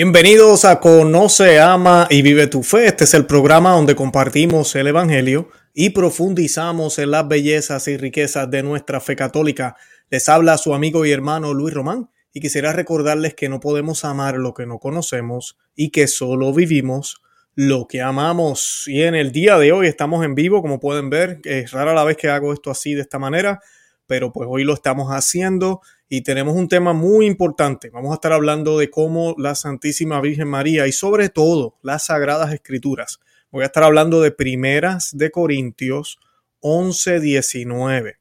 Bienvenidos 0.00 0.64
a 0.64 0.78
Conoce, 0.78 1.58
Ama 1.58 2.06
y 2.08 2.22
Vive 2.22 2.46
tu 2.46 2.62
Fe. 2.62 2.86
Este 2.86 3.02
es 3.02 3.14
el 3.14 3.26
programa 3.26 3.72
donde 3.72 3.96
compartimos 3.96 4.76
el 4.76 4.86
Evangelio 4.86 5.48
y 5.74 5.90
profundizamos 5.90 7.00
en 7.00 7.10
las 7.10 7.26
bellezas 7.26 7.88
y 7.88 7.96
riquezas 7.96 8.48
de 8.48 8.62
nuestra 8.62 9.00
fe 9.00 9.16
católica. 9.16 9.74
Les 10.08 10.28
habla 10.28 10.56
su 10.56 10.72
amigo 10.72 11.04
y 11.04 11.10
hermano 11.10 11.52
Luis 11.52 11.74
Román 11.74 12.10
y 12.32 12.38
quisiera 12.38 12.72
recordarles 12.72 13.34
que 13.34 13.48
no 13.48 13.58
podemos 13.58 14.04
amar 14.04 14.36
lo 14.36 14.54
que 14.54 14.66
no 14.66 14.78
conocemos 14.78 15.58
y 15.74 15.90
que 15.90 16.06
solo 16.06 16.52
vivimos 16.54 17.20
lo 17.56 17.88
que 17.88 18.00
amamos. 18.00 18.84
Y 18.86 19.02
en 19.02 19.16
el 19.16 19.32
día 19.32 19.58
de 19.58 19.72
hoy 19.72 19.88
estamos 19.88 20.24
en 20.24 20.36
vivo, 20.36 20.62
como 20.62 20.78
pueden 20.78 21.10
ver. 21.10 21.40
Es 21.42 21.72
rara 21.72 21.92
la 21.92 22.04
vez 22.04 22.16
que 22.16 22.28
hago 22.28 22.52
esto 22.52 22.70
así 22.70 22.94
de 22.94 23.00
esta 23.00 23.18
manera, 23.18 23.58
pero 24.06 24.32
pues 24.32 24.48
hoy 24.48 24.62
lo 24.62 24.74
estamos 24.74 25.08
haciendo 25.08 25.80
y 26.08 26.22
tenemos 26.22 26.56
un 26.56 26.68
tema 26.68 26.92
muy 26.92 27.26
importante. 27.26 27.90
Vamos 27.90 28.12
a 28.12 28.14
estar 28.14 28.32
hablando 28.32 28.78
de 28.78 28.90
cómo 28.90 29.34
la 29.36 29.54
Santísima 29.54 30.20
Virgen 30.20 30.48
María 30.48 30.86
y 30.86 30.92
sobre 30.92 31.28
todo 31.28 31.76
las 31.82 32.06
Sagradas 32.06 32.52
Escrituras. 32.52 33.20
Voy 33.50 33.62
a 33.62 33.66
estar 33.66 33.82
hablando 33.82 34.20
de 34.20 34.30
primeras 34.30 35.16
de 35.16 35.30
Corintios 35.30 36.18
11, 36.60 37.20
19 37.20 38.16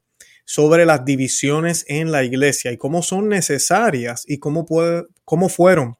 sobre 0.46 0.86
las 0.86 1.04
divisiones 1.04 1.86
en 1.88 2.12
la 2.12 2.24
iglesia 2.24 2.72
y 2.72 2.78
cómo 2.78 3.02
son 3.04 3.28
necesarias 3.30 4.24
y 4.28 4.38
cómo, 4.38 4.66
cómo 5.26 5.50
fueron 5.50 5.98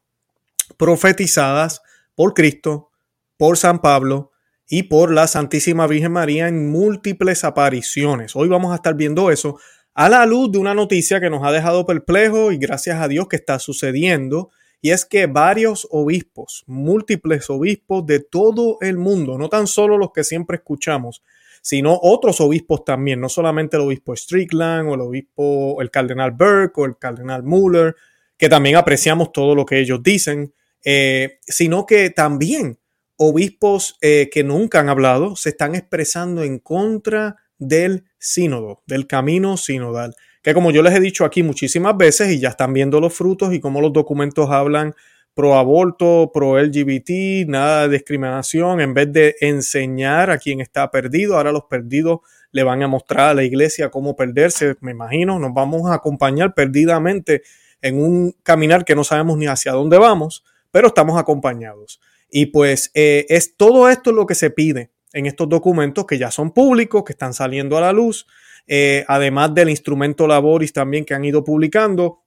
profetizadas 0.78 1.82
por 2.16 2.34
Cristo, 2.34 2.92
por 3.38 3.58
San 3.58 3.80
Pablo 3.80 4.32
y 4.70 4.84
por 4.84 5.12
la 5.12 5.28
Santísima 5.28 5.88
Virgen 5.88 6.14
María 6.14 6.48
en 6.48 6.70
múltiples 6.70 7.44
apariciones. 7.44 8.36
Hoy 8.36 8.48
vamos 8.50 8.72
a 8.72 8.76
estar 8.76 8.96
viendo 8.96 9.32
eso 9.32 9.60
a 9.98 10.10
la 10.10 10.28
luz 10.28 10.52
de 10.52 10.60
una 10.60 10.76
noticia 10.76 11.20
que 11.20 11.32
nos 11.32 11.44
ha 11.44 11.52
dejado 11.52 11.88
perplejo 11.88 12.52
y 12.52 12.60
gracias 12.60 13.02
a 13.02 13.08
Dios 13.08 13.28
que 13.28 13.36
está 13.36 13.58
sucediendo, 13.58 14.52
y 14.80 14.92
es 14.92 15.06
que 15.06 15.26
varios 15.26 15.88
obispos, 15.90 16.64
múltiples 16.68 17.50
obispos 17.50 18.06
de 18.06 18.20
todo 18.20 18.78
el 18.82 18.98
mundo, 18.98 19.40
no 19.40 19.50
tan 19.50 19.66
solo 19.66 19.98
los 19.98 20.12
que 20.14 20.24
siempre 20.24 20.58
escuchamos, 20.58 21.24
sino 21.64 21.98
otros 22.00 22.40
obispos 22.42 22.86
también, 22.86 23.20
no 23.20 23.28
solamente 23.28 23.78
el 23.78 23.84
obispo 23.88 24.16
Strickland 24.16 24.88
o 24.88 24.94
el 24.94 25.02
obispo, 25.02 25.82
el 25.82 25.90
cardenal 25.90 26.30
Burke 26.30 26.80
o 26.80 26.86
el 26.86 27.00
cardenal 27.00 27.42
Muller, 27.42 27.96
que 28.38 28.50
también 28.50 28.76
apreciamos 28.76 29.32
todo 29.32 29.56
lo 29.56 29.66
que 29.66 29.80
ellos 29.80 30.04
dicen, 30.04 30.54
eh, 30.86 31.40
sino 31.42 31.88
que 31.88 32.12
también 32.12 32.78
obispos 33.16 33.98
eh, 34.02 34.30
que 34.32 34.44
nunca 34.44 34.80
han 34.80 34.90
hablado 34.90 35.36
se 35.36 35.50
están 35.50 35.74
expresando 35.74 36.44
en 36.44 36.60
contra 36.60 37.38
del 37.60 38.06
sínodo, 38.20 38.82
del 38.86 39.08
camino 39.08 39.58
sinodal, 39.58 40.16
que 40.42 40.54
como 40.54 40.72
yo 40.72 40.82
les 40.82 40.94
he 40.96 41.00
dicho 41.00 41.26
aquí 41.26 41.44
muchísimas 41.44 41.98
veces 41.98 42.32
y 42.32 42.40
ya 42.40 42.50
están 42.50 42.74
viendo 42.74 43.00
los 43.00 43.14
frutos 43.14 43.54
y 43.54 43.60
cómo 43.60 43.82
los 43.82 43.94
documentos 43.94 44.50
hablan 44.50 44.96
pro 45.34 45.56
aborto, 45.56 46.32
pro 46.34 46.60
LGBT, 46.60 47.48
nada 47.48 47.88
de 47.88 47.98
discriminación, 47.98 48.82
en 48.82 48.96
vez 48.96 49.14
de 49.14 49.36
enseñar 49.40 50.32
a 50.32 50.40
quien 50.40 50.62
está 50.62 50.90
perdido, 50.90 51.38
ahora 51.38 51.52
los 51.52 51.66
perdidos 51.66 52.22
le 52.52 52.64
van 52.64 52.82
a 52.82 52.88
mostrar 52.88 53.30
a 53.30 53.34
la 53.36 53.44
iglesia 53.44 53.90
cómo 53.92 54.16
perderse, 54.16 54.78
me 54.82 54.92
imagino, 54.92 55.38
nos 55.38 55.54
vamos 55.54 55.92
a 55.92 55.94
acompañar 55.94 56.56
perdidamente 56.56 57.44
en 57.84 58.02
un 58.02 58.36
caminar 58.42 58.84
que 58.84 58.96
no 58.96 59.04
sabemos 59.04 59.38
ni 59.38 59.46
hacia 59.46 59.74
dónde 59.74 60.00
vamos, 60.00 60.44
pero 60.72 60.88
estamos 60.88 61.20
acompañados. 61.20 62.02
Y 62.32 62.48
pues 62.48 62.90
eh, 62.96 63.28
es 63.30 63.56
todo 63.56 63.90
esto 63.90 64.12
lo 64.12 64.26
que 64.26 64.34
se 64.34 64.50
pide 64.50 64.90
en 65.14 65.26
estos 65.26 65.50
documentos 65.50 66.06
que 66.06 66.18
ya 66.18 66.32
son 66.32 66.52
públicos, 66.52 67.04
que 67.04 67.14
están 67.14 67.34
saliendo 67.34 67.78
a 67.78 67.82
la 67.82 67.94
luz, 67.94 68.28
eh, 68.68 69.06
además 69.08 69.54
del 69.54 69.70
instrumento 69.70 70.28
Laboris 70.28 70.74
también 70.74 71.06
que 71.06 71.14
han 71.14 71.26
ido 71.26 71.44
publicando. 71.44 72.24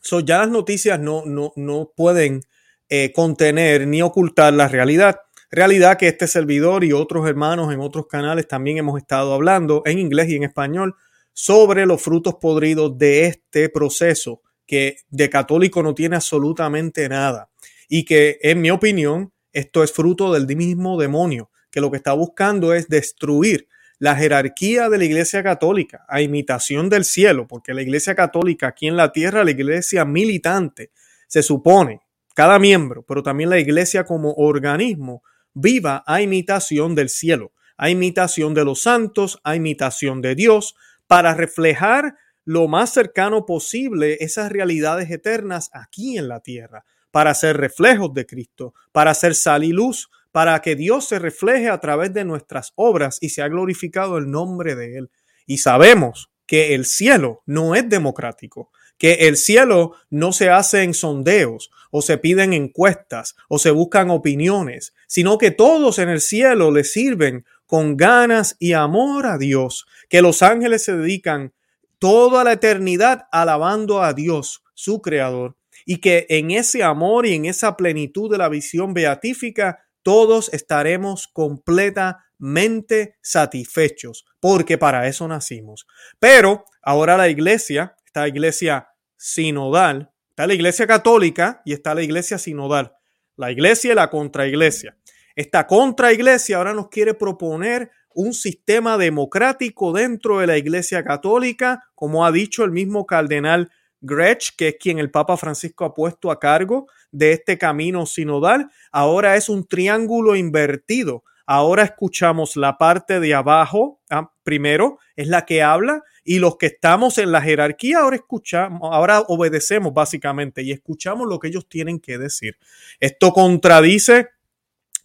So, 0.00 0.20
ya 0.20 0.38
las 0.38 0.50
noticias 0.50 0.98
no, 0.98 1.24
no, 1.24 1.52
no 1.56 1.92
pueden 1.94 2.42
eh, 2.88 3.12
contener 3.12 3.86
ni 3.86 4.02
ocultar 4.02 4.52
la 4.52 4.68
realidad. 4.68 5.20
Realidad 5.50 5.98
que 5.98 6.08
este 6.08 6.26
servidor 6.26 6.84
y 6.84 6.92
otros 6.92 7.28
hermanos 7.28 7.72
en 7.72 7.80
otros 7.80 8.06
canales 8.06 8.48
también 8.48 8.78
hemos 8.78 8.98
estado 8.98 9.34
hablando 9.34 9.82
en 9.84 9.98
inglés 9.98 10.28
y 10.28 10.36
en 10.36 10.44
español 10.44 10.94
sobre 11.32 11.86
los 11.86 12.02
frutos 12.02 12.36
podridos 12.40 12.96
de 12.98 13.26
este 13.26 13.68
proceso 13.68 14.42
que 14.66 14.98
de 15.08 15.28
católico 15.28 15.82
no 15.82 15.94
tiene 15.94 16.16
absolutamente 16.16 17.08
nada 17.08 17.50
y 17.88 18.04
que 18.04 18.38
en 18.42 18.60
mi 18.60 18.70
opinión 18.70 19.32
esto 19.52 19.82
es 19.82 19.92
fruto 19.92 20.32
del 20.32 20.46
mismo 20.56 21.00
demonio 21.00 21.49
que 21.70 21.80
lo 21.80 21.90
que 21.90 21.96
está 21.96 22.12
buscando 22.12 22.74
es 22.74 22.88
destruir 22.88 23.68
la 23.98 24.16
jerarquía 24.16 24.88
de 24.88 24.98
la 24.98 25.04
Iglesia 25.04 25.42
Católica 25.42 26.04
a 26.08 26.22
imitación 26.22 26.88
del 26.88 27.04
cielo, 27.04 27.46
porque 27.46 27.74
la 27.74 27.82
Iglesia 27.82 28.14
Católica 28.14 28.68
aquí 28.68 28.86
en 28.88 28.96
la 28.96 29.12
tierra, 29.12 29.44
la 29.44 29.50
Iglesia 29.50 30.04
militante, 30.04 30.90
se 31.28 31.42
supone, 31.42 32.00
cada 32.34 32.58
miembro, 32.58 33.02
pero 33.02 33.22
también 33.22 33.50
la 33.50 33.58
Iglesia 33.58 34.04
como 34.04 34.32
organismo, 34.32 35.22
viva 35.52 36.02
a 36.06 36.22
imitación 36.22 36.94
del 36.94 37.10
cielo, 37.10 37.52
a 37.76 37.90
imitación 37.90 38.54
de 38.54 38.64
los 38.64 38.82
santos, 38.82 39.38
a 39.44 39.54
imitación 39.54 40.22
de 40.22 40.34
Dios, 40.34 40.74
para 41.06 41.34
reflejar 41.34 42.16
lo 42.44 42.68
más 42.68 42.90
cercano 42.94 43.44
posible 43.44 44.16
esas 44.20 44.50
realidades 44.50 45.10
eternas 45.10 45.70
aquí 45.72 46.16
en 46.16 46.28
la 46.28 46.40
tierra, 46.40 46.84
para 47.10 47.34
ser 47.34 47.58
reflejos 47.58 48.14
de 48.14 48.26
Cristo, 48.26 48.74
para 48.92 49.12
ser 49.14 49.34
sal 49.34 49.62
y 49.64 49.72
luz, 49.72 50.08
para 50.32 50.60
que 50.60 50.76
Dios 50.76 51.06
se 51.08 51.18
refleje 51.18 51.68
a 51.68 51.78
través 51.78 52.12
de 52.12 52.24
nuestras 52.24 52.72
obras 52.76 53.18
y 53.20 53.30
se 53.30 53.42
ha 53.42 53.48
glorificado 53.48 54.18
el 54.18 54.30
nombre 54.30 54.74
de 54.74 54.98
Él. 54.98 55.10
Y 55.46 55.58
sabemos 55.58 56.30
que 56.46 56.74
el 56.74 56.84
cielo 56.84 57.42
no 57.46 57.74
es 57.74 57.88
democrático, 57.88 58.70
que 58.98 59.28
el 59.28 59.36
cielo 59.36 59.92
no 60.10 60.32
se 60.32 60.50
hace 60.50 60.82
en 60.82 60.94
sondeos 60.94 61.70
o 61.90 62.02
se 62.02 62.18
piden 62.18 62.52
encuestas 62.52 63.34
o 63.48 63.58
se 63.58 63.70
buscan 63.70 64.10
opiniones, 64.10 64.94
sino 65.06 65.38
que 65.38 65.50
todos 65.50 65.98
en 65.98 66.08
el 66.08 66.20
cielo 66.20 66.70
le 66.70 66.84
sirven 66.84 67.44
con 67.66 67.96
ganas 67.96 68.56
y 68.58 68.72
amor 68.72 69.26
a 69.26 69.38
Dios, 69.38 69.86
que 70.08 70.22
los 70.22 70.42
ángeles 70.42 70.84
se 70.84 70.96
dedican 70.96 71.52
toda 71.98 72.42
la 72.42 72.52
eternidad 72.52 73.28
alabando 73.30 74.02
a 74.02 74.12
Dios, 74.12 74.64
su 74.74 75.00
creador, 75.00 75.56
y 75.86 75.98
que 75.98 76.26
en 76.28 76.50
ese 76.50 76.82
amor 76.82 77.26
y 77.26 77.34
en 77.34 77.44
esa 77.44 77.76
plenitud 77.76 78.30
de 78.30 78.38
la 78.38 78.48
visión 78.48 78.92
beatífica 78.92 79.86
todos 80.02 80.52
estaremos 80.52 81.28
completamente 81.28 83.16
satisfechos, 83.22 84.24
porque 84.40 84.78
para 84.78 85.06
eso 85.06 85.28
nacimos. 85.28 85.86
Pero 86.18 86.64
ahora 86.82 87.16
la 87.16 87.28
iglesia, 87.28 87.96
esta 88.04 88.26
iglesia 88.28 88.88
sinodal, 89.16 90.10
está 90.30 90.46
la 90.46 90.54
iglesia 90.54 90.86
católica 90.86 91.62
y 91.64 91.72
está 91.72 91.94
la 91.94 92.02
iglesia 92.02 92.38
sinodal, 92.38 92.92
la 93.36 93.50
iglesia 93.50 93.92
y 93.92 93.94
la 93.94 94.10
contraiglesia. 94.10 94.96
Esta 95.36 95.66
contraiglesia 95.66 96.56
ahora 96.56 96.74
nos 96.74 96.88
quiere 96.88 97.14
proponer 97.14 97.90
un 98.14 98.34
sistema 98.34 98.98
democrático 98.98 99.92
dentro 99.92 100.40
de 100.40 100.46
la 100.46 100.58
iglesia 100.58 101.04
católica, 101.04 101.84
como 101.94 102.24
ha 102.24 102.32
dicho 102.32 102.64
el 102.64 102.72
mismo 102.72 103.06
cardenal 103.06 103.70
Gretsch, 104.00 104.56
que 104.56 104.68
es 104.68 104.76
quien 104.80 104.98
el 104.98 105.10
Papa 105.10 105.36
Francisco 105.36 105.84
ha 105.84 105.94
puesto 105.94 106.30
a 106.30 106.40
cargo 106.40 106.88
de 107.12 107.32
este 107.32 107.58
camino 107.58 108.06
sinodal, 108.06 108.70
ahora 108.92 109.36
es 109.36 109.48
un 109.48 109.66
triángulo 109.66 110.36
invertido. 110.36 111.24
Ahora 111.46 111.82
escuchamos 111.82 112.54
la 112.54 112.78
parte 112.78 113.18
de 113.18 113.34
abajo, 113.34 114.00
ah, 114.08 114.32
primero 114.44 114.98
es 115.16 115.26
la 115.26 115.44
que 115.44 115.62
habla, 115.62 116.02
y 116.22 116.38
los 116.38 116.56
que 116.56 116.66
estamos 116.66 117.18
en 117.18 117.32
la 117.32 117.42
jerarquía 117.42 117.98
ahora 117.98 118.16
escuchamos, 118.16 118.80
ahora 118.82 119.20
obedecemos 119.20 119.92
básicamente 119.92 120.62
y 120.62 120.70
escuchamos 120.70 121.26
lo 121.26 121.40
que 121.40 121.48
ellos 121.48 121.68
tienen 121.68 121.98
que 121.98 122.18
decir. 122.18 122.56
Esto 123.00 123.32
contradice 123.32 124.28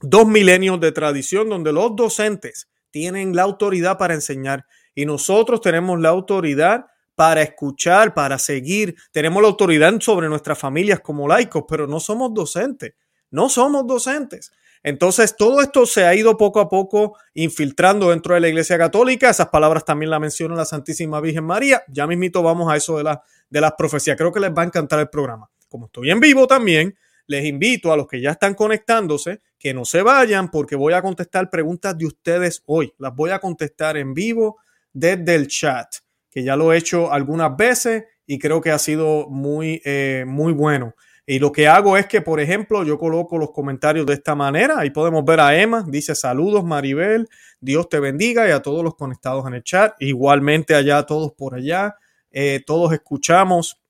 dos 0.01 0.27
milenios 0.27 0.79
de 0.79 0.91
tradición 0.91 1.49
donde 1.49 1.73
los 1.73 1.96
docentes 1.96 2.69
tienen 2.91 3.35
la 3.35 3.41
autoridad 3.43 3.97
para 3.97 4.13
enseñar 4.13 4.66
y 4.93 5.05
nosotros 5.05 5.61
tenemos 5.61 5.99
la 5.99 6.09
autoridad 6.09 6.85
para 7.16 7.41
escuchar, 7.41 8.14
para 8.14 8.38
seguir. 8.38 8.96
Tenemos 9.12 9.41
la 9.41 9.50
autoridad 9.50 10.00
sobre 10.02 10.29
nuestras 10.29 10.59
familias 10.59 11.00
como 11.00 11.28
laicos, 11.28 11.64
pero 11.67 11.88
no 11.88 12.00
somos 12.00 12.34
docentes. 12.34 12.94
No 13.32 13.50
somos 13.50 13.88
docentes. 13.88 14.52
Entonces, 14.84 15.35
todo 15.35 15.62
esto 15.62 15.88
se 15.88 16.06
ha 16.06 16.14
ido 16.14 16.38
poco 16.38 16.59
a 16.59 16.70
poco 16.70 17.17
infiltrando 17.34 18.12
dentro 18.12 18.35
de 18.35 18.41
la 18.41 18.50
Iglesia 18.50 18.78
Católica. 18.78 19.29
Esas 19.29 19.50
palabras 19.50 19.84
también 19.84 20.12
la 20.12 20.20
menciona 20.20 20.53
la 20.53 20.66
Santísima 20.66 21.20
Virgen 21.20 21.44
María. 21.44 21.84
Ya 21.88 22.06
mismito 22.06 22.44
vamos 22.44 22.72
a 22.72 22.76
eso 22.76 22.97
de, 22.97 23.03
la, 23.03 23.23
de 23.50 23.62
las 23.62 23.73
profecías. 23.73 24.16
Creo 24.16 24.32
que 24.32 24.40
les 24.40 24.52
va 24.52 24.62
a 24.62 24.66
encantar 24.66 25.00
el 25.00 25.09
programa. 25.09 25.50
Como 25.67 25.88
estoy 25.88 26.12
en 26.12 26.20
vivo 26.20 26.46
también, 26.46 26.96
les 27.26 27.46
invito 27.46 27.91
a 27.91 27.97
los 27.97 28.08
que 28.08 28.22
ya 28.22 28.32
están 28.32 28.53
conectándose 28.53 29.41
que 29.58 29.73
no 29.73 29.85
se 29.85 30.03
vayan 30.03 30.52
porque 30.52 30.76
voy 30.76 30.94
a 30.94 31.02
contestar 31.02 31.50
preguntas 31.50 31.97
de 31.97 32.06
ustedes 32.06 32.62
hoy. 32.67 32.94
Las 33.00 33.16
voy 33.16 33.32
a 33.32 33.40
contestar 33.40 33.97
en 33.97 34.14
vivo 34.14 34.59
desde 34.94 35.34
el 35.34 35.47
chat 35.47 35.88
que 36.35 36.43
ya 36.43 36.58
lo 36.58 36.73
he 36.73 36.78
hecho 36.78 37.14
algunas 37.14 37.55
veces 37.55 38.03
y 38.28 38.40
creo 38.40 38.59
que 38.59 38.70
ha 38.70 38.78
sido 38.78 39.29
muy, 39.29 39.82
eh, 39.85 40.26
muy 40.28 40.52
bueno. 40.52 40.93
Y 41.26 41.40
lo 41.40 41.53
que 41.53 41.70
hago 41.70 41.96
es 41.96 42.08
que, 42.08 42.20
por 42.20 42.41
ejemplo, 42.41 42.84
yo 42.84 42.99
coloco 42.99 43.37
los 43.37 43.52
comentarios 43.52 44.05
de 44.05 44.16
esta 44.16 44.35
manera. 44.35 44.79
Ahí 44.79 44.90
podemos 44.90 45.23
ver 45.23 45.40
a 45.40 45.58
Emma, 45.58 45.85
dice 45.87 46.14
saludos 46.14 46.66
Maribel, 46.66 47.29
Dios 47.61 47.87
te 47.87 48.02
bendiga 48.02 48.49
y 48.49 48.52
a 48.52 48.61
todos 48.61 48.84
los 48.84 48.96
conectados 48.96 49.47
en 49.47 49.53
el 49.53 49.64
chat. 49.64 49.96
Igualmente 50.02 50.76
allá, 50.76 51.03
todos 51.03 51.32
por 51.32 51.55
allá, 51.55 51.96
eh, 52.32 52.61
todos 52.67 52.91
escuchamos 52.91 53.81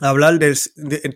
hablar 0.00 0.38
del... 0.38 0.56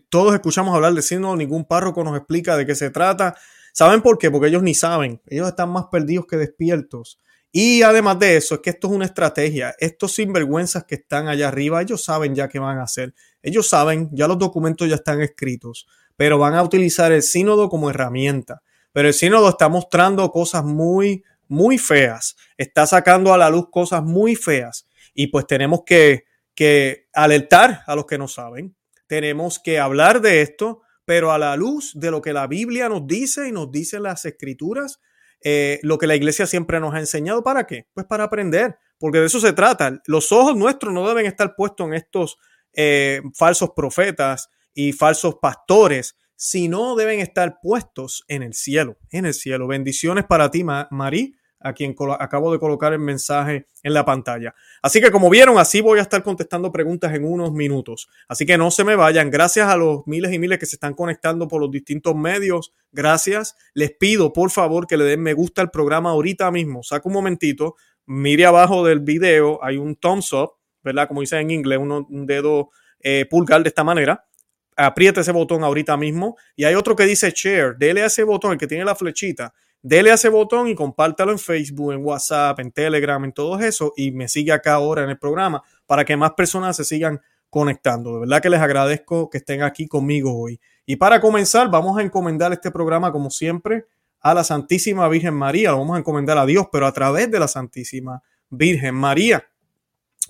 todos 0.09 0.35
escuchamos 0.35 0.75
hablar 0.75 0.95
del 0.95 1.39
ningún 1.39 1.65
párroco 1.65 2.03
nos 2.03 2.17
explica 2.17 2.57
de 2.57 2.67
qué 2.67 2.75
se 2.75 2.91
trata. 2.91 3.37
¿Saben 3.73 4.03
por 4.03 4.19
qué? 4.19 4.33
Porque 4.33 4.49
ellos 4.49 4.65
ni 4.65 4.75
saben. 4.75 5.23
Ellos 5.29 5.47
están 5.47 5.71
más 5.71 5.85
perdidos 5.93 6.27
que 6.27 6.37
despiertos. 6.37 7.21
Y 7.53 7.83
además 7.83 8.19
de 8.21 8.37
eso, 8.37 8.57
es 8.57 8.61
que 8.61 8.71
esto 8.71 8.89
es 8.89 8.95
una 8.95 9.07
estrategia. 9.07 9.75
Estos 9.79 10.13
sinvergüenzas 10.13 10.85
que 10.85 10.95
están 10.95 11.27
allá 11.27 11.49
arriba, 11.49 11.83
ellos 11.83 12.05
saben 12.05 12.35
ya 12.35 12.49
qué 12.49 12.61
van 12.61 12.79
a 12.79 12.85
hacer. 12.85 13.13
Ellos 13.43 13.69
saben, 13.69 14.09
ya 14.13 14.29
los 14.29 14.39
documentos 14.39 14.89
ya 14.89 14.95
están 14.95 15.21
escritos, 15.21 15.89
pero 16.17 16.39
van 16.39 16.55
a 16.55 16.63
utilizar 16.63 17.11
el 17.11 17.23
sínodo 17.23 17.69
como 17.69 17.91
herramienta. 17.91 18.63
Pero 18.93 19.09
el 19.09 19.15
sínodo 19.15 19.49
está 19.49 19.69
mostrando 19.69 20.31
cosas 20.31 20.65
muy, 20.65 21.25
muy 21.49 21.79
feas. 21.79 22.37
Está 22.57 22.87
sacando 22.87 23.35
a 23.35 23.39
la 23.39 23.51
luz 23.51 23.69
cosas 23.71 24.03
muy 24.03 24.37
feas. 24.37 24.87
Y 25.13 25.27
pues 25.29 25.47
tenemos 25.47 25.81
que, 25.85 26.25
que 26.55 27.09
alertar 27.13 27.83
a 27.87 27.97
los 27.97 28.07
que 28.07 28.19
no 28.19 28.29
saben. 28.29 28.77
Tenemos 29.09 29.59
que 29.59 29.81
hablar 29.81 30.21
de 30.21 30.43
esto, 30.43 30.83
pero 31.05 31.33
a 31.33 31.39
la 31.39 31.57
luz 31.57 31.93
de 31.95 32.13
lo 32.13 32.23
que 32.23 32.33
la 32.33 32.47
Biblia 32.47 32.89
nos 32.89 33.09
dice 33.09 33.49
y 33.49 33.53
nos 33.53 33.73
dicen 33.73 34.05
las 34.05 34.25
escrituras 34.25 35.01
eh, 35.43 35.81
lo 35.83 35.99
que 35.99 36.07
la 36.07 36.17
iglesia 36.17 36.47
siempre 36.47 36.81
nos 36.81 36.95
ha 36.95 37.01
enseñado. 37.01 37.43
¿Para 37.43 37.67
qué? 37.67 37.87
Pues 37.95 38.07
para 38.07 38.25
aprender, 38.25 38.79
porque 38.99 39.19
de 39.19 39.27
eso 39.27 39.41
se 39.41 39.53
trata. 39.53 40.01
Los 40.07 40.33
ojos 40.33 40.57
nuestros 40.57 40.93
no 40.93 41.09
deben 41.09 41.27
estar 41.27 41.55
puestos 41.57 41.87
en 41.87 41.95
estos 41.95 42.39
eh, 42.73 43.23
falsos 43.35 43.71
profetas 43.75 44.51
y 44.75 44.93
falsos 44.93 45.37
pastores, 45.41 46.17
sino 46.37 46.97
deben 46.97 47.21
estar 47.21 47.59
puestos 47.61 48.25
en 48.29 48.43
el 48.43 48.55
cielo, 48.55 48.99
en 49.11 49.27
el 49.27 49.35
cielo. 49.35 49.67
Bendiciones 49.67 50.25
para 50.25 50.51
ti, 50.51 50.65
Marí 50.65 51.37
a 51.61 51.75
quien 51.75 51.95
acabo 52.19 52.53
de 52.53 52.59
colocar 52.59 52.93
el 52.93 52.99
mensaje 52.99 53.67
en 53.83 53.95
la 53.95 54.05
pantalla. 54.05 54.55
Así 54.83 55.01
que 55.01 55.11
como 55.11 55.29
vieron, 55.29 55.59
así 55.59 55.81
voy 55.81 55.99
a 55.99 56.03
estar 56.03 56.23
contestando 56.23 56.73
preguntas 56.73 57.15
en 57.15 57.25
unos 57.25 57.53
minutos. 57.53 58.09
Así 58.29 58.47
que 58.47 58.57
no 58.57 58.71
se 58.71 58.83
me 58.83 58.97
vayan. 58.97 59.31
Gracias 59.31 59.69
a 59.69 59.77
los 59.77 60.07
miles 60.07 60.33
y 60.33 60.39
miles 60.39 60.59
que 60.59 60.67
se 60.67 60.77
están 60.77 60.95
conectando 60.95 61.49
por 61.49 61.61
los 61.61 61.71
distintos 61.71 62.17
medios. 62.17 62.73
Gracias. 62.93 63.57
Les 63.75 63.93
pido 63.93 64.33
por 64.33 64.51
favor 64.51 64.87
que 64.87 64.97
le 64.97 65.05
den 65.05 65.23
me 65.23 65.35
gusta 65.35 65.61
al 65.61 65.71
programa 65.71 66.11
ahorita 66.11 66.51
mismo. 66.51 66.83
Saca 66.83 67.07
un 67.09 67.15
momentito, 67.15 67.77
mire 68.07 68.47
abajo 68.47 68.85
del 68.85 69.01
video, 69.01 69.63
hay 69.63 69.77
un 69.77 69.97
thumbs 69.97 70.33
up, 70.33 70.53
¿verdad? 70.83 71.09
Como 71.09 71.21
dice 71.21 71.39
en 71.39 71.51
inglés, 71.51 71.79
un 71.79 72.27
dedo 72.27 72.71
eh, 73.01 73.27
pulgar 73.29 73.63
de 73.63 73.69
esta 73.69 73.85
manera 73.85 74.25
apriete 74.77 75.21
ese 75.21 75.33
botón 75.33 75.63
ahorita 75.63 75.99
mismo. 75.99 76.39
Y 76.57 76.65
hay 76.65 76.75
otro 76.75 76.97
que 76.97 77.05
dice 77.05 77.31
share. 77.35 77.77
Dele 77.77 78.03
a 78.03 78.07
ese 78.07 78.23
botón, 78.23 78.53
el 78.53 78.59
que 78.59 78.67
tiene 78.67 78.85
la 78.85 78.95
flechita 78.95 79.53
dele 79.83 80.11
a 80.11 80.15
ese 80.15 80.29
botón 80.29 80.69
y 80.69 80.75
compártalo 80.75 81.33
en 81.33 81.39
Facebook, 81.39 81.93
en 81.93 82.05
WhatsApp, 82.05 82.59
en 82.61 82.73
Telegram, 82.73 83.23
en 83.25 83.33
todo 83.33 83.59
eso 83.61 83.93
y 83.97 84.11
me 84.13 84.29
sigue 84.29 84.53
acá 84.53 84.75
ahora 84.75 85.05
en 85.05 85.11
el 85.11 85.19
programa 85.19 85.63
para 85.87 86.05
que 86.05 86.17
más 86.17 86.33
personas 86.33 86.77
se 86.77 86.85
sigan 86.85 87.21
conectando. 87.49 88.15
De 88.15 88.21
verdad 88.21 88.41
que 88.41 88.51
les 88.51 88.61
agradezco 88.61 89.29
que 89.29 89.39
estén 89.39 89.63
aquí 89.63 89.87
conmigo 89.89 90.39
hoy. 90.39 90.61
Y 90.87 90.97
para 90.97 91.21
comenzar, 91.21 91.71
vamos 91.71 91.99
a 91.99 92.03
encomendar 92.03 92.53
este 92.53 92.71
programa 92.71 93.13
como 93.13 93.31
siempre 93.31 93.87
a 94.21 94.35
la 94.35 94.45
Santísima 94.45 95.09
Virgen 95.09 95.35
María. 95.35 95.71
Lo 95.71 95.79
vamos 95.79 95.97
a 95.97 95.99
encomendar 95.99 96.39
a 96.39 96.47
Dios, 96.47 96.67
pero 96.71 96.87
a 96.87 96.93
través 96.93 97.31
de 97.31 97.41
la 97.41 97.49
Santísima 97.49 98.23
Virgen 98.49 98.95
María. 98.95 99.45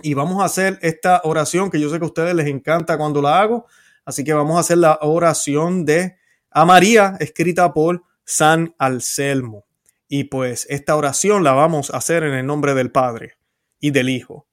Y 0.03 0.15
vamos 0.15 0.41
a 0.41 0.47
hacer 0.47 0.79
esta 0.83 1.21
oración 1.25 1.71
que 1.71 1.79
yo 1.79 1.91
sé 1.91 1.99
que 1.99 2.05
a 2.05 2.09
ustedes 2.09 2.35
les 2.35 2.47
encanta 2.47 2.97
cuando 2.97 3.21
la 3.21 3.41
hago. 3.41 3.67
Así 4.05 4.25
que 4.25 4.33
vamos 4.33 4.57
a 4.57 4.61
hacer 4.61 4.79
la 4.79 4.99
oración 5.03 5.85
de 5.85 6.17
a 6.51 6.65
María, 6.65 7.17
escrita 7.21 7.73
por 7.73 8.03
San 8.31 8.77
Anselmo. 8.79 9.67
Y 10.07 10.25
pues 10.25 10.65
esta 10.71 10.95
oración 10.95 11.43
la 11.43 11.53
vamos 11.53 11.91
a 11.91 11.97
hacer 11.97 12.23
en 12.23 12.33
el 12.35 12.47
nombre 12.47 12.75
del 12.75 12.93
Padre 12.93 13.33
y 13.81 13.91
del 13.91 14.09
Hijo 14.09 14.47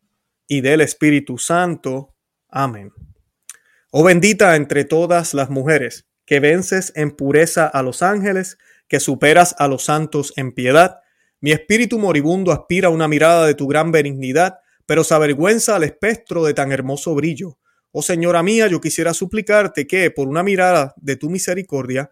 y 0.48 0.62
del 0.62 0.82
Espíritu 0.82 1.38
Santo. 1.38 2.16
Amén. 2.50 2.92
Oh 3.92 4.04
bendita 4.04 4.56
entre 4.56 4.84
todas 4.84 5.36
las 5.36 5.52
mujeres, 5.52 6.08
que 6.26 6.40
vences 6.40 6.92
en 6.96 7.12
pureza 7.12 7.68
a 7.68 7.84
los 7.84 8.02
ángeles, 8.02 8.58
que 8.88 9.00
superas 9.00 9.56
a 9.60 9.68
los 9.68 9.84
santos 9.84 10.34
en 10.38 10.54
piedad. 10.54 11.02
Mi 11.40 11.52
espíritu 11.52 12.00
moribundo 12.00 12.52
aspira 12.52 12.88
a 12.88 12.92
una 12.92 13.08
mirada 13.08 13.46
de 13.46 13.54
tu 13.54 13.68
gran 13.68 13.92
benignidad, 13.92 14.58
pero 14.88 15.04
se 15.04 15.14
avergüenza 15.14 15.76
al 15.76 15.84
espectro 15.84 16.44
de 16.44 16.56
tan 16.56 16.72
hermoso 16.72 17.14
brillo. 17.14 17.60
Oh 17.92 18.02
Señora 18.02 18.42
mía, 18.42 18.66
yo 18.66 18.82
quisiera 18.82 19.14
suplicarte 19.14 19.86
que, 19.86 20.10
por 20.10 20.28
una 20.28 20.42
mirada 20.42 20.96
de 20.98 21.16
tu 21.16 21.30
misericordia, 21.30 22.12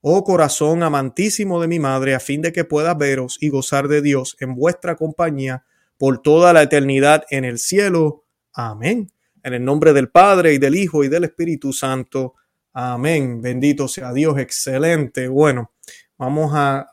oh 0.00 0.24
corazón 0.24 0.82
amantísimo 0.82 1.60
de 1.60 1.68
mi 1.68 1.78
madre, 1.78 2.14
a 2.14 2.20
fin 2.20 2.42
de 2.42 2.52
que 2.52 2.64
pueda 2.64 2.94
veros 2.94 3.36
y 3.40 3.48
gozar 3.48 3.88
de 3.88 4.02
Dios 4.02 4.36
en 4.40 4.54
vuestra 4.54 4.96
compañía 4.96 5.64
por 5.98 6.22
toda 6.22 6.52
la 6.52 6.62
eternidad 6.62 7.24
en 7.30 7.44
el 7.44 7.58
cielo. 7.58 8.24
Amén. 8.52 9.10
En 9.42 9.54
el 9.54 9.64
nombre 9.64 9.92
del 9.92 10.08
Padre 10.08 10.54
y 10.54 10.58
del 10.58 10.76
Hijo 10.76 11.04
y 11.04 11.08
del 11.08 11.24
Espíritu 11.24 11.72
Santo. 11.72 12.34
Amén. 12.72 13.42
Bendito 13.42 13.88
sea 13.88 14.12
Dios. 14.12 14.38
Excelente. 14.38 15.28
Bueno, 15.28 15.72
vamos 16.16 16.52
a, 16.54 16.86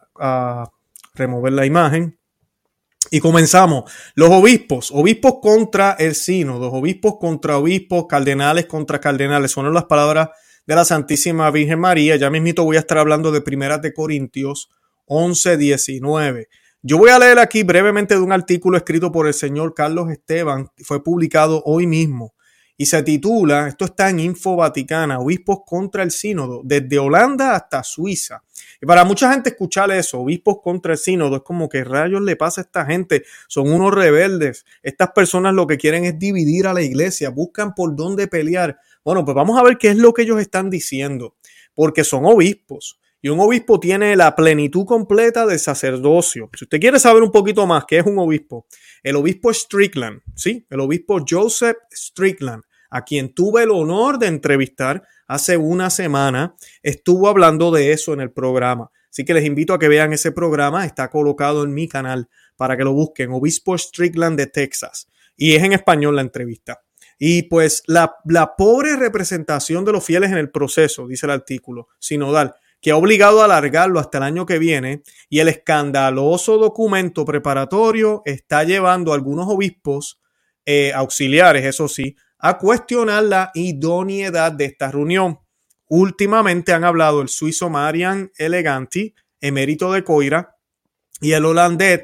remover 1.13 1.53
la 1.53 1.65
imagen. 1.65 2.17
Y 3.11 3.19
comenzamos. 3.19 3.91
Los 4.15 4.31
obispos, 4.31 4.91
obispos 4.91 5.35
contra 5.41 5.95
el 5.99 6.15
sínodo, 6.15 6.71
obispos 6.71 7.17
contra 7.19 7.57
obispos, 7.57 8.07
cardenales 8.07 8.65
contra 8.65 8.99
cardenales. 8.99 9.51
Son 9.51 9.71
las 9.73 9.85
palabras 9.85 10.29
de 10.65 10.75
la 10.75 10.85
Santísima 10.85 11.49
Virgen 11.51 11.79
María. 11.79 12.15
Ya 12.15 12.29
mismito 12.29 12.63
voy 12.63 12.77
a 12.77 12.79
estar 12.79 12.97
hablando 12.97 13.31
de 13.31 13.41
Primeras 13.41 13.81
de 13.81 13.93
Corintios 13.93 14.69
11, 15.05 15.57
19. 15.57 16.47
Yo 16.81 16.97
voy 16.97 17.09
a 17.09 17.19
leer 17.19 17.39
aquí 17.39 17.63
brevemente 17.63 18.15
de 18.15 18.21
un 18.21 18.31
artículo 18.31 18.77
escrito 18.77 19.11
por 19.11 19.27
el 19.27 19.33
señor 19.33 19.73
Carlos 19.73 20.11
Esteban, 20.11 20.69
fue 20.83 21.03
publicado 21.03 21.63
hoy 21.65 21.87
mismo 21.87 22.35
y 22.77 22.85
se 22.87 23.01
titula, 23.03 23.69
esto 23.69 23.85
está 23.85 24.09
en 24.09 24.19
Info 24.19 24.57
Vaticana, 24.57 25.19
Obispos 25.19 25.59
contra 25.65 26.03
el 26.03 26.11
Sínodo, 26.11 26.61
desde 26.63 26.99
Holanda 26.99 27.55
hasta 27.55 27.83
Suiza. 27.83 28.43
Y 28.81 28.85
para 28.85 29.05
mucha 29.05 29.31
gente 29.31 29.49
escuchar 29.49 29.91
eso, 29.91 30.19
Obispos 30.19 30.57
contra 30.61 30.93
el 30.93 30.97
Sínodo, 30.97 31.37
es 31.37 31.41
como 31.43 31.69
que 31.69 31.85
rayos 31.85 32.21
le 32.21 32.35
pasa 32.35 32.61
a 32.61 32.63
esta 32.63 32.85
gente, 32.85 33.23
son 33.47 33.71
unos 33.71 33.93
rebeldes. 33.93 34.65
Estas 34.83 35.11
personas 35.11 35.53
lo 35.53 35.67
que 35.67 35.77
quieren 35.77 36.03
es 36.03 36.19
dividir 36.19 36.67
a 36.67 36.73
la 36.73 36.81
iglesia, 36.81 37.29
buscan 37.29 37.73
por 37.73 37.95
dónde 37.95 38.27
pelear. 38.27 38.77
Bueno, 39.05 39.23
pues 39.23 39.35
vamos 39.35 39.59
a 39.59 39.63
ver 39.63 39.77
qué 39.77 39.89
es 39.89 39.97
lo 39.97 40.15
que 40.15 40.23
ellos 40.23 40.41
están 40.41 40.71
diciendo, 40.71 41.35
porque 41.75 42.03
son 42.03 42.25
obispos. 42.25 42.99
Y 43.21 43.29
un 43.29 43.39
obispo 43.39 43.79
tiene 43.79 44.15
la 44.15 44.35
plenitud 44.35 44.83
completa 44.85 45.45
de 45.45 45.59
sacerdocio. 45.59 46.49
Si 46.57 46.65
usted 46.65 46.79
quiere 46.79 46.97
saber 46.97 47.21
un 47.21 47.31
poquito 47.31 47.67
más 47.67 47.85
qué 47.87 47.99
es 47.99 48.05
un 48.07 48.17
obispo, 48.17 48.65
el 49.03 49.15
obispo 49.15 49.53
Strickland, 49.53 50.21
¿sí? 50.35 50.65
El 50.71 50.79
obispo 50.79 51.23
Joseph 51.27 51.77
Strickland, 51.91 52.63
a 52.89 53.03
quien 53.03 53.35
tuve 53.35 53.61
el 53.61 53.69
honor 53.69 54.17
de 54.17 54.25
entrevistar 54.25 55.03
hace 55.27 55.55
una 55.55 55.91
semana, 55.91 56.55
estuvo 56.81 57.27
hablando 57.27 57.69
de 57.69 57.91
eso 57.91 58.11
en 58.11 58.21
el 58.21 58.31
programa. 58.31 58.89
Así 59.11 59.23
que 59.23 59.35
les 59.35 59.45
invito 59.45 59.75
a 59.75 59.79
que 59.79 59.87
vean 59.87 60.13
ese 60.13 60.31
programa, 60.31 60.83
está 60.83 61.11
colocado 61.11 61.63
en 61.63 61.75
mi 61.75 61.87
canal 61.87 62.27
para 62.55 62.75
que 62.75 62.83
lo 62.83 62.93
busquen, 62.93 63.31
Obispo 63.31 63.77
Strickland 63.77 64.35
de 64.35 64.47
Texas. 64.47 65.07
Y 65.37 65.53
es 65.53 65.61
en 65.61 65.73
español 65.73 66.15
la 66.15 66.21
entrevista. 66.21 66.84
Y 67.17 67.43
pues 67.43 67.83
la, 67.87 68.17
pobre 68.57 68.95
representación 68.95 69.85
de 69.85 69.93
los 69.93 70.03
fieles 70.03 70.31
en 70.31 70.37
el 70.37 70.51
proceso, 70.51 71.07
dice 71.07 71.25
el 71.25 71.31
artículo 71.31 71.87
sinodal, 71.99 72.55
que 72.81 72.91
ha 72.91 72.97
obligado 72.97 73.41
a 73.41 73.45
alargarlo 73.45 73.99
hasta 73.99 74.17
el 74.17 74.25
año 74.25 74.45
que 74.45 74.59
viene, 74.59 75.01
y 75.29 75.39
el 75.39 75.47
escandaloso 75.47 76.57
documento 76.57 77.25
preparatorio 77.25 78.21
está 78.25 78.63
llevando 78.63 79.11
a 79.11 79.15
algunos 79.15 79.47
obispos 79.47 80.21
eh, 80.65 80.91
auxiliares, 80.93 81.65
eso 81.65 81.87
sí, 81.87 82.15
a 82.37 82.57
cuestionar 82.57 83.23
la 83.23 83.51
idoneidad 83.53 84.51
de 84.51 84.65
esta 84.65 84.91
reunión. 84.91 85.39
Últimamente 85.87 86.73
han 86.73 86.83
hablado 86.83 87.21
el 87.21 87.29
suizo 87.29 87.69
Marian 87.69 88.31
Eleganti, 88.37 89.15
emérito 89.39 89.91
de 89.93 90.03
Coira, 90.03 90.55
y 91.21 91.31
el 91.31 91.45
holandés, 91.45 92.03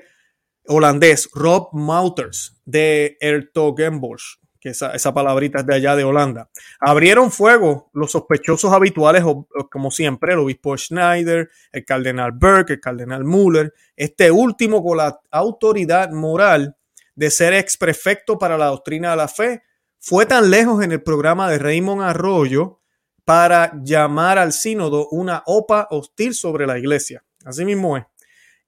holandés 0.67 1.29
Rob 1.33 1.69
Mauters 1.73 2.61
de 2.65 3.17
Ertogenbosch 3.19 4.40
que 4.61 4.69
esa, 4.69 4.91
esa, 4.91 5.13
palabrita 5.13 5.59
es 5.59 5.65
de 5.65 5.75
allá 5.75 5.95
de 5.95 6.03
Holanda. 6.03 6.49
Abrieron 6.79 7.31
fuego 7.31 7.89
los 7.93 8.11
sospechosos 8.11 8.71
habituales, 8.71 9.23
como 9.71 9.89
siempre, 9.89 10.33
el 10.33 10.39
obispo 10.39 10.77
Schneider, 10.77 11.49
el 11.71 11.83
cardenal 11.83 12.31
Burke, 12.31 12.73
el 12.73 12.79
cardenal 12.79 13.25
Müller, 13.25 13.73
este 13.95 14.29
último 14.29 14.83
con 14.83 14.97
la 14.97 15.19
autoridad 15.31 16.11
moral 16.11 16.77
de 17.15 17.31
ser 17.31 17.53
ex 17.53 17.75
prefecto 17.75 18.37
para 18.37 18.57
la 18.57 18.67
doctrina 18.67 19.11
de 19.11 19.17
la 19.17 19.27
fe, 19.27 19.63
fue 19.99 20.25
tan 20.25 20.49
lejos 20.49 20.83
en 20.83 20.91
el 20.91 21.01
programa 21.01 21.49
de 21.49 21.57
Raymond 21.57 22.01
Arroyo 22.01 22.79
para 23.25 23.71
llamar 23.83 24.37
al 24.37 24.53
sínodo 24.53 25.07
una 25.09 25.43
OPA 25.45 25.87
hostil 25.89 26.33
sobre 26.33 26.67
la 26.67 26.77
iglesia. 26.77 27.23
Así 27.45 27.65
mismo 27.65 27.97
es. 27.97 28.03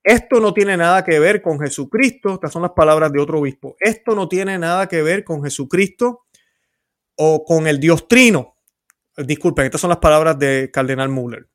Esto 0.03 0.41
no 0.41 0.53
tiene 0.53 0.75
nada 0.75 1.05
que 1.05 1.17
ver 1.17 1.41
con 1.41 1.59
Jesucristo, 1.59 2.33
estas 2.33 2.51
son 2.51 2.63
las 2.63 2.71
palabras 2.71 3.11
de 3.11 3.21
otro 3.21 3.39
obispo. 3.39 3.77
Esto 3.79 4.15
no 4.15 4.27
tiene 4.27 4.59
nada 4.59 4.87
que 4.87 5.01
ver 5.01 5.23
con 5.23 5.41
Jesucristo 5.41 6.25
o 7.15 7.45
con 7.45 7.67
el 7.67 7.79
Dios 7.79 8.07
Trino. 8.09 8.57
Disculpen, 9.15 9.65
estas 9.65 9.79
son 9.79 9.89
las 9.89 9.99
palabras 9.99 10.37
de 10.37 10.69
Cardenal 10.73 11.07
Müller. 11.07 11.47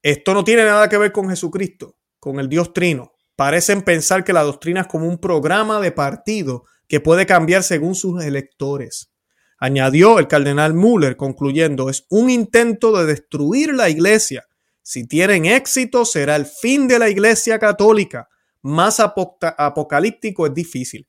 Esto 0.00 0.32
no 0.32 0.44
tiene 0.44 0.64
nada 0.64 0.88
que 0.88 0.98
ver 0.98 1.10
con 1.10 1.28
Jesucristo, 1.28 1.96
con 2.20 2.38
el 2.38 2.48
Dios 2.48 2.72
Trino. 2.72 3.14
Parecen 3.34 3.82
pensar 3.82 4.22
que 4.22 4.32
la 4.32 4.42
doctrina 4.44 4.82
es 4.82 4.86
como 4.86 5.08
un 5.08 5.18
programa 5.18 5.80
de 5.80 5.90
partido 5.90 6.64
que 6.86 7.00
puede 7.00 7.26
cambiar 7.26 7.64
según 7.64 7.96
sus 7.96 8.22
electores. 8.24 9.12
Añadió 9.58 10.20
el 10.20 10.28
cardenal 10.28 10.74
Müller 10.74 11.16
concluyendo, 11.16 11.90
es 11.90 12.06
un 12.10 12.30
intento 12.30 12.96
de 12.96 13.06
destruir 13.06 13.74
la 13.74 13.88
iglesia 13.88 14.46
si 14.86 15.04
tienen 15.04 15.46
éxito, 15.46 16.04
será 16.04 16.36
el 16.36 16.46
fin 16.46 16.86
de 16.86 17.00
la 17.00 17.08
Iglesia 17.08 17.58
Católica. 17.58 18.28
Más 18.62 19.00
apocalíptico 19.00 20.46
es 20.46 20.54
difícil. 20.54 21.08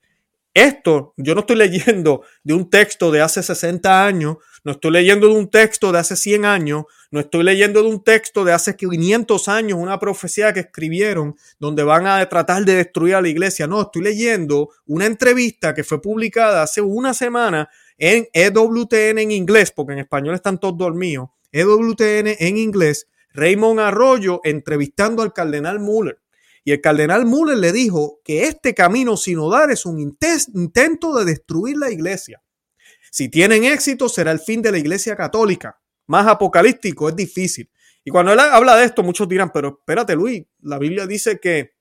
Esto 0.52 1.14
yo 1.16 1.36
no 1.36 1.42
estoy 1.42 1.58
leyendo 1.58 2.24
de 2.44 2.56
un 2.56 2.72
texto 2.72 3.12
de 3.12 3.22
hace 3.22 3.44
60 3.44 4.04
años, 4.04 4.38
no 4.64 4.72
estoy 4.72 4.90
leyendo 4.90 5.28
de 5.28 5.36
un 5.36 5.52
texto 5.52 5.92
de 5.92 6.00
hace 6.00 6.16
100 6.16 6.46
años, 6.46 6.86
no 7.12 7.20
estoy 7.20 7.44
leyendo 7.44 7.84
de 7.84 7.90
un 7.90 8.04
texto 8.04 8.44
de 8.44 8.54
hace 8.54 8.76
500 8.76 9.48
años, 9.48 9.78
una 9.80 10.00
profecía 10.00 10.54
que 10.54 10.62
escribieron 10.62 11.36
donde 11.60 11.84
van 11.84 12.08
a 12.08 12.28
tratar 12.28 12.66
de 12.66 12.78
destruir 12.78 13.14
a 13.14 13.22
la 13.22 13.30
iglesia. 13.30 13.68
No, 13.68 13.84
estoy 13.84 14.02
leyendo 14.02 14.70
una 14.88 15.06
entrevista 15.06 15.76
que 15.76 15.84
fue 15.84 16.02
publicada 16.02 16.64
hace 16.64 16.82
una 16.82 17.14
semana 17.14 17.70
en 18.00 18.28
EWTN 18.34 19.20
en 19.20 19.30
inglés, 19.30 19.72
porque 19.72 19.94
en 19.94 20.00
español 20.00 20.34
están 20.34 20.60
todos 20.60 20.80
dormidos. 20.80 21.30
EWTN 21.52 22.38
en 22.40 22.58
inglés, 22.58 23.08
Raymond 23.38 23.80
Arroyo 23.80 24.42
entrevistando 24.44 25.22
al 25.22 25.32
cardenal 25.32 25.80
Müller. 25.80 26.20
Y 26.64 26.72
el 26.72 26.82
cardenal 26.82 27.26
Müller 27.26 27.58
le 27.58 27.72
dijo 27.72 28.20
que 28.24 28.44
este 28.46 28.74
camino 28.74 29.16
sinodal 29.16 29.72
es 29.72 29.86
un 29.86 30.00
intento 30.00 31.16
de 31.16 31.24
destruir 31.24 31.78
la 31.78 31.92
iglesia. 31.92 32.42
Si 33.12 33.30
tienen 33.30 33.64
éxito, 33.64 34.10
será 34.10 34.32
el 34.32 34.40
fin 34.40 34.62
de 34.62 34.72
la 34.72 34.80
iglesia 34.80 35.16
católica. 35.16 35.80
Más 36.08 36.28
apocalíptico 36.28 37.10
es 37.10 37.16
difícil. 37.16 37.70
Y 38.04 38.10
cuando 38.10 38.34
él 38.34 38.40
habla 38.40 38.76
de 38.76 38.86
esto, 38.86 39.04
muchos 39.04 39.30
dirán, 39.30 39.52
pero 39.54 39.80
espérate, 39.80 40.16
Luis, 40.16 40.44
la 40.62 40.80
Biblia 40.80 41.06
dice 41.06 41.40
que 41.40 41.76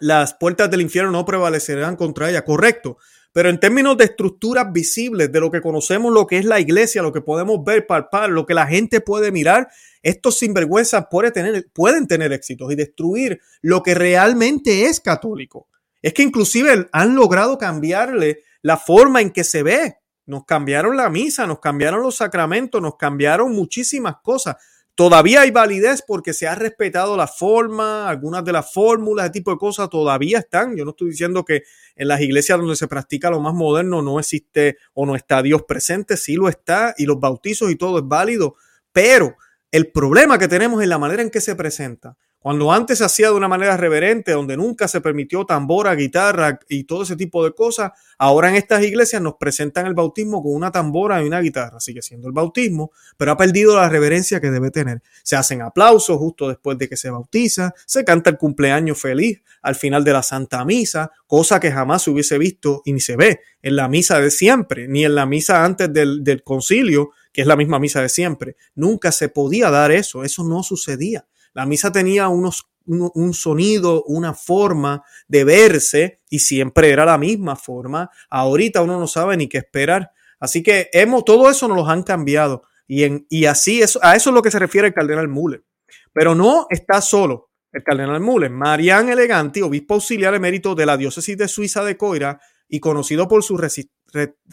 las 0.00 0.34
puertas 0.34 0.70
del 0.70 0.80
infierno 0.80 1.10
no 1.10 1.24
prevalecerán 1.24 1.96
contra 1.96 2.30
ella. 2.30 2.44
Correcto. 2.44 2.96
Pero 3.38 3.50
en 3.50 3.60
términos 3.60 3.96
de 3.96 4.02
estructuras 4.02 4.72
visibles, 4.72 5.30
de 5.30 5.38
lo 5.38 5.48
que 5.48 5.60
conocemos, 5.60 6.12
lo 6.12 6.26
que 6.26 6.38
es 6.38 6.44
la 6.44 6.58
iglesia, 6.58 7.02
lo 7.02 7.12
que 7.12 7.20
podemos 7.20 7.62
ver, 7.62 7.86
palpar, 7.86 8.30
lo 8.30 8.44
que 8.44 8.52
la 8.52 8.66
gente 8.66 9.00
puede 9.00 9.30
mirar, 9.30 9.68
estos 10.02 10.38
sinvergüenzas 10.38 11.06
pueden 11.08 11.32
tener, 11.32 11.68
pueden 11.72 12.08
tener 12.08 12.32
éxitos 12.32 12.72
y 12.72 12.74
destruir 12.74 13.40
lo 13.62 13.84
que 13.84 13.94
realmente 13.94 14.86
es 14.86 14.98
católico. 14.98 15.68
Es 16.02 16.14
que 16.14 16.24
inclusive 16.24 16.88
han 16.90 17.14
logrado 17.14 17.58
cambiarle 17.58 18.42
la 18.60 18.76
forma 18.76 19.20
en 19.20 19.30
que 19.30 19.44
se 19.44 19.62
ve. 19.62 19.98
Nos 20.26 20.44
cambiaron 20.44 20.96
la 20.96 21.08
misa, 21.08 21.46
nos 21.46 21.60
cambiaron 21.60 22.02
los 22.02 22.16
sacramentos, 22.16 22.82
nos 22.82 22.96
cambiaron 22.96 23.52
muchísimas 23.52 24.16
cosas. 24.20 24.56
Todavía 24.98 25.42
hay 25.42 25.52
validez 25.52 26.02
porque 26.04 26.32
se 26.32 26.48
ha 26.48 26.56
respetado 26.56 27.16
la 27.16 27.28
forma, 27.28 28.08
algunas 28.08 28.44
de 28.44 28.50
las 28.50 28.72
fórmulas, 28.72 29.26
ese 29.26 29.34
tipo 29.34 29.52
de 29.52 29.56
cosas 29.56 29.88
todavía 29.88 30.40
están. 30.40 30.76
Yo 30.76 30.84
no 30.84 30.90
estoy 30.90 31.10
diciendo 31.10 31.44
que 31.44 31.62
en 31.94 32.08
las 32.08 32.20
iglesias 32.20 32.58
donde 32.58 32.74
se 32.74 32.88
practica 32.88 33.30
lo 33.30 33.38
más 33.38 33.54
moderno 33.54 34.02
no 34.02 34.18
existe 34.18 34.76
o 34.94 35.06
no 35.06 35.14
está 35.14 35.40
Dios 35.40 35.62
presente, 35.68 36.16
sí 36.16 36.34
lo 36.34 36.48
está 36.48 36.96
y 36.98 37.06
los 37.06 37.20
bautizos 37.20 37.70
y 37.70 37.76
todo 37.76 37.98
es 37.98 38.08
válido, 38.08 38.56
pero 38.90 39.36
el 39.70 39.92
problema 39.92 40.36
que 40.36 40.48
tenemos 40.48 40.82
es 40.82 40.88
la 40.88 40.98
manera 40.98 41.22
en 41.22 41.30
que 41.30 41.40
se 41.40 41.54
presenta. 41.54 42.16
Cuando 42.40 42.70
antes 42.70 42.98
se 42.98 43.04
hacía 43.04 43.28
de 43.28 43.34
una 43.34 43.48
manera 43.48 43.76
reverente, 43.76 44.30
donde 44.30 44.56
nunca 44.56 44.86
se 44.86 45.00
permitió 45.00 45.44
tambora, 45.44 45.96
guitarra 45.96 46.60
y 46.68 46.84
todo 46.84 47.02
ese 47.02 47.16
tipo 47.16 47.44
de 47.44 47.52
cosas, 47.52 47.90
ahora 48.16 48.48
en 48.48 48.54
estas 48.54 48.84
iglesias 48.84 49.20
nos 49.20 49.34
presentan 49.34 49.86
el 49.86 49.94
bautismo 49.94 50.40
con 50.40 50.54
una 50.54 50.70
tambora 50.70 51.20
y 51.20 51.26
una 51.26 51.40
guitarra. 51.40 51.80
Sigue 51.80 52.00
siendo 52.00 52.28
el 52.28 52.32
bautismo, 52.32 52.92
pero 53.16 53.32
ha 53.32 53.36
perdido 53.36 53.74
la 53.74 53.88
reverencia 53.88 54.40
que 54.40 54.52
debe 54.52 54.70
tener. 54.70 55.02
Se 55.24 55.34
hacen 55.34 55.62
aplausos 55.62 56.16
justo 56.18 56.48
después 56.48 56.78
de 56.78 56.88
que 56.88 56.96
se 56.96 57.10
bautiza, 57.10 57.74
se 57.86 58.04
canta 58.04 58.30
el 58.30 58.38
cumpleaños 58.38 59.00
feliz 59.00 59.42
al 59.60 59.74
final 59.74 60.04
de 60.04 60.12
la 60.12 60.22
Santa 60.22 60.64
Misa, 60.64 61.10
cosa 61.26 61.58
que 61.58 61.72
jamás 61.72 62.02
se 62.04 62.10
hubiese 62.10 62.38
visto 62.38 62.82
y 62.84 62.92
ni 62.92 63.00
se 63.00 63.16
ve 63.16 63.40
en 63.62 63.74
la 63.74 63.88
misa 63.88 64.20
de 64.20 64.30
siempre, 64.30 64.86
ni 64.86 65.04
en 65.04 65.16
la 65.16 65.26
misa 65.26 65.64
antes 65.64 65.92
del, 65.92 66.22
del 66.22 66.44
concilio, 66.44 67.10
que 67.32 67.40
es 67.40 67.48
la 67.48 67.56
misma 67.56 67.80
misa 67.80 68.00
de 68.00 68.08
siempre. 68.08 68.56
Nunca 68.76 69.10
se 69.10 69.28
podía 69.28 69.70
dar 69.70 69.90
eso, 69.90 70.22
eso 70.22 70.44
no 70.44 70.62
sucedía. 70.62 71.26
La 71.54 71.66
misa 71.66 71.92
tenía 71.92 72.28
unos, 72.28 72.68
un, 72.86 73.34
sonido, 73.34 74.02
una 74.04 74.34
forma 74.34 75.02
de 75.26 75.44
verse 75.44 76.20
y 76.30 76.38
siempre 76.40 76.90
era 76.90 77.04
la 77.04 77.18
misma 77.18 77.56
forma. 77.56 78.10
Ahorita 78.30 78.82
uno 78.82 78.98
no 78.98 79.06
sabe 79.06 79.36
ni 79.36 79.48
qué 79.48 79.58
esperar. 79.58 80.12
Así 80.40 80.62
que 80.62 80.88
hemos, 80.92 81.24
todo 81.24 81.50
eso 81.50 81.68
nos 81.68 81.76
lo 81.76 81.88
han 81.88 82.02
cambiado. 82.02 82.62
Y, 82.86 83.04
en, 83.04 83.26
y 83.28 83.44
así, 83.44 83.82
eso, 83.82 84.00
a 84.02 84.16
eso 84.16 84.30
es 84.30 84.34
lo 84.34 84.42
que 84.42 84.50
se 84.50 84.58
refiere 84.58 84.88
el 84.88 84.94
cardenal 84.94 85.28
Müller. 85.28 85.64
Pero 86.12 86.34
no 86.34 86.66
está 86.70 87.00
solo 87.00 87.50
el 87.72 87.82
cardenal 87.82 88.20
Müller. 88.20 88.50
Marian 88.50 89.08
Eleganti, 89.08 89.60
obispo 89.60 89.94
auxiliar 89.94 90.34
emérito 90.34 90.74
de 90.74 90.86
la 90.86 90.96
diócesis 90.96 91.36
de 91.36 91.48
Suiza 91.48 91.84
de 91.84 91.96
Coira 91.96 92.40
y 92.68 92.80
conocido 92.80 93.28
por 93.28 93.42
su 93.42 93.58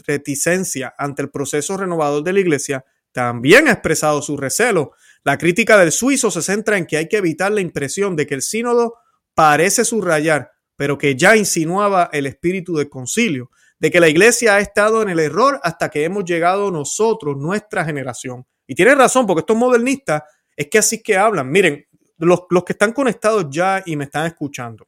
reticencia 0.05 0.93
ante 0.97 1.21
el 1.21 1.29
proceso 1.29 1.77
renovador 1.77 2.23
de 2.23 2.33
la 2.33 2.39
iglesia, 2.39 2.85
también 3.11 3.67
ha 3.67 3.71
expresado 3.71 4.21
su 4.21 4.35
recelo 4.35 4.91
la 5.25 5.39
crítica 5.39 5.77
del 5.79 5.91
suizo 5.91 6.29
se 6.29 6.43
centra 6.43 6.77
en 6.77 6.85
que 6.85 6.97
hay 6.97 7.09
que 7.09 7.17
evitar 7.17 7.51
la 7.51 7.59
impresión 7.59 8.15
de 8.15 8.27
que 8.27 8.35
el 8.35 8.43
sínodo 8.43 8.99
parece 9.33 9.83
subrayar, 9.83 10.51
pero 10.75 10.99
que 10.99 11.15
ya 11.15 11.35
insinuaba 11.35 12.11
el 12.13 12.27
espíritu 12.27 12.75
del 12.75 12.89
concilio, 12.89 13.49
de 13.79 13.89
que 13.89 13.99
la 13.99 14.07
iglesia 14.07 14.55
ha 14.55 14.59
estado 14.59 15.01
en 15.01 15.09
el 15.09 15.19
error 15.19 15.59
hasta 15.63 15.89
que 15.89 16.03
hemos 16.03 16.25
llegado 16.25 16.69
nosotros, 16.69 17.37
nuestra 17.37 17.83
generación. 17.83 18.45
Y 18.67 18.75
tiene 18.75 18.93
razón, 18.93 19.25
porque 19.25 19.39
estos 19.39 19.57
modernistas 19.57 20.21
es 20.55 20.67
que 20.69 20.77
así 20.77 21.01
que 21.01 21.17
hablan. 21.17 21.49
Miren, 21.49 21.83
los, 22.19 22.41
los 22.51 22.63
que 22.63 22.73
están 22.73 22.93
conectados 22.93 23.47
ya 23.49 23.81
y 23.83 23.95
me 23.95 24.03
están 24.03 24.27
escuchando. 24.27 24.87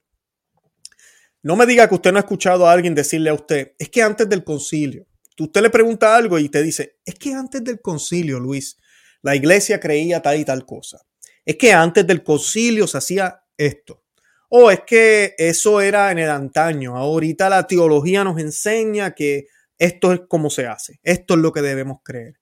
No 1.42 1.56
me 1.56 1.66
diga 1.66 1.90
que 1.90 1.96
usted 1.96 2.12
no 2.12 2.20
ha 2.20 2.22
escuchado 2.22 2.68
a 2.68 2.72
alguien 2.72 2.94
decirle 2.94 3.32
a 3.32 3.34
usted, 3.34 3.74
es 3.80 3.90
que 3.90 4.04
antes 4.04 4.30
del 4.30 4.44
concilio, 4.44 5.08
usted 5.40 5.62
le 5.64 5.72
pregunta 5.72 6.16
algo 6.16 6.38
y 6.38 6.48
te 6.48 6.62
dice, 6.62 7.00
es 7.04 7.16
que 7.16 7.34
antes 7.34 7.64
del 7.64 7.82
concilio, 7.82 8.40
Luis, 8.40 8.78
la 9.22 9.36
iglesia 9.36 9.80
creía 9.80 10.22
tal 10.22 10.40
y 10.40 10.46
tal 10.46 10.66
cosa. 10.66 11.02
Es 11.46 11.56
que 11.56 11.72
antes 11.72 12.06
del 12.06 12.24
concilio 12.24 12.88
se 12.88 12.98
hacía 12.98 13.42
esto. 13.58 14.04
O 14.50 14.72
es 14.72 14.82
que 14.86 15.36
eso 15.38 15.82
era 15.82 16.12
en 16.12 16.20
el 16.20 16.30
antaño. 16.30 16.96
Ahorita 16.96 17.50
la 17.50 17.68
teología 17.68 18.24
nos 18.24 18.40
enseña 18.40 19.14
que 19.14 19.48
esto 19.78 20.14
es 20.14 20.22
como 20.28 20.50
se 20.50 20.68
hace. 20.68 21.00
Esto 21.04 21.34
es 21.36 21.40
lo 21.42 21.52
que 21.52 21.62
debemos 21.62 22.00
creer. 22.04 22.40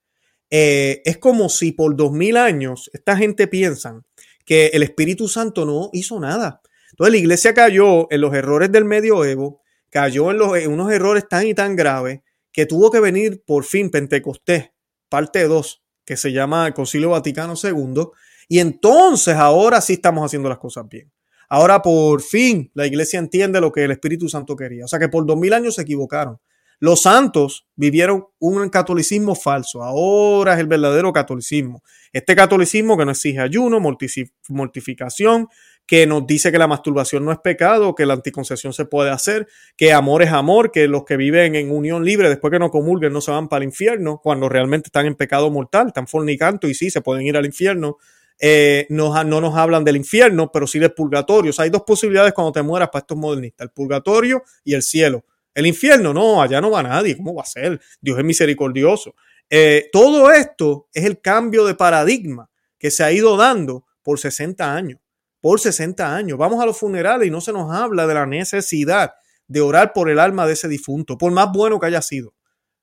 Eh, 0.49 1.01
es 1.05 1.17
como 1.17 1.49
si 1.49 1.71
por 1.71 1.95
dos 1.95 2.11
mil 2.11 2.37
años 2.37 2.89
esta 2.93 3.17
gente 3.17 3.47
piensa 3.47 3.99
que 4.45 4.67
el 4.67 4.83
Espíritu 4.83 5.27
Santo 5.27 5.65
no 5.65 5.89
hizo 5.93 6.19
nada. 6.19 6.61
Entonces 6.91 7.11
la 7.11 7.17
iglesia 7.17 7.53
cayó 7.53 8.09
en 8.11 8.21
los 8.21 8.33
errores 8.33 8.71
del 8.71 8.85
medioevo, 8.85 9.61
cayó 9.89 10.31
en, 10.31 10.37
los, 10.37 10.57
en 10.57 10.71
unos 10.71 10.91
errores 10.91 11.27
tan 11.27 11.47
y 11.47 11.53
tan 11.53 11.75
graves 11.75 12.21
que 12.51 12.65
tuvo 12.65 12.91
que 12.91 12.99
venir 12.99 13.43
por 13.45 13.65
fin 13.65 13.89
Pentecostés, 13.89 14.69
parte 15.09 15.43
2, 15.43 15.84
que 16.05 16.17
se 16.17 16.31
llama 16.31 16.71
Concilio 16.73 17.09
Vaticano 17.09 17.55
II, 17.61 18.03
y 18.47 18.59
entonces 18.59 19.35
ahora 19.35 19.81
sí 19.81 19.93
estamos 19.93 20.25
haciendo 20.25 20.49
las 20.49 20.59
cosas 20.59 20.87
bien. 20.87 21.11
Ahora 21.49 21.81
por 21.81 22.21
fin 22.21 22.71
la 22.73 22.85
iglesia 22.85 23.19
entiende 23.19 23.61
lo 23.61 23.71
que 23.71 23.83
el 23.83 23.91
Espíritu 23.91 24.29
Santo 24.29 24.55
quería. 24.55 24.85
O 24.85 24.87
sea 24.87 24.99
que 24.99 25.09
por 25.09 25.25
dos 25.25 25.37
mil 25.37 25.53
años 25.53 25.75
se 25.75 25.81
equivocaron. 25.81 26.39
Los 26.79 27.03
santos 27.03 27.67
vivieron 27.75 28.25
un 28.39 28.67
catolicismo 28.69 29.33
falso. 29.33 29.81
Ahora 29.81 30.53
es 30.53 30.59
el 30.59 30.67
verdadero 30.67 31.13
catolicismo. 31.13 31.81
Este 32.11 32.35
catolicismo 32.35 32.97
que 32.97 33.05
no 33.05 33.11
exige 33.11 33.39
ayuno, 33.39 33.79
mortificación, 34.49 35.47
que 35.85 36.07
nos 36.07 36.25
dice 36.25 36.51
que 36.51 36.57
la 36.57 36.67
masturbación 36.67 37.23
no 37.25 37.31
es 37.31 37.39
pecado, 37.39 37.93
que 37.93 38.05
la 38.05 38.15
anticoncepción 38.15 38.73
se 38.73 38.85
puede 38.85 39.11
hacer, 39.11 39.47
que 39.77 39.93
amor 39.93 40.23
es 40.23 40.31
amor, 40.31 40.71
que 40.71 40.87
los 40.87 41.05
que 41.05 41.15
viven 41.15 41.55
en 41.55 41.71
unión 41.71 42.03
libre 42.03 42.29
después 42.29 42.51
que 42.51 42.59
no 42.59 42.71
comulguen 42.71 43.13
no 43.13 43.21
se 43.21 43.31
van 43.31 43.47
para 43.47 43.63
el 43.63 43.69
infierno, 43.69 44.19
cuando 44.21 44.49
realmente 44.49 44.87
están 44.87 45.05
en 45.05 45.15
pecado 45.15 45.49
mortal, 45.51 45.87
están 45.87 46.07
fornicando 46.07 46.67
y 46.67 46.73
sí, 46.73 46.89
se 46.89 47.01
pueden 47.01 47.25
ir 47.25 47.37
al 47.37 47.45
infierno. 47.45 47.97
Eh, 48.39 48.85
no, 48.89 49.23
no, 49.23 49.39
nos 49.39 49.55
hablan 49.55 49.83
del 49.83 49.95
infierno, 49.95 50.51
pero 50.51 50.67
sí 50.67 50.79
del 50.79 50.91
purgatorio. 50.91 51.51
O 51.51 51.53
sea, 51.53 51.63
hay 51.63 51.69
dos 51.69 51.83
posibilidades 51.83 52.33
cuando 52.33 52.51
te 52.51 52.63
mueras 52.63 52.89
para 52.89 53.01
estos 53.01 53.17
modernistas, 53.17 53.65
el 53.65 53.71
purgatorio 53.71 54.43
y 54.63 54.73
el 54.73 54.81
cielo. 54.81 55.23
El 55.53 55.67
infierno, 55.67 56.13
no, 56.13 56.41
allá 56.41 56.59
no 56.59 56.69
va 56.71 56.83
nadie. 56.83 57.15
¿Cómo 57.15 57.35
va 57.35 57.43
a 57.43 57.45
ser? 57.45 57.79
Dios 58.01 58.17
es 58.17 58.25
misericordioso. 58.25 59.15
Eh, 59.49 59.89
todo 59.91 60.31
esto 60.31 60.89
es 60.91 61.05
el 61.05 61.21
cambio 61.21 61.63
de 61.65 61.75
paradigma 61.75 62.49
que 62.77 62.91
se 62.91 63.03
ha 63.03 63.11
ido 63.11 63.37
dando 63.37 63.85
por 64.03 64.19
60 64.19 64.75
años 64.75 64.99
por 65.45 65.59
60 65.59 66.15
años. 66.15 66.39
Vamos 66.39 66.59
a 66.59 66.65
los 66.65 66.75
funerales 66.75 67.27
y 67.27 67.29
no 67.29 67.39
se 67.39 67.53
nos 67.53 67.71
habla 67.71 68.07
de 68.07 68.15
la 68.15 68.25
necesidad 68.25 69.13
de 69.45 69.61
orar 69.61 69.93
por 69.93 70.09
el 70.09 70.17
alma 70.17 70.47
de 70.47 70.53
ese 70.53 70.67
difunto, 70.67 71.19
por 71.19 71.31
más 71.31 71.51
bueno 71.53 71.79
que 71.79 71.85
haya 71.85 72.01
sido. 72.01 72.33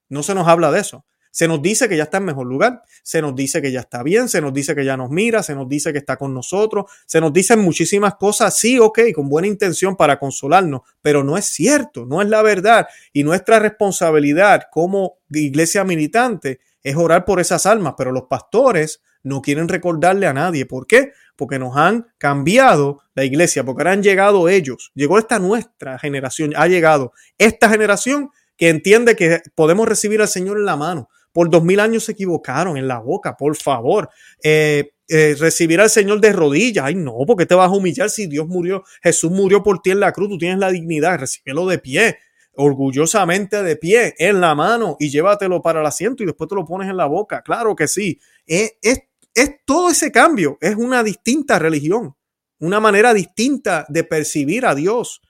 No 0.08 0.22
se 0.22 0.32
nos 0.32 0.46
habla 0.46 0.70
de 0.70 0.78
eso. 0.78 1.04
Se 1.32 1.48
nos 1.48 1.60
dice 1.60 1.88
que 1.88 1.96
ya 1.96 2.04
está 2.04 2.18
en 2.18 2.26
mejor 2.26 2.46
lugar, 2.46 2.84
se 3.02 3.20
nos 3.20 3.34
dice 3.34 3.60
que 3.60 3.72
ya 3.72 3.80
está 3.80 4.04
bien, 4.04 4.28
se 4.28 4.40
nos 4.40 4.54
dice 4.54 4.76
que 4.76 4.84
ya 4.84 4.96
nos 4.96 5.10
mira, 5.10 5.42
se 5.42 5.56
nos 5.56 5.68
dice 5.68 5.90
que 5.90 5.98
está 5.98 6.16
con 6.16 6.32
nosotros, 6.32 6.84
se 7.04 7.20
nos 7.20 7.32
dicen 7.32 7.58
muchísimas 7.58 8.14
cosas, 8.14 8.56
sí, 8.56 8.78
ok, 8.78 9.00
con 9.12 9.28
buena 9.28 9.48
intención 9.48 9.96
para 9.96 10.20
consolarnos, 10.20 10.82
pero 11.00 11.24
no 11.24 11.36
es 11.36 11.46
cierto, 11.46 12.06
no 12.06 12.22
es 12.22 12.28
la 12.28 12.42
verdad. 12.42 12.86
Y 13.12 13.24
nuestra 13.24 13.58
responsabilidad 13.58 14.68
como 14.70 15.18
iglesia 15.30 15.82
militante 15.82 16.60
es 16.82 16.96
orar 16.96 17.24
por 17.24 17.40
esas 17.40 17.66
almas, 17.66 17.94
pero 17.96 18.12
los 18.12 18.24
pastores 18.24 19.02
no 19.22 19.40
quieren 19.40 19.68
recordarle 19.68 20.26
a 20.26 20.32
nadie. 20.32 20.66
¿Por 20.66 20.86
qué? 20.86 21.12
Porque 21.36 21.58
nos 21.58 21.76
han 21.76 22.08
cambiado 22.18 23.02
la 23.14 23.24
iglesia, 23.24 23.64
porque 23.64 23.82
ahora 23.82 23.92
han 23.92 24.02
llegado 24.02 24.48
ellos, 24.48 24.90
llegó 24.94 25.18
esta 25.18 25.38
nuestra 25.38 25.98
generación, 25.98 26.52
ha 26.56 26.66
llegado 26.66 27.12
esta 27.38 27.68
generación 27.68 28.30
que 28.56 28.68
entiende 28.68 29.16
que 29.16 29.40
podemos 29.54 29.88
recibir 29.88 30.20
al 30.20 30.28
Señor 30.28 30.58
en 30.58 30.66
la 30.66 30.76
mano. 30.76 31.08
Por 31.32 31.48
dos 31.48 31.64
mil 31.64 31.80
años 31.80 32.04
se 32.04 32.12
equivocaron 32.12 32.76
en 32.76 32.86
la 32.86 32.98
boca, 32.98 33.36
por 33.36 33.56
favor. 33.56 34.10
Eh, 34.42 34.92
eh, 35.08 35.34
recibir 35.38 35.80
al 35.80 35.90
Señor 35.90 36.20
de 36.20 36.32
rodillas. 36.32 36.84
Ay, 36.86 36.94
no, 36.94 37.14
porque 37.26 37.46
te 37.46 37.54
vas 37.54 37.68
a 37.68 37.72
humillar 37.74 38.08
si 38.08 38.26
Dios 38.26 38.46
murió, 38.48 38.82
Jesús 39.02 39.30
murió 39.30 39.62
por 39.62 39.80
ti 39.80 39.90
en 39.90 40.00
la 40.00 40.12
cruz, 40.12 40.28
tú 40.28 40.38
tienes 40.38 40.58
la 40.58 40.70
dignidad, 40.70 41.18
recibirlo 41.18 41.66
de 41.66 41.78
pie, 41.78 42.18
orgullosamente 42.54 43.62
de 43.62 43.76
pie, 43.76 44.14
en 44.18 44.40
la 44.40 44.54
mano 44.54 44.96
y 44.98 45.10
llévatelo 45.10 45.62
para 45.62 45.80
el 45.80 45.86
asiento 45.86 46.22
y 46.22 46.26
después 46.26 46.48
te 46.48 46.54
lo 46.54 46.64
pones 46.64 46.88
en 46.88 46.96
la 46.96 47.06
boca. 47.06 47.42
Claro 47.42 47.74
que 47.74 47.88
sí. 47.88 48.20
Es, 48.46 48.74
es, 48.82 49.00
es 49.34 49.50
todo 49.64 49.90
ese 49.90 50.12
cambio, 50.12 50.58
es 50.60 50.76
una 50.76 51.02
distinta 51.02 51.58
religión, 51.58 52.14
una 52.58 52.80
manera 52.80 53.14
distinta 53.14 53.86
de 53.88 54.04
percibir 54.04 54.66
a 54.66 54.74
Dios. 54.74 55.22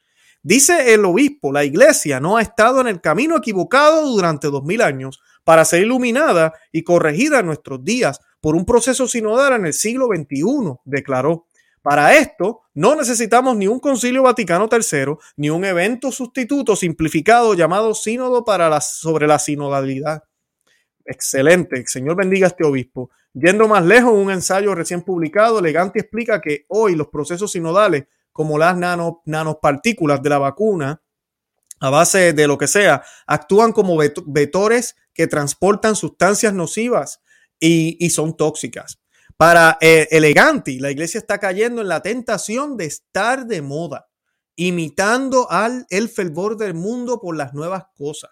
Dice 0.42 0.92
el 0.92 1.04
obispo, 1.04 1.52
la 1.52 1.64
iglesia 1.64 2.18
no 2.18 2.36
ha 2.36 2.42
estado 2.42 2.80
en 2.80 2.88
el 2.88 3.00
camino 3.00 3.36
equivocado 3.36 4.06
durante 4.08 4.48
dos 4.48 4.64
mil 4.64 4.82
años 4.82 5.20
para 5.44 5.64
ser 5.64 5.82
iluminada 5.82 6.52
y 6.72 6.82
corregida 6.82 7.40
en 7.40 7.46
nuestros 7.46 7.84
días 7.84 8.20
por 8.40 8.56
un 8.56 8.64
proceso 8.64 9.06
sinodal 9.06 9.54
en 9.54 9.66
el 9.66 9.72
siglo 9.72 10.08
XXI, 10.08 10.80
declaró. 10.84 11.46
Para 11.82 12.16
esto 12.16 12.62
no 12.74 12.94
necesitamos 12.94 13.56
ni 13.56 13.66
un 13.66 13.80
concilio 13.80 14.22
Vaticano 14.22 14.68
III 14.70 15.16
ni 15.36 15.50
un 15.50 15.64
evento 15.64 16.12
sustituto 16.12 16.76
simplificado 16.76 17.54
llamado 17.54 17.92
sínodo 17.94 18.44
para 18.44 18.68
la, 18.68 18.80
sobre 18.80 19.26
la 19.26 19.38
sinodalidad. 19.38 20.22
Excelente, 21.04 21.84
Señor 21.86 22.16
bendiga 22.16 22.46
a 22.46 22.50
este 22.50 22.64
obispo. 22.64 23.10
Yendo 23.34 23.66
más 23.66 23.84
lejos, 23.84 24.12
un 24.12 24.30
ensayo 24.30 24.74
recién 24.74 25.02
publicado, 25.02 25.58
Elegante 25.58 26.00
explica 26.00 26.40
que 26.40 26.64
hoy 26.68 26.94
los 26.94 27.08
procesos 27.08 27.52
sinodales, 27.52 28.04
como 28.30 28.58
las 28.58 28.76
nanopartículas 28.76 30.22
de 30.22 30.30
la 30.30 30.38
vacuna, 30.38 31.02
a 31.80 31.90
base 31.90 32.32
de 32.32 32.46
lo 32.46 32.58
que 32.58 32.68
sea, 32.68 33.02
actúan 33.26 33.72
como 33.72 33.96
vectores 33.96 34.96
que 35.12 35.26
transportan 35.26 35.96
sustancias 35.96 36.54
nocivas 36.54 37.20
y, 37.58 38.08
son 38.10 38.36
tóxicas. 38.36 39.01
Para 39.42 39.76
eh, 39.80 40.06
Eleganti, 40.12 40.78
la 40.78 40.92
iglesia 40.92 41.18
está 41.18 41.38
cayendo 41.40 41.80
en 41.80 41.88
la 41.88 42.00
tentación 42.00 42.76
de 42.76 42.84
estar 42.84 43.44
de 43.44 43.60
moda, 43.60 44.06
imitando 44.54 45.50
al 45.50 45.84
el 45.90 46.08
fervor 46.08 46.56
del 46.56 46.74
mundo 46.74 47.18
por 47.18 47.36
las 47.36 47.52
nuevas 47.52 47.86
cosas. 47.96 48.30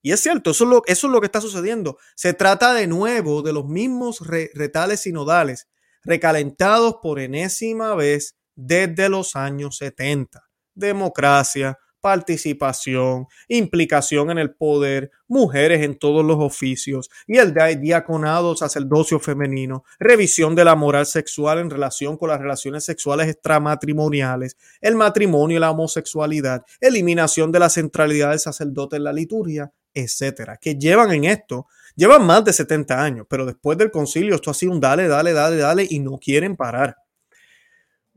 Y 0.00 0.12
es 0.12 0.20
cierto, 0.20 0.52
eso 0.52 0.80
es 0.86 1.02
lo, 1.02 1.20
que 1.20 1.26
está 1.26 1.40
sucediendo. 1.40 1.98
Se 2.14 2.34
trata 2.34 2.72
de 2.72 2.86
nuevo 2.86 3.42
de 3.42 3.52
los 3.52 3.66
mismos 3.66 4.20
retales 4.20 5.00
sinodales, 5.00 5.66
recalentados 6.04 6.98
por 7.02 7.18
enésima 7.18 7.96
vez 7.96 8.36
desde 8.54 9.08
los 9.08 9.34
años 9.34 9.78
70. 9.78 10.40
Democracia, 10.72 11.80
participación, 12.04 13.28
implicación 13.48 14.30
en 14.30 14.36
el 14.36 14.54
poder, 14.54 15.10
mujeres 15.26 15.82
en 15.82 15.98
todos 15.98 16.22
los 16.22 16.36
oficios 16.38 17.08
y 17.26 17.38
el 17.38 17.54
diaconado 17.80 18.54
sacerdocio 18.54 19.18
femenino, 19.18 19.84
revisión 19.98 20.54
de 20.54 20.66
la 20.66 20.74
moral 20.74 21.06
sexual 21.06 21.60
en 21.60 21.70
relación 21.70 22.18
con 22.18 22.28
las 22.28 22.38
relaciones 22.38 22.84
sexuales 22.84 23.28
extramatrimoniales, 23.28 24.58
el 24.82 24.96
matrimonio 24.96 25.56
y 25.56 25.60
la 25.60 25.70
homosexualidad, 25.70 26.66
eliminación 26.78 27.50
de 27.50 27.60
la 27.60 27.70
centralidad 27.70 28.32
del 28.32 28.38
sacerdote 28.40 28.96
en 28.96 29.04
la 29.04 29.12
liturgia, 29.14 29.72
etcétera, 29.94 30.58
que 30.60 30.74
llevan 30.74 31.10
en 31.12 31.24
esto, 31.24 31.68
llevan 31.96 32.26
más 32.26 32.44
de 32.44 32.52
70 32.52 33.02
años, 33.02 33.26
pero 33.30 33.46
después 33.46 33.78
del 33.78 33.90
concilio 33.90 34.34
esto 34.34 34.50
ha 34.50 34.54
sido 34.54 34.72
un 34.72 34.80
dale, 34.80 35.08
dale, 35.08 35.32
dale, 35.32 35.56
dale 35.56 35.86
y 35.88 36.00
no 36.00 36.18
quieren 36.18 36.54
parar. 36.54 36.98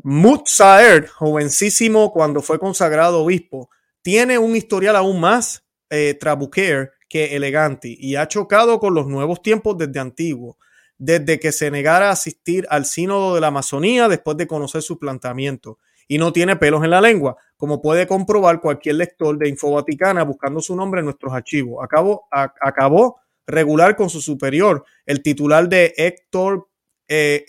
Mutzaer, 0.04 1.08
jovencísimo 1.08 2.12
cuando 2.12 2.41
fue 2.41 2.60
consagrado 2.60 3.23
obispo, 3.23 3.69
tiene 4.08 4.38
un 4.38 4.56
historial 4.56 4.96
aún 4.96 5.20
más 5.20 5.65
eh, 5.89 6.13
trabuquer 6.17 6.93
que 7.10 7.36
elegante 7.36 7.89
y 7.89 8.15
ha 8.15 8.26
chocado 8.30 8.80
con 8.80 8.93
los 8.93 9.06
nuevos 9.06 9.41
tiempos 9.41 9.78
desde 9.78 10.00
antiguo, 10.00 10.58
desde 10.98 11.41
que 11.41 11.52
se 11.52 11.70
negara 11.70 12.08
a 12.08 12.12
asistir 12.13 12.65
al 12.70 12.86
sínodo 12.86 13.36
de 13.36 13.41
la 13.41 13.48
Amazonía 13.48 14.08
después 14.08 14.38
de 14.38 14.48
conocer 14.48 14.82
su 14.82 14.98
planteamiento. 14.98 15.80
Y 16.08 16.20
no 16.20 16.32
tiene 16.32 16.56
pelos 16.56 16.86
en 16.86 16.91
la 16.91 17.02
lengua, 17.02 17.36
como 17.58 17.82
puede 17.82 18.08
comprobar 18.08 18.62
cualquier 18.62 18.96
lector 18.96 19.38
de 19.38 19.50
Infovaticana 19.50 20.24
buscando 20.24 20.62
su 20.62 20.74
nombre 20.74 21.00
en 21.02 21.06
nuestros 21.08 21.34
archivos. 21.34 21.84
Acabó, 21.84 22.30
acabó 22.32 23.20
regular 23.46 23.98
con 23.98 24.10
su 24.10 24.22
superior, 24.22 24.86
el 25.06 25.22
titular 25.22 25.67
de 25.67 25.93
Héctor 25.98 26.70
eh, 27.10 27.46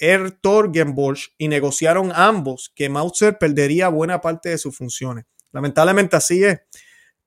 y 1.38 1.46
negociaron 1.46 2.10
ambos 2.12 2.72
que 2.74 2.88
Mauser 2.88 3.38
perdería 3.38 3.90
buena 3.90 4.20
parte 4.20 4.48
de 4.48 4.58
sus 4.58 4.76
funciones. 4.76 5.24
Lamentablemente 5.52 6.16
así 6.16 6.44
es. 6.44 6.60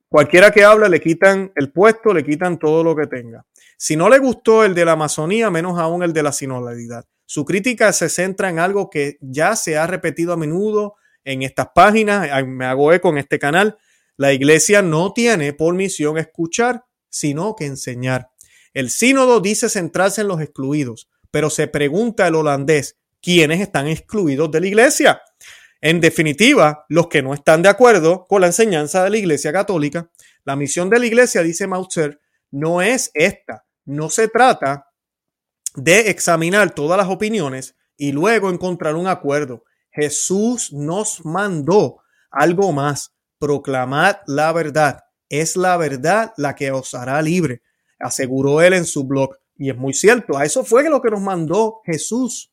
Cualquiera 0.07 0.51
que 0.51 0.63
habla 0.63 0.89
le 0.89 0.99
quitan 0.99 1.51
el 1.55 1.71
puesto, 1.71 2.13
le 2.13 2.23
quitan 2.23 2.59
todo 2.59 2.83
lo 2.83 2.95
que 2.95 3.07
tenga. 3.07 3.45
Si 3.77 3.95
no 3.95 4.09
le 4.09 4.19
gustó 4.19 4.63
el 4.63 4.75
de 4.75 4.85
la 4.85 4.91
Amazonía, 4.91 5.49
menos 5.49 5.79
aún 5.79 6.03
el 6.03 6.13
de 6.13 6.23
la 6.23 6.31
sinodalidad. 6.31 7.05
Su 7.25 7.45
crítica 7.45 7.93
se 7.93 8.09
centra 8.09 8.49
en 8.49 8.59
algo 8.59 8.89
que 8.89 9.17
ya 9.21 9.55
se 9.55 9.77
ha 9.77 9.87
repetido 9.87 10.33
a 10.33 10.37
menudo 10.37 10.95
en 11.23 11.43
estas 11.43 11.69
páginas, 11.73 12.29
me 12.45 12.65
hago 12.65 12.91
eco 12.91 13.09
en 13.09 13.19
este 13.19 13.39
canal. 13.39 13.77
La 14.17 14.33
iglesia 14.33 14.81
no 14.81 15.13
tiene 15.13 15.53
por 15.53 15.73
misión 15.73 16.17
escuchar, 16.17 16.83
sino 17.09 17.55
que 17.55 17.65
enseñar. 17.65 18.29
El 18.73 18.89
sínodo 18.89 19.39
dice 19.39 19.69
centrarse 19.69 20.21
en 20.21 20.27
los 20.27 20.41
excluidos, 20.41 21.09
pero 21.31 21.49
se 21.49 21.67
pregunta 21.67 22.27
el 22.27 22.35
holandés, 22.35 22.97
¿quiénes 23.21 23.61
están 23.61 23.87
excluidos 23.87 24.51
de 24.51 24.59
la 24.59 24.67
iglesia? 24.67 25.21
En 25.81 25.99
definitiva, 25.99 26.85
los 26.89 27.07
que 27.07 27.23
no 27.23 27.33
están 27.33 27.63
de 27.63 27.69
acuerdo 27.69 28.27
con 28.27 28.41
la 28.41 28.47
enseñanza 28.47 29.03
de 29.03 29.09
la 29.09 29.17
Iglesia 29.17 29.51
Católica, 29.51 30.11
la 30.43 30.55
misión 30.55 30.91
de 30.91 30.99
la 30.99 31.07
Iglesia, 31.07 31.41
dice 31.41 31.65
Mautzer, 31.65 32.19
no 32.51 32.83
es 32.83 33.09
esta. 33.15 33.65
No 33.85 34.11
se 34.11 34.27
trata 34.27 34.87
de 35.75 36.11
examinar 36.11 36.75
todas 36.75 36.97
las 36.97 37.07
opiniones 37.07 37.75
y 37.97 38.11
luego 38.11 38.51
encontrar 38.51 38.95
un 38.95 39.07
acuerdo. 39.07 39.63
Jesús 39.91 40.71
nos 40.71 41.25
mandó 41.25 42.01
algo 42.29 42.71
más, 42.71 43.15
proclamad 43.39 44.17
la 44.27 44.53
verdad. 44.53 44.99
Es 45.29 45.55
la 45.55 45.77
verdad 45.77 46.31
la 46.37 46.55
que 46.55 46.71
os 46.71 46.93
hará 46.93 47.19
libre, 47.23 47.63
aseguró 47.99 48.61
él 48.61 48.73
en 48.73 48.85
su 48.85 49.05
blog. 49.05 49.35
Y 49.55 49.71
es 49.71 49.77
muy 49.77 49.93
cierto, 49.93 50.37
a 50.37 50.45
eso 50.45 50.63
fue 50.63 50.87
lo 50.89 51.01
que 51.01 51.09
nos 51.09 51.21
mandó 51.21 51.81
Jesús, 51.85 52.51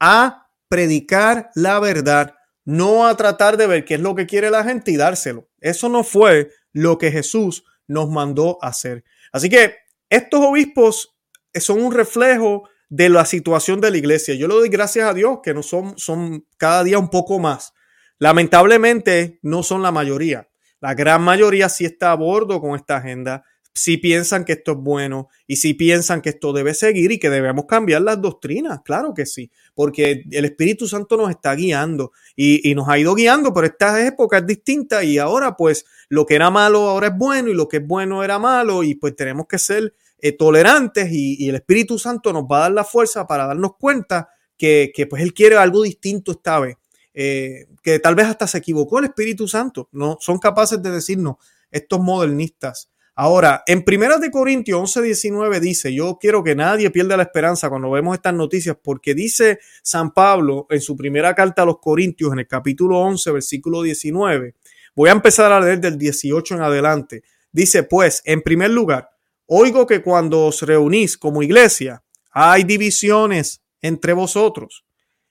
a 0.00 0.47
predicar 0.68 1.50
la 1.54 1.80
verdad, 1.80 2.34
no 2.64 3.06
a 3.06 3.16
tratar 3.16 3.56
de 3.56 3.66
ver 3.66 3.84
qué 3.84 3.94
es 3.94 4.00
lo 4.00 4.14
que 4.14 4.26
quiere 4.26 4.50
la 4.50 4.64
gente 4.64 4.90
y 4.90 4.96
dárselo. 4.96 5.48
Eso 5.60 5.88
no 5.88 6.04
fue 6.04 6.50
lo 6.72 6.98
que 6.98 7.10
Jesús 7.10 7.64
nos 7.86 8.10
mandó 8.10 8.58
hacer. 8.62 9.04
Así 9.32 9.48
que 9.48 9.76
estos 10.10 10.40
obispos 10.40 11.16
son 11.54 11.82
un 11.82 11.92
reflejo 11.92 12.68
de 12.88 13.08
la 13.08 13.24
situación 13.24 13.80
de 13.80 13.90
la 13.90 13.98
iglesia. 13.98 14.34
Yo 14.34 14.48
le 14.48 14.54
doy 14.54 14.68
gracias 14.68 15.08
a 15.08 15.14
Dios 15.14 15.40
que 15.42 15.54
no 15.54 15.62
son, 15.62 15.98
son 15.98 16.46
cada 16.56 16.84
día 16.84 16.98
un 16.98 17.10
poco 17.10 17.38
más. 17.38 17.72
Lamentablemente 18.18 19.38
no 19.42 19.62
son 19.62 19.82
la 19.82 19.92
mayoría. 19.92 20.48
La 20.80 20.94
gran 20.94 21.22
mayoría 21.22 21.68
sí 21.68 21.84
está 21.84 22.12
a 22.12 22.16
bordo 22.16 22.60
con 22.60 22.76
esta 22.76 22.96
agenda, 22.96 23.44
si 23.74 23.96
piensan 23.96 24.44
que 24.44 24.54
esto 24.54 24.72
es 24.72 24.78
bueno 24.78 25.28
y 25.46 25.56
si 25.56 25.74
piensan 25.74 26.20
que 26.20 26.30
esto 26.30 26.52
debe 26.52 26.74
seguir 26.74 27.12
y 27.12 27.18
que 27.18 27.30
debemos 27.30 27.66
cambiar 27.66 28.02
las 28.02 28.20
doctrinas, 28.20 28.80
claro 28.84 29.14
que 29.14 29.24
sí, 29.24 29.50
porque 29.74 30.24
el 30.30 30.44
Espíritu 30.44 30.88
Santo 30.88 31.16
nos 31.16 31.30
está 31.30 31.54
guiando 31.54 32.12
y, 32.34 32.74
nos 32.74 32.88
ha 32.88 32.98
ido 32.98 33.14
guiando, 33.14 33.52
pero 33.54 33.66
esta 33.66 34.04
época 34.04 34.38
es 34.38 34.46
distinta 34.46 35.04
y 35.04 35.18
ahora 35.18 35.56
pues 35.56 35.84
lo 36.08 36.26
que 36.26 36.34
era 36.34 36.50
malo 36.50 36.88
ahora 36.88 37.08
es 37.08 37.16
bueno 37.16 37.50
y 37.50 37.54
lo 37.54 37.68
que 37.68 37.78
es 37.78 37.86
bueno 37.86 38.24
era 38.24 38.38
malo 38.38 38.82
y 38.82 38.96
pues 38.96 39.14
tenemos 39.14 39.46
que 39.46 39.58
ser 39.58 39.94
eh, 40.20 40.32
tolerantes 40.32 41.08
y, 41.12 41.48
el 41.48 41.54
Espíritu 41.54 41.98
Santo 41.98 42.32
nos 42.32 42.44
va 42.44 42.58
a 42.58 42.60
dar 42.62 42.72
la 42.72 42.84
fuerza 42.84 43.26
para 43.26 43.46
darnos 43.46 43.76
cuenta 43.78 44.30
que, 44.56 44.92
pues 45.08 45.22
Él 45.22 45.32
quiere 45.32 45.56
algo 45.56 45.82
distinto 45.82 46.32
esta 46.32 46.58
vez. 46.58 46.76
Eh, 47.14 47.66
que 47.82 47.98
tal 47.98 48.14
vez 48.14 48.26
hasta 48.26 48.46
se 48.46 48.58
equivocó 48.58 48.98
el 48.98 49.06
Espíritu 49.06 49.48
Santo, 49.48 49.88
no 49.92 50.18
son 50.20 50.38
capaces 50.38 50.80
de 50.80 50.90
decirnos 50.90 51.36
estos 51.70 52.00
modernistas 52.00 52.90
Ahora, 53.20 53.64
en 53.66 53.82
Primeras 53.82 54.20
de 54.20 54.30
Corintios 54.30 54.78
11, 54.78 55.02
19 55.02 55.58
dice, 55.58 55.92
yo 55.92 56.18
quiero 56.20 56.44
que 56.44 56.54
nadie 56.54 56.88
pierda 56.92 57.16
la 57.16 57.24
esperanza 57.24 57.68
cuando 57.68 57.90
vemos 57.90 58.14
estas 58.14 58.32
noticias, 58.32 58.76
porque 58.80 59.12
dice 59.12 59.58
San 59.82 60.12
Pablo 60.12 60.68
en 60.70 60.80
su 60.80 60.96
primera 60.96 61.34
carta 61.34 61.62
a 61.62 61.66
los 61.66 61.80
Corintios, 61.80 62.32
en 62.32 62.38
el 62.38 62.46
capítulo 62.46 63.00
11, 63.00 63.32
versículo 63.32 63.82
19, 63.82 64.54
voy 64.94 65.08
a 65.08 65.12
empezar 65.14 65.50
a 65.50 65.58
leer 65.58 65.80
del 65.80 65.98
18 65.98 66.54
en 66.54 66.62
adelante. 66.62 67.24
Dice, 67.50 67.82
pues, 67.82 68.22
en 68.24 68.40
primer 68.40 68.70
lugar, 68.70 69.10
oigo 69.46 69.84
que 69.84 70.00
cuando 70.00 70.46
os 70.46 70.62
reunís 70.62 71.18
como 71.18 71.42
iglesia, 71.42 72.04
hay 72.30 72.62
divisiones 72.62 73.64
entre 73.82 74.12
vosotros. 74.12 74.84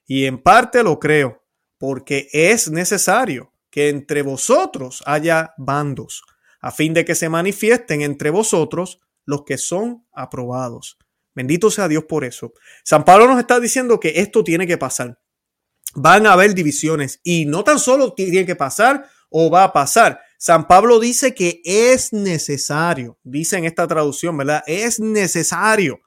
Y 0.05 0.25
en 0.25 0.39
parte 0.39 0.83
lo 0.83 0.99
creo, 0.99 1.41
porque 1.77 2.27
es 2.33 2.69
necesario 2.69 3.53
que 3.69 3.87
entre 3.87 4.23
vosotros 4.23 5.01
haya 5.05 5.53
bandos, 5.57 6.25
a 6.67 6.71
fin 6.71 6.93
de 6.93 7.05
que 7.05 7.15
se 7.15 7.29
manifiesten 7.29 8.01
entre 8.01 8.29
vosotros 8.29 8.99
los 9.25 9.45
que 9.45 9.57
son 9.57 10.05
aprobados. 10.11 10.97
Bendito 11.33 11.71
sea 11.71 11.87
Dios 11.87 12.03
por 12.03 12.25
eso. 12.25 12.51
San 12.83 13.05
Pablo 13.05 13.25
nos 13.25 13.39
está 13.39 13.61
diciendo 13.61 14.01
que 14.01 14.19
esto 14.19 14.43
tiene 14.43 14.67
que 14.67 14.77
pasar. 14.77 15.17
Van 15.95 16.27
a 16.27 16.33
haber 16.33 16.53
divisiones 16.53 17.21
y 17.23 17.45
no 17.45 17.63
tan 17.63 17.79
solo 17.79 18.11
tiene 18.11 18.45
que 18.45 18.57
pasar 18.57 19.07
o 19.29 19.49
va 19.49 19.63
a 19.63 19.71
pasar. 19.71 20.19
San 20.37 20.67
Pablo 20.67 20.99
dice 20.99 21.33
que 21.33 21.61
es 21.63 22.11
necesario, 22.11 23.17
dice 23.23 23.55
en 23.55 23.63
esta 23.63 23.87
traducción, 23.87 24.35
¿verdad? 24.35 24.61
Es 24.67 24.99
necesario 24.99 26.01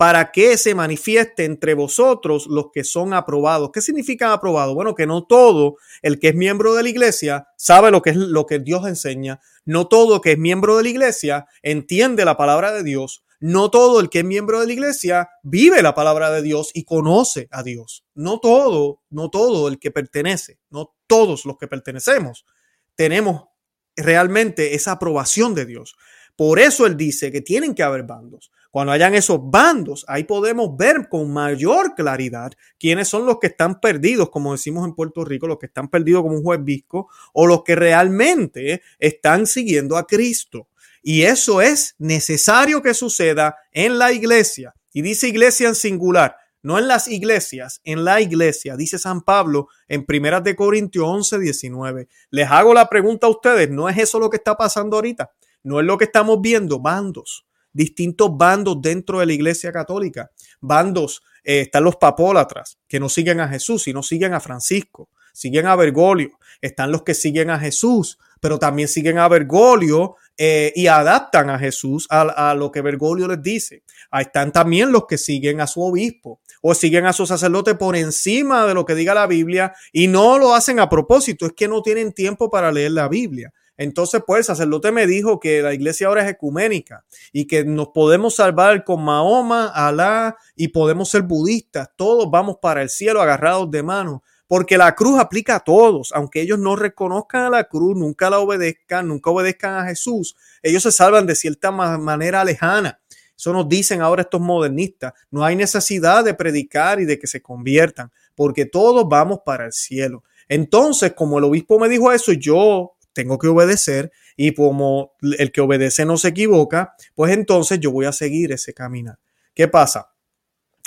para 0.00 0.32
que 0.32 0.56
se 0.56 0.74
manifieste 0.74 1.44
entre 1.44 1.74
vosotros 1.74 2.46
los 2.46 2.70
que 2.72 2.84
son 2.84 3.12
aprobados. 3.12 3.70
¿Qué 3.70 3.82
significa 3.82 4.32
aprobado? 4.32 4.74
Bueno, 4.74 4.94
que 4.94 5.06
no 5.06 5.26
todo 5.26 5.76
el 6.00 6.18
que 6.18 6.28
es 6.28 6.34
miembro 6.34 6.72
de 6.72 6.82
la 6.82 6.88
iglesia 6.88 7.48
sabe 7.58 7.90
lo 7.90 8.00
que 8.00 8.08
es 8.08 8.16
lo 8.16 8.46
que 8.46 8.60
Dios 8.60 8.86
enseña. 8.86 9.40
No 9.66 9.88
todo 9.88 10.14
el 10.14 10.20
que 10.22 10.32
es 10.32 10.38
miembro 10.38 10.78
de 10.78 10.84
la 10.84 10.88
iglesia 10.88 11.46
entiende 11.60 12.24
la 12.24 12.38
palabra 12.38 12.72
de 12.72 12.82
Dios. 12.82 13.26
No 13.40 13.70
todo 13.70 14.00
el 14.00 14.08
que 14.08 14.20
es 14.20 14.24
miembro 14.24 14.60
de 14.60 14.68
la 14.68 14.72
iglesia 14.72 15.28
vive 15.42 15.82
la 15.82 15.94
palabra 15.94 16.30
de 16.30 16.40
Dios 16.40 16.70
y 16.72 16.84
conoce 16.84 17.48
a 17.50 17.62
Dios. 17.62 18.06
No 18.14 18.40
todo, 18.40 19.02
no 19.10 19.28
todo 19.28 19.68
el 19.68 19.78
que 19.78 19.90
pertenece, 19.90 20.60
no 20.70 20.96
todos 21.08 21.44
los 21.44 21.58
que 21.58 21.68
pertenecemos 21.68 22.46
tenemos 22.94 23.48
realmente 23.96 24.74
esa 24.74 24.92
aprobación 24.92 25.54
de 25.54 25.66
Dios. 25.66 25.94
Por 26.36 26.58
eso 26.58 26.86
él 26.86 26.96
dice 26.96 27.30
que 27.30 27.42
tienen 27.42 27.74
que 27.74 27.82
haber 27.82 28.04
bandos. 28.04 28.50
Cuando 28.70 28.92
hayan 28.92 29.14
esos 29.14 29.40
bandos, 29.42 30.04
ahí 30.06 30.22
podemos 30.22 30.76
ver 30.76 31.08
con 31.08 31.32
mayor 31.32 31.94
claridad 31.96 32.52
quiénes 32.78 33.08
son 33.08 33.26
los 33.26 33.38
que 33.40 33.48
están 33.48 33.80
perdidos, 33.80 34.30
como 34.30 34.52
decimos 34.52 34.86
en 34.86 34.94
Puerto 34.94 35.24
Rico, 35.24 35.48
los 35.48 35.58
que 35.58 35.66
están 35.66 35.88
perdidos 35.88 36.22
como 36.22 36.36
un 36.36 36.44
juez 36.44 36.62
visco, 36.62 37.08
o 37.32 37.48
los 37.48 37.64
que 37.64 37.74
realmente 37.74 38.82
están 39.00 39.46
siguiendo 39.46 39.96
a 39.96 40.06
Cristo. 40.06 40.68
Y 41.02 41.22
eso 41.22 41.60
es 41.60 41.96
necesario 41.98 42.80
que 42.80 42.94
suceda 42.94 43.56
en 43.72 43.98
la 43.98 44.12
iglesia. 44.12 44.74
Y 44.92 45.02
dice 45.02 45.26
iglesia 45.26 45.68
en 45.68 45.74
singular, 45.74 46.36
no 46.62 46.78
en 46.78 46.86
las 46.86 47.08
iglesias, 47.08 47.80
en 47.82 48.04
la 48.04 48.20
iglesia, 48.20 48.76
dice 48.76 49.00
San 49.00 49.22
Pablo 49.22 49.66
en 49.88 50.04
Primeras 50.04 50.44
de 50.44 50.54
Corintios 50.54 51.06
11, 51.08 51.40
19. 51.40 52.08
Les 52.30 52.48
hago 52.48 52.72
la 52.72 52.88
pregunta 52.88 53.26
a 53.26 53.30
ustedes, 53.30 53.68
¿no 53.68 53.88
es 53.88 53.98
eso 53.98 54.20
lo 54.20 54.30
que 54.30 54.36
está 54.36 54.56
pasando 54.56 54.96
ahorita? 54.96 55.32
No 55.64 55.80
es 55.80 55.86
lo 55.86 55.98
que 55.98 56.04
estamos 56.04 56.40
viendo, 56.40 56.78
bandos 56.78 57.46
distintos 57.72 58.36
bandos 58.36 58.80
dentro 58.80 59.20
de 59.20 59.26
la 59.26 59.32
iglesia 59.32 59.72
católica. 59.72 60.30
Bandos, 60.60 61.22
eh, 61.44 61.60
están 61.62 61.84
los 61.84 61.96
papólatras, 61.96 62.78
que 62.88 63.00
no 63.00 63.08
siguen 63.08 63.40
a 63.40 63.48
Jesús, 63.48 63.84
sino 63.84 64.02
siguen 64.02 64.34
a 64.34 64.40
Francisco, 64.40 65.08
siguen 65.32 65.66
a 65.66 65.76
Bergoglio. 65.76 66.30
Están 66.60 66.92
los 66.92 67.02
que 67.02 67.14
siguen 67.14 67.50
a 67.50 67.58
Jesús, 67.58 68.18
pero 68.40 68.58
también 68.58 68.88
siguen 68.88 69.18
a 69.18 69.28
Bergoglio 69.28 70.16
eh, 70.36 70.72
y 70.74 70.86
adaptan 70.86 71.50
a 71.50 71.58
Jesús 71.58 72.06
a, 72.10 72.54
lo 72.54 72.70
que 72.70 72.80
Bergoglio 72.80 73.28
les 73.28 73.42
dice. 73.42 73.82
Están 74.12 74.52
también 74.52 74.92
los 74.92 75.06
que 75.06 75.18
siguen 75.18 75.60
a 75.60 75.66
su 75.66 75.82
obispo 75.82 76.40
o 76.62 76.74
siguen 76.74 77.06
a 77.06 77.12
su 77.12 77.26
sacerdote 77.26 77.74
por 77.74 77.96
encima 77.96 78.66
de 78.66 78.74
lo 78.74 78.84
que 78.84 78.94
diga 78.94 79.14
la 79.14 79.26
Biblia 79.26 79.74
y 79.92 80.08
no 80.08 80.38
lo 80.38 80.54
hacen 80.54 80.80
a 80.80 80.88
propósito, 80.88 81.46
es 81.46 81.52
que 81.52 81.68
no 81.68 81.82
tienen 81.82 82.12
tiempo 82.12 82.50
para 82.50 82.72
leer 82.72 82.92
la 82.92 83.08
Biblia. 83.08 83.52
Entonces, 83.80 84.20
pues 84.26 84.40
el 84.40 84.44
sacerdote 84.44 84.92
me 84.92 85.06
dijo 85.06 85.40
que 85.40 85.62
la 85.62 85.72
iglesia 85.72 86.08
ahora 86.08 86.22
es 86.22 86.30
ecuménica 86.30 87.06
y 87.32 87.46
que 87.46 87.64
nos 87.64 87.88
podemos 87.88 88.34
salvar 88.34 88.84
con 88.84 89.02
Mahoma, 89.02 89.68
Alá 89.68 90.36
y 90.54 90.68
podemos 90.68 91.08
ser 91.08 91.22
budistas. 91.22 91.88
Todos 91.96 92.30
vamos 92.30 92.58
para 92.60 92.82
el 92.82 92.90
cielo 92.90 93.22
agarrados 93.22 93.70
de 93.70 93.82
mano. 93.82 94.22
Porque 94.46 94.76
la 94.76 94.94
cruz 94.94 95.18
aplica 95.18 95.54
a 95.54 95.60
todos, 95.60 96.12
aunque 96.14 96.42
ellos 96.42 96.58
no 96.58 96.76
reconozcan 96.76 97.44
a 97.44 97.48
la 97.48 97.64
cruz, 97.64 97.96
nunca 97.96 98.28
la 98.28 98.40
obedezcan, 98.40 99.08
nunca 99.08 99.30
obedezcan 99.30 99.78
a 99.78 99.86
Jesús, 99.86 100.36
ellos 100.62 100.82
se 100.82 100.92
salvan 100.92 101.26
de 101.26 101.34
cierta 101.34 101.70
manera 101.70 102.44
lejana. 102.44 103.00
Eso 103.34 103.54
nos 103.54 103.66
dicen 103.66 104.02
ahora 104.02 104.22
estos 104.22 104.42
modernistas. 104.42 105.14
No 105.30 105.42
hay 105.42 105.56
necesidad 105.56 106.22
de 106.22 106.34
predicar 106.34 107.00
y 107.00 107.06
de 107.06 107.18
que 107.18 107.26
se 107.26 107.40
conviertan, 107.40 108.12
porque 108.34 108.66
todos 108.66 109.08
vamos 109.08 109.38
para 109.42 109.64
el 109.64 109.72
cielo. 109.72 110.22
Entonces, 110.50 111.14
como 111.14 111.38
el 111.38 111.44
obispo 111.44 111.78
me 111.78 111.88
dijo 111.88 112.12
eso, 112.12 112.32
yo 112.32 112.96
tengo 113.12 113.38
que 113.38 113.48
obedecer 113.48 114.12
y 114.36 114.54
como 114.54 115.12
el 115.38 115.52
que 115.52 115.60
obedece 115.60 116.04
no 116.04 116.16
se 116.16 116.28
equivoca, 116.28 116.94
pues 117.14 117.32
entonces 117.32 117.80
yo 117.80 117.90
voy 117.90 118.06
a 118.06 118.12
seguir 118.12 118.52
ese 118.52 118.72
caminar. 118.72 119.18
¿Qué 119.54 119.68
pasa? 119.68 120.12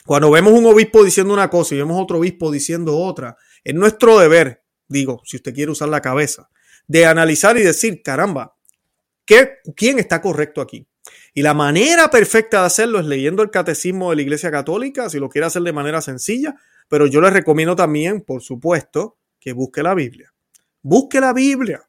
Cuando 0.05 0.31
vemos 0.31 0.53
un 0.53 0.65
obispo 0.65 1.03
diciendo 1.03 1.33
una 1.33 1.49
cosa 1.49 1.75
y 1.75 1.77
vemos 1.77 2.01
otro 2.01 2.19
obispo 2.19 2.51
diciendo 2.51 2.97
otra, 2.97 3.37
es 3.63 3.73
nuestro 3.73 4.19
deber, 4.19 4.63
digo, 4.87 5.21
si 5.23 5.37
usted 5.37 5.53
quiere 5.53 5.71
usar 5.71 5.89
la 5.89 6.01
cabeza, 6.01 6.49
de 6.87 7.05
analizar 7.05 7.57
y 7.57 7.61
decir, 7.61 8.01
caramba, 8.03 8.55
¿qué, 9.25 9.57
¿quién 9.75 9.99
está 9.99 10.21
correcto 10.21 10.59
aquí? 10.61 10.87
Y 11.33 11.41
la 11.41 11.53
manera 11.53 12.09
perfecta 12.09 12.61
de 12.61 12.67
hacerlo 12.67 12.99
es 12.99 13.05
leyendo 13.05 13.41
el 13.43 13.49
catecismo 13.49 14.09
de 14.09 14.17
la 14.17 14.21
Iglesia 14.21 14.51
Católica, 14.51 15.09
si 15.09 15.19
lo 15.19 15.29
quiere 15.29 15.47
hacer 15.47 15.61
de 15.63 15.73
manera 15.73 16.01
sencilla, 16.01 16.55
pero 16.89 17.07
yo 17.07 17.21
le 17.21 17.29
recomiendo 17.29 17.75
también, 17.75 18.21
por 18.21 18.41
supuesto, 18.41 19.17
que 19.39 19.53
busque 19.53 19.81
la 19.83 19.93
Biblia. 19.93 20.33
Busque 20.81 21.19
la 21.19 21.33
Biblia 21.33 21.81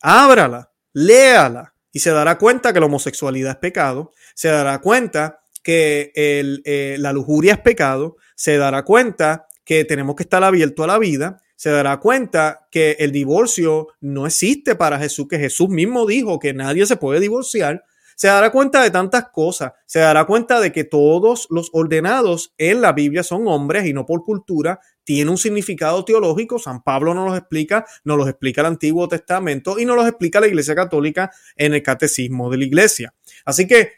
ábrala, 0.00 0.72
léala 0.92 1.74
y 1.92 2.00
se 2.00 2.10
dará 2.10 2.38
cuenta 2.38 2.72
que 2.72 2.80
la 2.80 2.86
homosexualidad 2.86 3.52
es 3.52 3.58
pecado, 3.58 4.12
se 4.34 4.48
dará 4.48 4.78
cuenta 4.80 5.40
que 5.62 6.12
eh, 6.14 6.96
la 6.98 7.12
lujuria 7.12 7.54
es 7.54 7.58
pecado, 7.60 8.16
se 8.34 8.56
dará 8.56 8.84
cuenta 8.84 9.46
que 9.64 9.84
tenemos 9.84 10.16
que 10.16 10.22
estar 10.22 10.42
abiertos 10.42 10.84
a 10.84 10.88
la 10.88 10.98
vida, 10.98 11.40
se 11.56 11.70
dará 11.70 11.98
cuenta 11.98 12.66
que 12.70 12.96
el 13.00 13.12
divorcio 13.12 13.88
no 14.00 14.26
existe 14.26 14.74
para 14.74 14.98
Jesús, 14.98 15.28
que 15.28 15.38
Jesús 15.38 15.68
mismo 15.68 16.06
dijo 16.06 16.38
que 16.38 16.54
nadie 16.54 16.86
se 16.86 16.96
puede 16.96 17.20
divorciar, 17.20 17.84
se 18.20 18.28
dará 18.28 18.52
cuenta 18.52 18.82
de 18.82 18.90
tantas 18.90 19.30
cosas, 19.30 19.72
se 19.86 19.98
dará 19.98 20.26
cuenta 20.26 20.60
de 20.60 20.72
que 20.72 20.84
todos 20.84 21.46
los 21.48 21.70
ordenados 21.72 22.52
en 22.58 22.82
la 22.82 22.92
Biblia 22.92 23.22
son 23.22 23.48
hombres 23.48 23.86
y 23.86 23.94
no 23.94 24.04
por 24.04 24.24
cultura, 24.24 24.78
tiene 25.04 25.30
un 25.30 25.38
significado 25.38 26.04
teológico, 26.04 26.58
San 26.58 26.82
Pablo 26.82 27.14
nos 27.14 27.30
los 27.30 27.38
explica, 27.38 27.86
nos 28.04 28.18
los 28.18 28.28
explica 28.28 28.60
el 28.60 28.66
Antiguo 28.66 29.08
Testamento 29.08 29.78
y 29.78 29.86
nos 29.86 29.96
los 29.96 30.06
explica 30.06 30.38
la 30.38 30.48
Iglesia 30.48 30.74
Católica 30.74 31.30
en 31.56 31.72
el 31.72 31.82
Catecismo 31.82 32.50
de 32.50 32.58
la 32.58 32.64
Iglesia. 32.66 33.14
Así 33.46 33.66
que 33.66 33.92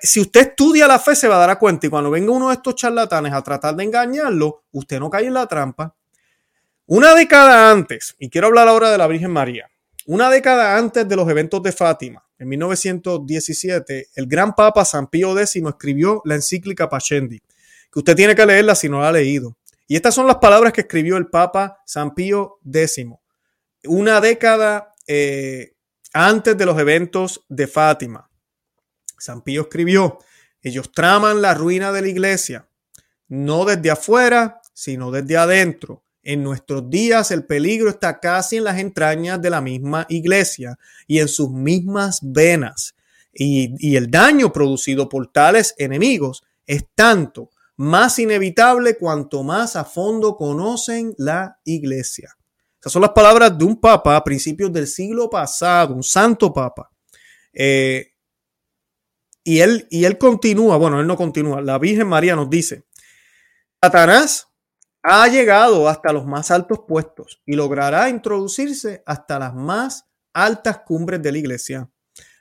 si 0.00 0.20
usted 0.20 0.50
estudia 0.50 0.86
la 0.86 1.00
fe 1.00 1.16
se 1.16 1.26
va 1.26 1.42
a 1.42 1.44
dar 1.44 1.58
cuenta 1.58 1.88
y 1.88 1.90
cuando 1.90 2.12
venga 2.12 2.30
uno 2.30 2.50
de 2.50 2.54
estos 2.54 2.76
charlatanes 2.76 3.32
a 3.32 3.42
tratar 3.42 3.74
de 3.74 3.82
engañarlo, 3.82 4.62
usted 4.70 5.00
no 5.00 5.10
cae 5.10 5.26
en 5.26 5.34
la 5.34 5.48
trampa. 5.48 5.96
Una 6.86 7.12
década 7.12 7.72
antes, 7.72 8.14
y 8.20 8.30
quiero 8.30 8.46
hablar 8.46 8.68
ahora 8.68 8.92
de 8.92 8.98
la 8.98 9.08
Virgen 9.08 9.32
María, 9.32 9.68
una 10.06 10.30
década 10.30 10.78
antes 10.78 11.08
de 11.08 11.16
los 11.16 11.28
eventos 11.28 11.60
de 11.60 11.72
Fátima, 11.72 12.23
en 12.38 12.48
1917, 12.48 14.08
el 14.14 14.26
gran 14.26 14.54
Papa 14.54 14.84
San 14.84 15.06
Pío 15.06 15.38
X 15.38 15.56
escribió 15.56 16.20
la 16.24 16.34
encíclica 16.34 16.88
Pachendi, 16.88 17.40
que 17.40 17.98
usted 17.98 18.16
tiene 18.16 18.34
que 18.34 18.44
leerla 18.44 18.74
si 18.74 18.88
no 18.88 19.00
la 19.00 19.08
ha 19.08 19.12
leído. 19.12 19.56
Y 19.86 19.96
estas 19.96 20.14
son 20.14 20.26
las 20.26 20.36
palabras 20.36 20.72
que 20.72 20.82
escribió 20.82 21.16
el 21.16 21.28
Papa 21.28 21.78
San 21.86 22.14
Pío 22.14 22.58
X, 22.64 23.06
una 23.84 24.20
década 24.20 24.94
eh, 25.06 25.74
antes 26.12 26.56
de 26.56 26.66
los 26.66 26.78
eventos 26.78 27.44
de 27.48 27.66
Fátima. 27.66 28.30
San 29.18 29.42
Pío 29.42 29.62
escribió, 29.62 30.18
ellos 30.62 30.92
traman 30.92 31.42
la 31.42 31.54
ruina 31.54 31.92
de 31.92 32.02
la 32.02 32.08
iglesia, 32.08 32.68
no 33.28 33.64
desde 33.64 33.90
afuera, 33.90 34.60
sino 34.72 35.10
desde 35.10 35.36
adentro 35.36 36.03
en 36.24 36.42
nuestros 36.42 36.88
días 36.88 37.30
el 37.30 37.44
peligro 37.44 37.90
está 37.90 38.18
casi 38.18 38.56
en 38.56 38.64
las 38.64 38.78
entrañas 38.78 39.40
de 39.40 39.50
la 39.50 39.60
misma 39.60 40.06
iglesia 40.08 40.78
y 41.06 41.20
en 41.20 41.28
sus 41.28 41.50
mismas 41.50 42.20
venas. 42.22 42.94
Y, 43.32 43.96
el 43.96 44.10
daño 44.10 44.52
producido 44.52 45.08
por 45.08 45.30
tales 45.30 45.74
enemigos 45.76 46.44
es 46.66 46.86
tanto 46.94 47.50
más 47.76 48.18
inevitable 48.18 48.96
cuanto 48.96 49.42
más 49.42 49.76
a 49.76 49.84
fondo 49.84 50.36
conocen 50.36 51.14
la 51.18 51.58
iglesia. 51.64 52.36
Esas 52.80 52.92
son 52.92 53.02
las 53.02 53.10
palabras 53.10 53.56
de 53.58 53.64
un 53.64 53.80
papa 53.80 54.16
a 54.16 54.24
principios 54.24 54.72
del 54.72 54.86
siglo 54.86 55.28
pasado, 55.28 55.94
un 55.94 56.02
santo 56.02 56.52
papa. 56.52 56.90
Eh, 57.52 58.12
y, 59.42 59.58
él, 59.58 59.86
y 59.90 60.04
él 60.04 60.16
continúa, 60.16 60.76
bueno, 60.76 61.00
él 61.00 61.06
no 61.06 61.16
continúa, 61.16 61.60
la 61.60 61.78
Virgen 61.78 62.06
María 62.06 62.36
nos 62.36 62.48
dice, 62.48 62.84
Satanás 63.82 64.48
ha 65.06 65.28
llegado 65.28 65.86
hasta 65.86 66.14
los 66.14 66.24
más 66.24 66.50
altos 66.50 66.80
puestos 66.88 67.42
y 67.44 67.56
logrará 67.56 68.08
introducirse 68.08 69.02
hasta 69.04 69.38
las 69.38 69.54
más 69.54 70.06
altas 70.32 70.78
cumbres 70.78 71.22
de 71.22 71.30
la 71.30 71.38
iglesia. 71.38 71.90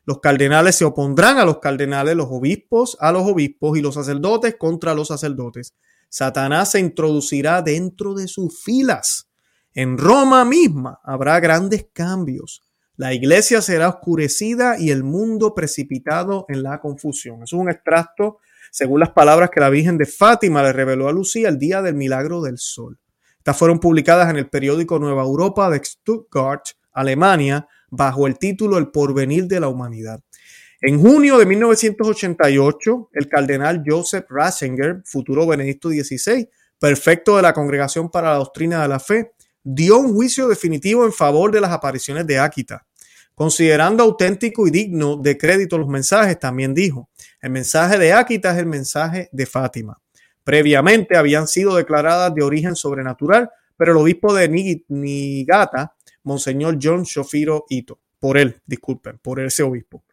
Los 0.05 0.21
cardenales 0.21 0.77
se 0.77 0.85
opondrán 0.85 1.37
a 1.39 1.45
los 1.45 1.59
cardenales, 1.59 2.15
los 2.15 2.27
obispos 2.29 2.95
a 3.01 3.11
los 3.11 3.23
obispos 3.23 3.77
y 3.77 3.81
los 3.81 3.95
sacerdotes 3.95 4.55
contra 4.57 4.93
los 4.93 5.09
sacerdotes. 5.09 5.75
Satanás 6.07 6.71
se 6.71 6.79
introducirá 6.79 7.61
dentro 7.61 8.13
de 8.13 8.29
sus 8.29 8.63
filas. 8.63 9.29
En 9.73 9.97
Roma 9.97 10.45
misma 10.45 11.01
habrá 11.03 11.41
grandes 11.41 11.87
cambios. 11.91 12.61
La 12.95 13.13
iglesia 13.13 13.61
será 13.61 13.89
oscurecida 13.89 14.79
y 14.79 14.91
el 14.91 15.03
mundo 15.03 15.53
precipitado 15.53 16.45
en 16.47 16.63
la 16.63 16.79
confusión. 16.79 17.43
es 17.43 17.51
un 17.51 17.69
extracto 17.69 18.37
según 18.73 18.99
las 18.99 19.11
palabras 19.11 19.51
que 19.51 19.59
la 19.59 19.69
Virgen 19.69 19.99
de 19.99 20.07
Fátima 20.07 20.63
le 20.63 20.73
reveló 20.73 21.07
a 21.07 21.11
Lucía 21.11 21.47
el 21.47 21.59
día 21.59 21.83
del 21.83 21.93
milagro 21.93 22.41
del 22.41 22.57
sol. 22.57 22.97
Estas 23.37 23.55
fueron 23.55 23.79
publicadas 23.79 24.31
en 24.31 24.37
el 24.37 24.49
periódico 24.49 24.97
Nueva 24.97 25.21
Europa 25.21 25.69
de 25.69 25.79
Stuttgart, 25.85 26.63
Alemania, 26.91 27.67
bajo 27.91 28.25
el 28.25 28.39
título 28.39 28.79
El 28.79 28.89
porvenir 28.89 29.45
de 29.45 29.59
la 29.59 29.67
humanidad. 29.67 30.21
En 30.81 30.99
junio 30.99 31.37
de 31.37 31.45
1988, 31.45 33.09
el 33.13 33.29
cardenal 33.29 33.83
Joseph 33.85 34.25
Ratzinger, 34.27 35.03
futuro 35.05 35.45
Benedicto 35.45 35.89
XVI, 35.89 36.49
perfecto 36.79 37.35
de 37.35 37.43
la 37.43 37.53
Congregación 37.53 38.09
para 38.09 38.31
la 38.31 38.37
Doctrina 38.37 38.81
de 38.81 38.87
la 38.87 38.99
Fe, 38.99 39.33
dio 39.63 39.99
un 39.99 40.15
juicio 40.15 40.47
definitivo 40.47 41.05
en 41.05 41.13
favor 41.13 41.51
de 41.51 41.61
las 41.61 41.71
apariciones 41.71 42.25
de 42.25 42.39
Áquita. 42.39 42.87
Considerando 43.35 44.03
auténtico 44.03 44.67
y 44.67 44.71
digno 44.71 45.17
de 45.17 45.37
crédito 45.37 45.77
los 45.77 45.87
mensajes, 45.87 46.39
también 46.39 46.73
dijo, 46.73 47.09
el 47.43 47.49
mensaje 47.49 47.97
de 47.97 48.13
Áquita 48.13 48.53
es 48.53 48.57
el 48.57 48.65
mensaje 48.65 49.27
de 49.33 49.45
Fátima. 49.45 50.01
Previamente 50.45 51.17
habían 51.17 51.45
sido 51.45 51.75
declaradas 51.75 52.33
de 52.33 52.41
origen 52.41 52.73
sobrenatural, 52.73 53.49
pero 53.75 53.91
el 53.91 53.97
obispo 53.97 54.33
de 54.33 54.47
Nigata, 54.87 55.93
Monseñor 56.23 56.79
John 56.81 57.03
Shofiro 57.03 57.65
Ito, 57.67 57.99
por 58.17 58.37
él, 58.37 58.61
disculpen, 58.65 59.19
por 59.21 59.41
ese 59.41 59.61
obispo, 59.61 60.05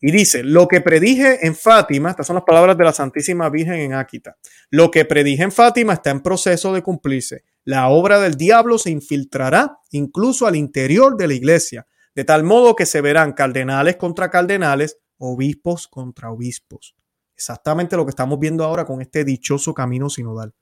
y 0.00 0.10
dice, 0.12 0.42
lo 0.42 0.66
que 0.66 0.80
predije 0.80 1.46
en 1.46 1.54
Fátima, 1.54 2.10
estas 2.10 2.26
son 2.26 2.36
las 2.36 2.44
palabras 2.44 2.78
de 2.78 2.84
la 2.84 2.92
Santísima 2.94 3.50
Virgen 3.50 3.80
en 3.80 3.92
Áquita, 3.92 4.38
lo 4.70 4.90
que 4.90 5.04
predije 5.04 5.42
en 5.42 5.52
Fátima 5.52 5.92
está 5.92 6.08
en 6.08 6.22
proceso 6.22 6.72
de 6.72 6.82
cumplirse. 6.82 7.44
La 7.64 7.88
obra 7.88 8.18
del 8.18 8.36
diablo 8.36 8.78
se 8.78 8.90
infiltrará 8.90 9.76
incluso 9.90 10.46
al 10.46 10.56
interior 10.56 11.18
de 11.18 11.28
la 11.28 11.34
iglesia, 11.34 11.86
de 12.14 12.24
tal 12.24 12.44
modo 12.44 12.74
que 12.74 12.86
se 12.86 13.02
verán 13.02 13.34
cardenales 13.34 13.96
contra 13.96 14.30
cardenales, 14.30 14.96
obispos 15.18 15.88
contra 15.88 16.30
obispos. 16.30 16.94
Exactamente 17.34 17.96
lo 17.96 18.04
que 18.04 18.10
estamos 18.10 18.38
viendo 18.38 18.64
ahora 18.64 18.84
con 18.84 19.00
este 19.00 19.24
dichoso 19.24 19.72
camino 19.74 20.08
sinodal. 20.10 20.52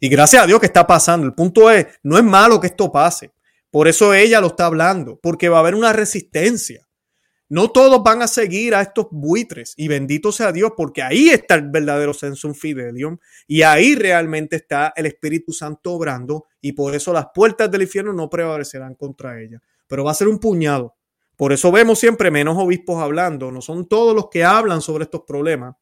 Y 0.00 0.08
gracias 0.08 0.42
a 0.42 0.46
Dios 0.46 0.60
que 0.60 0.66
está 0.66 0.86
pasando. 0.86 1.26
El 1.26 1.34
punto 1.34 1.70
es, 1.70 1.86
no 2.02 2.18
es 2.18 2.24
malo 2.24 2.60
que 2.60 2.66
esto 2.66 2.92
pase. 2.92 3.32
Por 3.70 3.88
eso 3.88 4.14
ella 4.14 4.40
lo 4.40 4.48
está 4.48 4.66
hablando, 4.66 5.18
porque 5.22 5.48
va 5.48 5.58
a 5.58 5.60
haber 5.60 5.74
una 5.74 5.92
resistencia. 5.92 6.86
No 7.48 7.70
todos 7.70 8.02
van 8.02 8.22
a 8.22 8.26
seguir 8.26 8.74
a 8.74 8.82
estos 8.82 9.06
buitres 9.12 9.72
y 9.76 9.86
bendito 9.86 10.32
sea 10.32 10.50
Dios 10.50 10.72
porque 10.76 11.02
ahí 11.02 11.28
está 11.28 11.54
el 11.54 11.70
verdadero 11.70 12.12
sensum 12.12 12.54
fidelium 12.54 13.18
y 13.46 13.62
ahí 13.62 13.94
realmente 13.94 14.56
está 14.56 14.92
el 14.96 15.06
Espíritu 15.06 15.52
Santo 15.52 15.92
obrando 15.92 16.46
y 16.60 16.72
por 16.72 16.96
eso 16.96 17.12
las 17.12 17.26
puertas 17.32 17.70
del 17.70 17.82
infierno 17.82 18.12
no 18.12 18.28
prevalecerán 18.28 18.96
contra 18.96 19.40
ella. 19.40 19.62
Pero 19.86 20.02
va 20.02 20.10
a 20.10 20.14
ser 20.14 20.26
un 20.26 20.40
puñado. 20.40 20.96
Por 21.36 21.52
eso 21.52 21.70
vemos 21.70 21.98
siempre 21.98 22.30
menos 22.30 22.56
obispos 22.58 23.02
hablando. 23.02 23.52
No 23.52 23.60
son 23.60 23.86
todos 23.86 24.14
los 24.14 24.28
que 24.30 24.44
hablan 24.44 24.80
sobre 24.80 25.04
estos 25.04 25.22
problemas. 25.26 25.76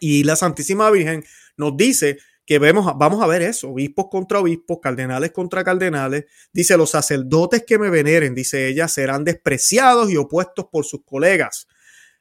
Y 0.00 0.24
la 0.24 0.36
Santísima 0.36 0.90
Virgen 0.90 1.24
nos 1.56 1.76
dice 1.76 2.18
que 2.46 2.58
vemos, 2.58 2.92
vamos 2.98 3.22
a 3.22 3.26
ver 3.26 3.40
eso, 3.40 3.70
obispos 3.70 4.06
contra 4.10 4.38
obispos, 4.40 4.78
cardenales 4.82 5.32
contra 5.32 5.64
cardenales. 5.64 6.26
Dice, 6.52 6.76
los 6.76 6.90
sacerdotes 6.90 7.64
que 7.66 7.78
me 7.78 7.88
veneren, 7.88 8.34
dice 8.34 8.68
ella, 8.68 8.86
serán 8.86 9.24
despreciados 9.24 10.10
y 10.10 10.18
opuestos 10.18 10.66
por 10.70 10.84
sus 10.84 11.04
colegas. 11.04 11.66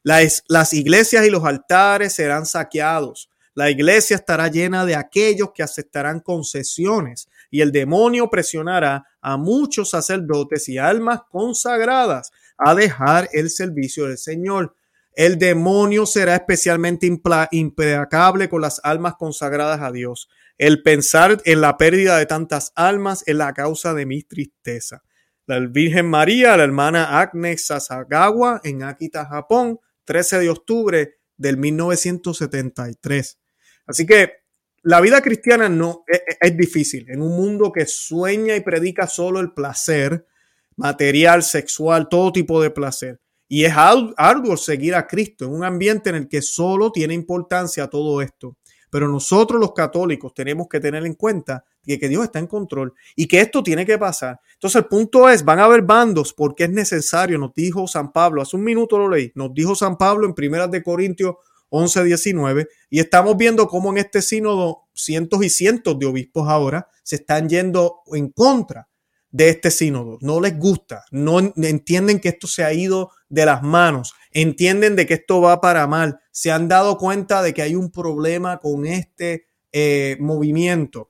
Las, 0.01 0.43
las 0.47 0.73
iglesias 0.73 1.25
y 1.25 1.29
los 1.29 1.43
altares 1.43 2.13
serán 2.13 2.45
saqueados. 2.45 3.29
La 3.53 3.69
iglesia 3.69 4.15
estará 4.15 4.47
llena 4.47 4.85
de 4.85 4.95
aquellos 4.95 5.51
que 5.53 5.61
aceptarán 5.61 6.21
concesiones 6.21 7.27
y 7.51 7.61
el 7.61 7.71
demonio 7.71 8.29
presionará 8.29 9.05
a 9.21 9.37
muchos 9.37 9.91
sacerdotes 9.91 10.67
y 10.69 10.77
almas 10.77 11.21
consagradas 11.29 12.31
a 12.63 12.75
dejar 12.75 13.29
el 13.33 13.49
servicio 13.49 14.07
del 14.07 14.17
Señor. 14.17 14.75
El 15.15 15.37
demonio 15.37 16.05
será 16.05 16.35
especialmente 16.35 17.07
implacable 17.51 18.49
con 18.49 18.61
las 18.61 18.81
almas 18.83 19.15
consagradas 19.15 19.81
a 19.81 19.91
Dios. 19.91 20.29
El 20.57 20.81
pensar 20.81 21.41
en 21.45 21.61
la 21.61 21.77
pérdida 21.77 22.17
de 22.17 22.25
tantas 22.25 22.71
almas 22.75 23.23
es 23.25 23.35
la 23.35 23.53
causa 23.53 23.93
de 23.93 24.05
mi 24.05 24.23
tristeza. 24.23 25.03
La 25.45 25.59
Virgen 25.59 26.07
María, 26.07 26.55
la 26.57 26.63
hermana 26.63 27.19
Agnes 27.19 27.67
Sasagawa 27.67 28.61
en 28.63 28.83
Akita, 28.83 29.25
Japón, 29.25 29.79
13 30.05 30.39
de 30.39 30.49
octubre 30.49 31.15
del 31.37 31.57
1973. 31.57 33.39
Así 33.85 34.05
que 34.05 34.43
la 34.83 35.01
vida 35.01 35.21
cristiana 35.21 35.69
no 35.69 36.03
es, 36.07 36.19
e, 36.19 36.37
es 36.47 36.57
difícil. 36.57 37.09
En 37.09 37.21
un 37.21 37.35
mundo 37.35 37.71
que 37.71 37.85
sueña 37.85 38.55
y 38.55 38.61
predica 38.61 39.07
solo 39.07 39.39
el 39.39 39.53
placer 39.53 40.25
material, 40.75 41.43
sexual, 41.43 42.07
todo 42.09 42.31
tipo 42.31 42.61
de 42.61 42.69
placer. 42.69 43.19
Y 43.47 43.65
es 43.65 43.73
arduo 43.75 44.57
seguir 44.57 44.95
a 44.95 45.05
Cristo 45.05 45.45
en 45.45 45.51
un 45.51 45.63
ambiente 45.63 46.09
en 46.09 46.15
el 46.15 46.27
que 46.27 46.41
solo 46.41 46.91
tiene 46.91 47.13
importancia 47.13 47.87
todo 47.87 48.21
esto. 48.21 48.57
Pero 48.89 49.07
nosotros 49.07 49.59
los 49.59 49.73
católicos 49.73 50.33
tenemos 50.33 50.67
que 50.67 50.79
tener 50.79 51.05
en 51.05 51.15
cuenta 51.15 51.63
que, 51.83 51.97
Dios 51.97 52.23
está 52.23 52.39
en 52.39 52.47
control 52.47 52.93
y 53.15 53.27
que 53.27 53.41
esto 53.41 53.63
tiene 53.63 53.85
que 53.85 53.97
pasar. 53.97 54.39
Entonces 54.53 54.81
el 54.81 54.87
punto 54.87 55.29
es, 55.29 55.43
van 55.43 55.59
a 55.59 55.65
haber 55.65 55.81
bandos 55.81 56.33
porque 56.33 56.65
es 56.65 56.69
necesario, 56.69 57.37
nos 57.37 57.53
dijo 57.53 57.87
San 57.87 58.11
Pablo, 58.11 58.41
hace 58.41 58.55
un 58.55 58.63
minuto 58.63 58.97
lo 58.97 59.09
leí, 59.09 59.31
nos 59.35 59.53
dijo 59.53 59.75
San 59.75 59.97
Pablo 59.97 60.27
en 60.27 60.33
Primeras 60.33 60.71
de 60.71 60.83
Corintios 60.83 61.35
11, 61.69 62.03
19, 62.03 62.67
y 62.91 62.99
estamos 62.99 63.35
viendo 63.35 63.67
cómo 63.67 63.89
en 63.91 63.97
este 63.97 64.21
sínodo 64.21 64.83
cientos 64.93 65.43
y 65.43 65.49
cientos 65.49 65.97
de 65.97 66.05
obispos 66.05 66.47
ahora 66.47 66.87
se 67.01 67.15
están 67.15 67.49
yendo 67.49 68.01
en 68.13 68.29
contra 68.29 68.87
de 69.33 69.49
este 69.49 69.71
sínodo. 69.71 70.19
No 70.21 70.39
les 70.39 70.57
gusta, 70.57 71.03
no 71.11 71.39
entienden 71.39 72.19
que 72.19 72.29
esto 72.29 72.47
se 72.47 72.63
ha 72.63 72.71
ido 72.71 73.11
de 73.27 73.45
las 73.45 73.63
manos, 73.63 74.13
entienden 74.31 74.95
de 74.95 75.07
que 75.07 75.15
esto 75.15 75.41
va 75.41 75.59
para 75.59 75.87
mal, 75.87 76.19
se 76.31 76.51
han 76.51 76.67
dado 76.67 76.97
cuenta 76.97 77.41
de 77.41 77.53
que 77.53 77.63
hay 77.63 77.75
un 77.75 77.91
problema 77.91 78.59
con 78.59 78.85
este 78.85 79.47
eh, 79.71 80.17
movimiento 80.19 81.09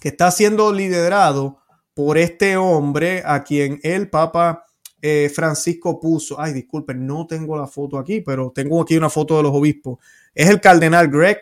que 0.00 0.08
está 0.08 0.30
siendo 0.30 0.72
liderado 0.72 1.58
por 1.92 2.18
este 2.18 2.56
hombre 2.56 3.22
a 3.26 3.42
quien 3.42 3.80
el 3.82 4.08
Papa 4.08 4.64
eh, 5.02 5.28
Francisco 5.34 5.98
puso. 5.98 6.40
Ay, 6.40 6.52
disculpen, 6.52 7.04
no 7.04 7.26
tengo 7.26 7.56
la 7.56 7.66
foto 7.66 7.98
aquí, 7.98 8.20
pero 8.20 8.52
tengo 8.54 8.80
aquí 8.80 8.96
una 8.96 9.10
foto 9.10 9.36
de 9.36 9.42
los 9.42 9.52
obispos. 9.52 9.98
Es 10.32 10.48
el 10.48 10.60
cardenal 10.60 11.08
Greg, 11.08 11.40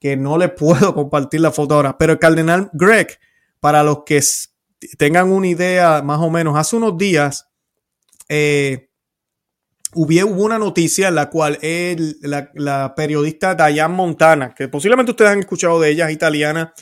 que 0.00 0.16
no 0.16 0.36
le 0.38 0.48
puedo 0.50 0.92
compartir 0.92 1.40
la 1.40 1.52
foto 1.52 1.76
ahora, 1.76 1.96
pero 1.96 2.14
el 2.14 2.18
cardenal 2.18 2.68
Greg, 2.72 3.16
para 3.60 3.84
los 3.84 4.02
que 4.04 4.20
tengan 4.98 5.30
una 5.30 5.48
idea 5.48 6.02
más 6.02 6.20
o 6.20 6.30
menos, 6.30 6.56
hace 6.56 6.76
unos 6.76 6.96
días 6.96 7.48
eh, 8.28 8.90
hubo, 9.94 10.44
una 10.44 10.58
noticia 10.58 11.08
en 11.08 11.14
la 11.14 11.30
cual 11.30 11.58
la, 12.54 12.94
periodista 12.94 13.54
Diane 13.54 13.94
Montana, 13.94 14.54
que 14.54 14.68
posiblemente 14.68 15.12
ustedes 15.12 15.30
han 15.30 15.40
escuchado 15.40 15.80
de 15.80 15.90
ella, 15.90 16.08
es 16.08 16.14
italiana, 16.14 16.72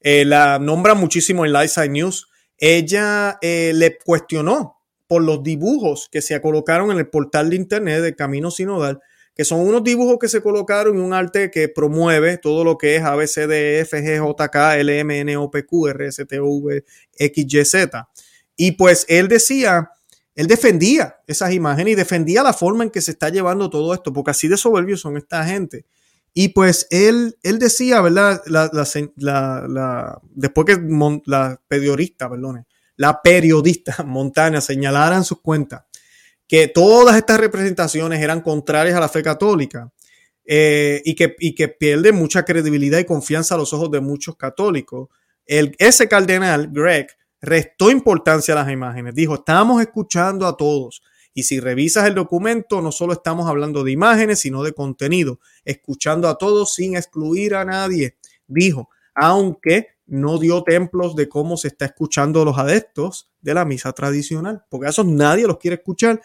eh, 0.00 0.24
la 0.24 0.58
nombra 0.58 0.94
muchísimo 0.94 1.44
en 1.44 1.52
Lightside 1.52 1.88
News, 1.88 2.28
ella 2.56 3.38
eh, 3.40 3.72
le 3.74 3.98
cuestionó 3.98 4.78
por 5.06 5.22
los 5.22 5.42
dibujos 5.42 6.08
que 6.10 6.20
se 6.20 6.40
colocaron 6.40 6.90
en 6.90 6.98
el 6.98 7.08
portal 7.08 7.50
de 7.50 7.56
internet 7.56 8.02
de 8.02 8.14
Camino 8.14 8.50
Sinodal 8.50 9.00
que 9.38 9.44
son 9.44 9.60
unos 9.60 9.84
dibujos 9.84 10.18
que 10.18 10.26
se 10.26 10.42
colocaron 10.42 10.96
en 10.96 11.00
un 11.00 11.12
arte 11.12 11.48
que 11.48 11.68
promueve 11.68 12.38
todo 12.38 12.64
lo 12.64 12.76
que 12.76 12.96
es 12.96 13.04
ABCD, 13.04 13.86
G, 13.88 14.18
J, 14.18 14.48
K, 14.48 14.78
L, 14.78 14.98
M, 14.98 15.20
N, 15.20 15.36
O, 15.36 15.48
P, 15.48 15.64
Q, 15.64 15.86
R, 15.86 16.08
S, 16.08 16.24
T, 16.24 16.40
V, 16.40 16.84
X, 17.16 17.46
Y. 17.46 17.88
Y 18.56 18.72
pues 18.72 19.06
él 19.08 19.28
decía, 19.28 19.92
él 20.34 20.48
defendía 20.48 21.18
esas 21.28 21.52
imágenes 21.52 21.92
y 21.92 21.94
defendía 21.94 22.42
la 22.42 22.52
forma 22.52 22.82
en 22.82 22.90
que 22.90 23.00
se 23.00 23.12
está 23.12 23.28
llevando 23.28 23.70
todo 23.70 23.94
esto, 23.94 24.12
porque 24.12 24.32
así 24.32 24.48
de 24.48 24.56
soberbios 24.56 25.02
son 25.02 25.16
esta 25.16 25.44
gente. 25.44 25.86
Y 26.34 26.48
pues 26.48 26.88
él, 26.90 27.38
él 27.44 27.60
decía, 27.60 28.00
¿verdad? 28.00 28.42
La, 28.46 28.68
la, 28.72 30.20
después 30.34 30.66
que 30.66 30.82
la 31.26 31.60
periodista, 31.68 32.28
perdón, 32.28 32.66
la 32.96 33.22
periodista 33.22 34.02
Montana 34.04 34.60
señalara 34.60 35.14
en 35.16 35.22
sus 35.22 35.40
cuentas 35.40 35.84
que 36.48 36.66
todas 36.66 37.16
estas 37.16 37.38
representaciones 37.38 38.20
eran 38.20 38.40
contrarias 38.40 38.96
a 38.96 39.00
la 39.00 39.08
fe 39.08 39.22
católica 39.22 39.92
eh, 40.46 41.02
y, 41.04 41.14
que, 41.14 41.36
y 41.38 41.52
pierde 41.52 42.10
mucha 42.10 42.44
credibilidad 42.44 42.98
y 42.98 43.04
confianza 43.04 43.54
a 43.54 43.58
los 43.58 43.74
ojos 43.74 43.90
de 43.90 44.00
muchos 44.00 44.34
católicos. 44.36 45.10
El, 45.44 45.76
ese 45.78 46.08
cardenal, 46.08 46.70
Greg, 46.72 47.08
restó 47.40 47.90
importancia 47.90 48.54
a 48.54 48.64
las 48.64 48.72
imágenes. 48.72 49.14
Dijo, 49.14 49.34
estamos 49.34 49.80
escuchando 49.82 50.46
a 50.46 50.56
todos. 50.56 51.02
Y 51.34 51.42
si 51.42 51.60
revisas 51.60 52.06
el 52.06 52.14
documento, 52.14 52.80
no 52.80 52.90
solo 52.90 53.12
estamos 53.12 53.46
hablando 53.46 53.84
de 53.84 53.92
imágenes, 53.92 54.40
sino 54.40 54.62
de 54.62 54.72
contenido, 54.72 55.38
escuchando 55.64 56.28
a 56.28 56.38
todos 56.38 56.74
sin 56.74 56.96
excluir 56.96 57.54
a 57.54 57.64
nadie. 57.66 58.16
Dijo, 58.46 58.88
aunque 59.14 59.97
no 60.08 60.38
dio 60.38 60.62
templos 60.62 61.14
de 61.14 61.28
cómo 61.28 61.56
se 61.56 61.68
está 61.68 61.84
escuchando 61.84 62.44
los 62.44 62.58
adeptos 62.58 63.30
de 63.40 63.54
la 63.54 63.64
misa 63.64 63.92
tradicional, 63.92 64.64
porque 64.68 64.86
a 64.86 64.90
esos 64.90 65.06
nadie 65.06 65.46
los 65.46 65.58
quiere 65.58 65.76
escuchar, 65.76 66.20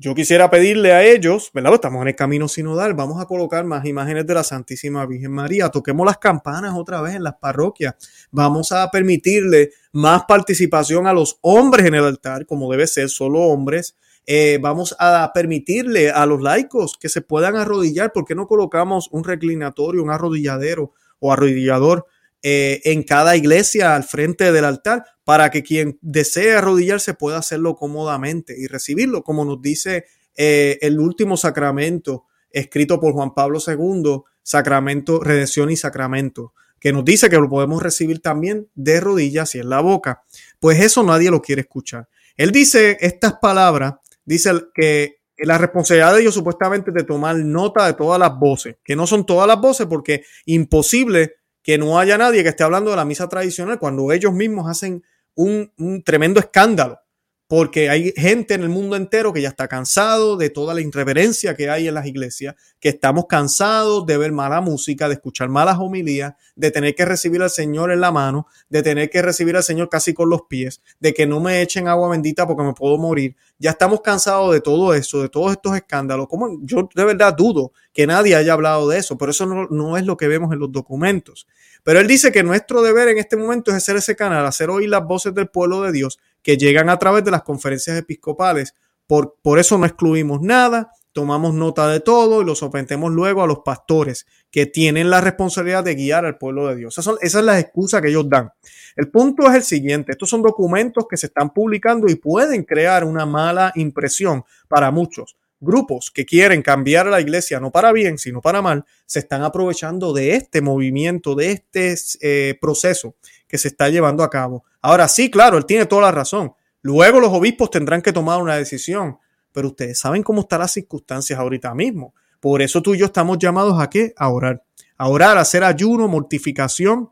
yo 0.00 0.14
quisiera 0.14 0.48
pedirle 0.48 0.92
a 0.92 1.04
ellos, 1.04 1.50
¿verdad? 1.52 1.74
Estamos 1.74 2.02
en 2.02 2.08
el 2.08 2.16
camino 2.16 2.46
sinodal, 2.46 2.94
vamos 2.94 3.20
a 3.20 3.26
colocar 3.26 3.64
más 3.64 3.84
imágenes 3.84 4.26
de 4.26 4.34
la 4.34 4.44
Santísima 4.44 5.04
Virgen 5.06 5.32
María, 5.32 5.68
toquemos 5.68 6.06
las 6.06 6.18
campanas 6.18 6.74
otra 6.76 7.02
vez 7.02 7.16
en 7.16 7.24
las 7.24 7.34
parroquias, 7.34 7.96
vamos 8.30 8.72
a 8.72 8.88
permitirle 8.90 9.72
más 9.92 10.22
participación 10.26 11.06
a 11.06 11.12
los 11.12 11.38
hombres 11.42 11.84
en 11.86 11.94
el 11.94 12.04
altar, 12.04 12.46
como 12.46 12.70
debe 12.70 12.86
ser, 12.86 13.08
solo 13.08 13.40
hombres. 13.40 13.96
Eh, 14.30 14.58
vamos 14.60 14.94
a 14.98 15.30
permitirle 15.32 16.10
a 16.10 16.26
los 16.26 16.42
laicos 16.42 16.98
que 17.00 17.08
se 17.08 17.22
puedan 17.22 17.56
arrodillar, 17.56 18.12
¿por 18.12 18.24
qué 18.24 18.34
no 18.34 18.46
colocamos 18.46 19.08
un 19.10 19.24
reclinatorio, 19.24 20.02
un 20.02 20.10
arrodilladero 20.10 20.92
o 21.18 21.32
arrodillador 21.32 22.06
eh, 22.42 22.80
en 22.84 23.02
cada 23.02 23.36
iglesia 23.36 23.96
al 23.96 24.04
frente 24.04 24.52
del 24.52 24.64
altar 24.64 25.04
para 25.24 25.50
que 25.50 25.62
quien 25.62 25.98
desee 26.00 26.54
arrodillarse 26.54 27.14
pueda 27.14 27.38
hacerlo 27.38 27.74
cómodamente 27.74 28.54
y 28.56 28.66
recibirlo, 28.66 29.22
como 29.22 29.44
nos 29.44 29.60
dice 29.60 30.04
eh, 30.36 30.78
el 30.82 31.00
último 31.00 31.36
sacramento 31.36 32.26
escrito 32.50 33.00
por 33.00 33.12
Juan 33.12 33.34
Pablo 33.34 33.58
II, 33.64 34.22
sacramento, 34.42 35.20
redención 35.20 35.70
y 35.70 35.76
sacramento, 35.76 36.54
que 36.80 36.92
nos 36.92 37.04
dice 37.04 37.28
que 37.28 37.36
lo 37.36 37.48
podemos 37.48 37.82
recibir 37.82 38.20
también 38.20 38.68
de 38.74 39.00
rodillas 39.00 39.54
y 39.54 39.58
en 39.58 39.68
la 39.68 39.80
boca. 39.80 40.22
Pues 40.60 40.80
eso 40.80 41.02
nadie 41.02 41.30
lo 41.30 41.42
quiere 41.42 41.62
escuchar. 41.62 42.08
Él 42.36 42.52
dice 42.52 42.96
estas 43.00 43.34
palabras, 43.34 43.94
dice 44.24 44.52
que 44.72 45.18
la 45.38 45.58
responsabilidad 45.58 46.14
de 46.14 46.22
ellos 46.22 46.34
supuestamente 46.34 46.90
de 46.90 47.04
tomar 47.04 47.36
nota 47.36 47.86
de 47.86 47.94
todas 47.94 48.18
las 48.18 48.38
voces, 48.38 48.76
que 48.84 48.96
no 48.96 49.06
son 49.06 49.26
todas 49.26 49.46
las 49.46 49.60
voces 49.60 49.86
porque 49.86 50.24
imposible 50.46 51.34
que 51.68 51.76
no 51.76 51.98
haya 51.98 52.16
nadie 52.16 52.42
que 52.42 52.48
esté 52.48 52.64
hablando 52.64 52.88
de 52.88 52.96
la 52.96 53.04
misa 53.04 53.28
tradicional 53.28 53.78
cuando 53.78 54.10
ellos 54.10 54.32
mismos 54.32 54.70
hacen 54.70 55.04
un, 55.34 55.70
tremendo 56.02 56.40
escándalo 56.40 56.98
porque 57.46 57.88
hay 57.88 58.12
gente 58.14 58.52
en 58.54 58.62
el 58.62 58.68
mundo 58.68 58.94
entero 58.94 59.32
que 59.32 59.40
ya 59.40 59.48
está 59.48 59.68
cansado 59.68 60.36
de 60.36 60.50
toda 60.50 60.74
la 60.74 60.82
irreverencia 60.82 61.56
que 61.56 61.70
hay 61.70 61.88
en 61.88 61.94
las 61.94 62.06
iglesias, 62.06 62.54
que 62.78 62.90
estamos 62.90 63.24
cansados 63.26 64.04
de 64.04 64.18
ver 64.18 64.32
mala 64.32 64.60
música, 64.60 65.08
de 65.08 65.14
escuchar 65.14 65.48
malas 65.48 65.78
homilías, 65.78 66.34
de 66.56 66.70
tener 66.70 66.94
que 66.94 67.06
recibir 67.06 67.40
al 67.42 67.48
Señor 67.48 67.90
en 67.90 68.02
la 68.02 68.12
mano, 68.12 68.46
de 68.68 68.82
tener 68.82 69.08
que 69.08 69.22
recibir 69.22 69.56
al 69.56 69.62
Señor 69.62 69.88
casi 69.88 70.12
con 70.12 70.28
los 70.28 70.42
pies, 70.42 70.82
de 71.00 71.14
que 71.14 71.26
no 71.26 71.40
me 71.40 71.62
echen 71.62 71.88
agua 71.88 72.10
bendita 72.10 72.46
porque 72.46 72.62
me 72.62 72.74
puedo 72.74 72.98
morir. 72.98 73.34
Ya 73.58 73.70
estamos 73.70 74.02
cansados 74.02 74.52
de 74.52 74.60
todo 74.60 74.92
eso, 74.92 75.22
de 75.22 75.30
todos 75.30 75.52
estos 75.52 75.74
escándalos. 75.74 76.28
Como 76.28 76.58
yo 76.60 76.86
de 76.94 77.04
verdad 77.04 77.34
dudo 77.34 77.72
que 77.94 78.06
nadie 78.06 78.36
haya 78.36 78.52
hablado 78.52 78.88
de 78.90 78.98
eso, 78.98 79.16
pero 79.16 79.30
eso 79.30 79.46
no, 79.46 79.68
no 79.68 79.96
es 79.96 80.04
lo 80.04 80.18
que 80.18 80.28
vemos 80.28 80.52
en 80.52 80.58
los 80.58 80.70
documentos. 80.70 81.46
Pero 81.88 82.00
él 82.00 82.06
dice 82.06 82.30
que 82.30 82.42
nuestro 82.42 82.82
deber 82.82 83.08
en 83.08 83.16
este 83.16 83.34
momento 83.34 83.70
es 83.70 83.78
hacer 83.78 83.96
ese 83.96 84.14
canal, 84.14 84.44
hacer 84.44 84.68
oír 84.68 84.90
las 84.90 85.06
voces 85.06 85.32
del 85.32 85.48
pueblo 85.48 85.80
de 85.80 85.90
Dios 85.90 86.18
que 86.42 86.58
llegan 86.58 86.90
a 86.90 86.98
través 86.98 87.24
de 87.24 87.30
las 87.30 87.44
conferencias 87.44 87.96
episcopales. 87.96 88.74
Por, 89.06 89.36
por 89.40 89.58
eso 89.58 89.78
no 89.78 89.86
excluimos 89.86 90.42
nada, 90.42 90.92
tomamos 91.12 91.54
nota 91.54 91.88
de 91.88 92.00
todo 92.00 92.42
y 92.42 92.44
lo 92.44 92.54
sometemos 92.54 93.10
luego 93.10 93.42
a 93.42 93.46
los 93.46 93.60
pastores 93.60 94.26
que 94.50 94.66
tienen 94.66 95.08
la 95.08 95.22
responsabilidad 95.22 95.82
de 95.82 95.94
guiar 95.94 96.26
al 96.26 96.36
pueblo 96.36 96.68
de 96.68 96.76
Dios. 96.76 96.98
Esa, 96.98 97.12
esa 97.22 97.38
es 97.38 97.44
la 97.46 97.58
excusa 97.58 98.02
que 98.02 98.08
ellos 98.08 98.28
dan. 98.28 98.50
El 98.94 99.10
punto 99.10 99.48
es 99.48 99.54
el 99.54 99.62
siguiente, 99.62 100.12
estos 100.12 100.28
son 100.28 100.42
documentos 100.42 101.06
que 101.08 101.16
se 101.16 101.28
están 101.28 101.54
publicando 101.54 102.06
y 102.06 102.16
pueden 102.16 102.64
crear 102.64 103.02
una 103.02 103.24
mala 103.24 103.72
impresión 103.76 104.44
para 104.68 104.90
muchos. 104.90 105.38
Grupos 105.60 106.10
que 106.12 106.24
quieren 106.24 106.62
cambiar 106.62 107.08
a 107.08 107.10
la 107.10 107.20
iglesia 107.20 107.58
no 107.58 107.72
para 107.72 107.92
bien, 107.92 108.18
sino 108.18 108.40
para 108.40 108.62
mal, 108.62 108.84
se 109.06 109.18
están 109.18 109.42
aprovechando 109.42 110.12
de 110.12 110.34
este 110.34 110.60
movimiento, 110.60 111.34
de 111.34 111.52
este 111.52 111.94
eh, 112.20 112.56
proceso 112.60 113.16
que 113.48 113.58
se 113.58 113.68
está 113.68 113.88
llevando 113.88 114.22
a 114.22 114.30
cabo. 114.30 114.64
Ahora 114.80 115.08
sí, 115.08 115.30
claro, 115.30 115.58
él 115.58 115.66
tiene 115.66 115.86
toda 115.86 116.02
la 116.02 116.12
razón. 116.12 116.52
Luego 116.82 117.18
los 117.18 117.32
obispos 117.32 117.70
tendrán 117.70 118.02
que 118.02 118.12
tomar 118.12 118.40
una 118.40 118.56
decisión, 118.56 119.18
pero 119.52 119.68
ustedes 119.68 119.98
saben 119.98 120.22
cómo 120.22 120.42
están 120.42 120.60
las 120.60 120.72
circunstancias 120.72 121.38
ahorita 121.38 121.74
mismo. 121.74 122.14
Por 122.40 122.62
eso 122.62 122.80
tú 122.80 122.94
y 122.94 122.98
yo 122.98 123.06
estamos 123.06 123.38
llamados 123.38 123.80
a 123.80 123.90
qué? 123.90 124.14
A 124.16 124.28
orar. 124.28 124.62
A 124.96 125.08
orar, 125.08 125.38
a 125.38 125.40
hacer 125.40 125.64
ayuno, 125.64 126.06
mortificación, 126.06 127.10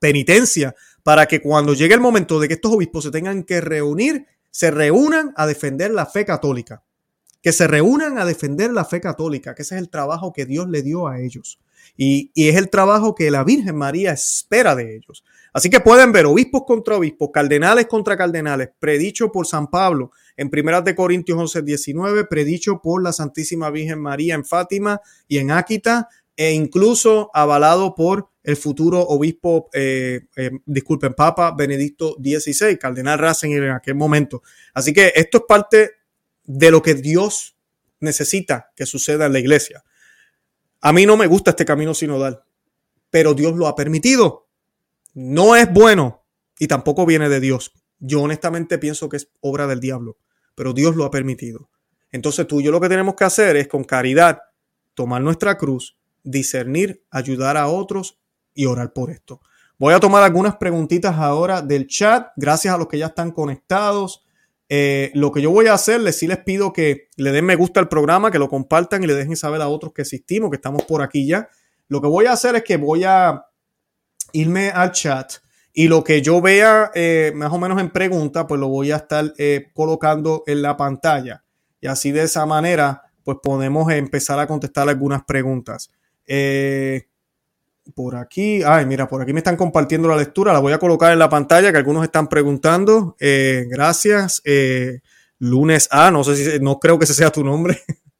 penitencia, 0.00 0.74
para 1.02 1.26
que 1.26 1.40
cuando 1.40 1.74
llegue 1.74 1.94
el 1.94 2.00
momento 2.00 2.40
de 2.40 2.48
que 2.48 2.54
estos 2.54 2.72
obispos 2.72 3.04
se 3.04 3.10
tengan 3.10 3.44
que 3.44 3.60
reunir, 3.60 4.26
se 4.50 4.70
reúnan 4.70 5.32
a 5.36 5.46
defender 5.46 5.92
la 5.92 6.06
fe 6.06 6.24
católica. 6.24 6.82
Que 7.42 7.52
se 7.52 7.66
reúnan 7.66 8.18
a 8.18 8.24
defender 8.24 8.72
la 8.72 8.84
fe 8.84 9.00
católica, 9.00 9.54
que 9.54 9.62
ese 9.62 9.76
es 9.76 9.80
el 9.80 9.88
trabajo 9.88 10.32
que 10.32 10.46
Dios 10.46 10.68
le 10.68 10.82
dio 10.82 11.08
a 11.08 11.20
ellos. 11.20 11.58
Y, 11.96 12.30
y 12.34 12.48
es 12.48 12.56
el 12.56 12.70
trabajo 12.70 13.14
que 13.14 13.30
la 13.30 13.44
Virgen 13.44 13.76
María 13.76 14.12
espera 14.12 14.74
de 14.74 14.96
ellos. 14.96 15.24
Así 15.52 15.68
que 15.68 15.80
pueden 15.80 16.12
ver 16.12 16.26
obispos 16.26 16.62
contra 16.66 16.96
obispos, 16.96 17.30
cardenales 17.32 17.86
contra 17.86 18.16
cardenales, 18.16 18.70
predicho 18.78 19.32
por 19.32 19.46
San 19.46 19.68
Pablo 19.68 20.12
en 20.36 20.48
Primeras 20.48 20.84
de 20.84 20.94
Corintios 20.94 21.38
11, 21.38 21.62
19, 21.62 22.24
predicho 22.24 22.80
por 22.80 23.02
la 23.02 23.12
Santísima 23.12 23.70
Virgen 23.70 24.00
María 24.00 24.34
en 24.34 24.44
Fátima 24.44 25.00
y 25.26 25.38
en 25.38 25.50
Áquita, 25.50 26.08
e 26.36 26.52
incluso 26.52 27.30
avalado 27.34 27.94
por 27.94 28.30
el 28.42 28.56
futuro 28.56 29.00
obispo, 29.00 29.68
eh, 29.74 30.22
eh, 30.36 30.50
disculpen, 30.64 31.12
Papa 31.12 31.54
Benedicto 31.56 32.16
XVI, 32.18 32.78
Cardenal 32.78 33.18
Ratzinger 33.18 33.64
en 33.64 33.72
aquel 33.72 33.96
momento. 33.96 34.42
Así 34.72 34.92
que 34.94 35.12
esto 35.14 35.38
es 35.38 35.44
parte 35.46 35.90
de 36.44 36.70
lo 36.70 36.82
que 36.82 36.94
Dios 36.94 37.56
necesita 38.00 38.72
que 38.74 38.86
suceda 38.86 39.26
en 39.26 39.32
la 39.32 39.38
iglesia. 39.38 39.84
A 40.80 40.92
mí 40.92 41.06
no 41.06 41.16
me 41.16 41.26
gusta 41.26 41.50
este 41.50 41.64
camino 41.64 41.94
sinodal, 41.94 42.42
pero 43.10 43.34
Dios 43.34 43.54
lo 43.56 43.66
ha 43.66 43.74
permitido 43.74 44.50
no 45.14 45.56
es 45.56 45.72
bueno 45.72 46.24
y 46.58 46.68
tampoco 46.68 47.06
viene 47.06 47.28
de 47.28 47.40
Dios. 47.40 47.72
Yo 47.98 48.22
honestamente 48.22 48.78
pienso 48.78 49.08
que 49.08 49.16
es 49.16 49.30
obra 49.40 49.66
del 49.66 49.80
diablo, 49.80 50.18
pero 50.54 50.72
Dios 50.72 50.96
lo 50.96 51.04
ha 51.04 51.10
permitido. 51.10 51.70
Entonces 52.12 52.46
tú 52.46 52.60
y 52.60 52.64
yo 52.64 52.72
lo 52.72 52.80
que 52.80 52.88
tenemos 52.88 53.14
que 53.14 53.24
hacer 53.24 53.56
es 53.56 53.68
con 53.68 53.84
caridad 53.84 54.40
tomar 54.94 55.22
nuestra 55.22 55.56
cruz, 55.56 55.98
discernir, 56.22 57.04
ayudar 57.10 57.56
a 57.56 57.68
otros 57.68 58.20
y 58.54 58.66
orar 58.66 58.92
por 58.92 59.10
esto. 59.10 59.40
Voy 59.78 59.94
a 59.94 60.00
tomar 60.00 60.22
algunas 60.22 60.56
preguntitas 60.56 61.16
ahora 61.16 61.62
del 61.62 61.86
chat, 61.86 62.28
gracias 62.36 62.74
a 62.74 62.78
los 62.78 62.88
que 62.88 62.98
ya 62.98 63.06
están 63.06 63.30
conectados. 63.30 64.24
Eh, 64.72 65.10
lo 65.14 65.32
que 65.32 65.42
yo 65.42 65.50
voy 65.50 65.66
a 65.66 65.74
hacerles, 65.74 66.16
sí 66.16 66.28
les 66.28 66.38
pido 66.38 66.72
que 66.72 67.08
le 67.16 67.32
den 67.32 67.44
me 67.44 67.56
gusta 67.56 67.80
al 67.80 67.88
programa, 67.88 68.30
que 68.30 68.38
lo 68.38 68.48
compartan 68.48 69.02
y 69.02 69.08
le 69.08 69.16
dejen 69.16 69.34
saber 69.34 69.60
a 69.60 69.68
otros 69.68 69.92
que 69.92 70.02
existimos, 70.02 70.48
que 70.48 70.56
estamos 70.56 70.84
por 70.84 71.02
aquí 71.02 71.26
ya. 71.26 71.48
Lo 71.88 72.00
que 72.00 72.06
voy 72.06 72.26
a 72.26 72.32
hacer 72.32 72.54
es 72.54 72.62
que 72.62 72.76
voy 72.76 73.02
a 73.02 73.46
irme 74.32 74.70
al 74.70 74.92
chat 74.92 75.32
y 75.72 75.88
lo 75.88 76.04
que 76.04 76.22
yo 76.22 76.40
vea 76.40 76.92
eh, 76.94 77.32
más 77.34 77.52
o 77.52 77.58
menos 77.58 77.80
en 77.80 77.90
pregunta, 77.90 78.46
pues 78.46 78.60
lo 78.60 78.68
voy 78.68 78.92
a 78.92 78.96
estar 78.96 79.34
eh, 79.38 79.70
colocando 79.74 80.44
en 80.46 80.62
la 80.62 80.76
pantalla. 80.76 81.42
Y 81.80 81.88
así 81.88 82.12
de 82.12 82.22
esa 82.22 82.46
manera, 82.46 83.02
pues 83.24 83.38
podemos 83.42 83.90
empezar 83.90 84.38
a 84.38 84.46
contestar 84.46 84.88
algunas 84.88 85.24
preguntas. 85.24 85.90
Por 87.94 88.16
aquí, 88.16 88.62
ay, 88.64 88.86
mira, 88.86 89.08
por 89.08 89.22
aquí 89.22 89.32
me 89.32 89.40
están 89.40 89.56
compartiendo 89.56 90.08
la 90.08 90.16
lectura, 90.16 90.52
la 90.52 90.58
voy 90.58 90.72
a 90.72 90.78
colocar 90.78 91.12
en 91.12 91.18
la 91.18 91.28
pantalla 91.28 91.70
que 91.72 91.78
algunos 91.78 92.04
están 92.04 92.28
preguntando. 92.28 93.16
gracias. 93.18 94.42
lunes 95.38 95.88
A, 95.90 96.10
no 96.10 96.24
sé 96.24 96.36
si, 96.36 96.60
no 96.60 96.78
creo 96.78 96.98
que 96.98 97.04
ese 97.04 97.14
sea 97.14 97.30
tu 97.30 97.44
nombre. 97.44 97.80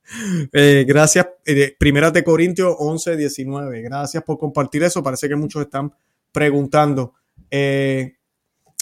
Eh, 0.52 0.84
gracias. 0.88 1.24
Eh, 1.44 1.76
Primera 1.78 2.10
de 2.10 2.24
Corintios 2.24 2.74
11, 2.78 3.16
19. 3.16 3.82
Gracias 3.82 4.22
por 4.24 4.38
compartir 4.38 4.82
eso. 4.82 5.04
Parece 5.04 5.28
que 5.28 5.36
muchos 5.36 5.62
están 5.62 5.92
preguntando. 6.32 7.14
Eh, 7.50 8.16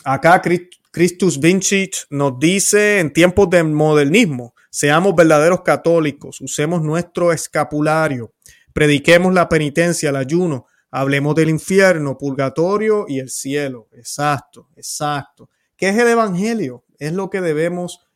acá 0.05 0.43
Christus 0.91 1.41
Vinci 1.41 1.91
nos 2.11 2.39
dice 2.39 3.01
en 3.01 3.13
tiempos 3.13 3.49
de 3.51 3.63
modernismo, 3.63 4.55
seamos 4.71 5.15
verdaderos 5.15 5.63
católicos, 5.63 6.41
usemos 6.41 6.83
nuestro 6.83 7.33
escapulario, 7.33 8.33
prediquemos 8.73 9.33
la 9.33 9.49
penitencia, 9.49 10.11
el 10.11 10.17
ayuno, 10.17 10.67
hablemos 10.91 11.35
del 11.35 11.51
infierno, 11.51 12.19
purgatorio 12.19 13.07
y 13.09 13.19
el 13.21 13.31
cielo. 13.31 13.89
Exacto, 13.93 14.69
exacto. 14.77 15.51
¿Qué 15.77 15.89
es 15.91 15.99
el 15.99 16.09
Evangelio? 16.09 16.85
Es 16.99 17.13
lo 17.13 17.31
que 17.31 17.41
debemos 17.41 18.07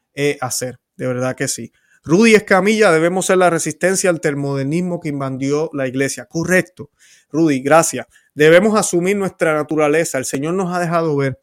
hacer, 0.40 0.80
de 0.96 1.06
verdad 1.06 1.36
que 1.36 1.48
sí. 1.48 1.72
Rudy 2.04 2.34
Escamilla, 2.34 2.90
debemos 2.90 3.26
ser 3.26 3.38
la 3.38 3.48
resistencia 3.48 4.10
al 4.10 4.20
termodernismo 4.20 4.98
que 4.98 5.08
invadió 5.08 5.70
la 5.72 5.86
iglesia. 5.86 6.26
Correcto. 6.26 6.90
Rudy, 7.30 7.60
gracias. 7.60 8.06
Debemos 8.34 8.76
asumir 8.76 9.16
nuestra 9.16 9.54
naturaleza. 9.54 10.18
El 10.18 10.24
Señor 10.24 10.54
nos 10.54 10.74
ha 10.74 10.80
dejado 10.80 11.14
ver. 11.16 11.38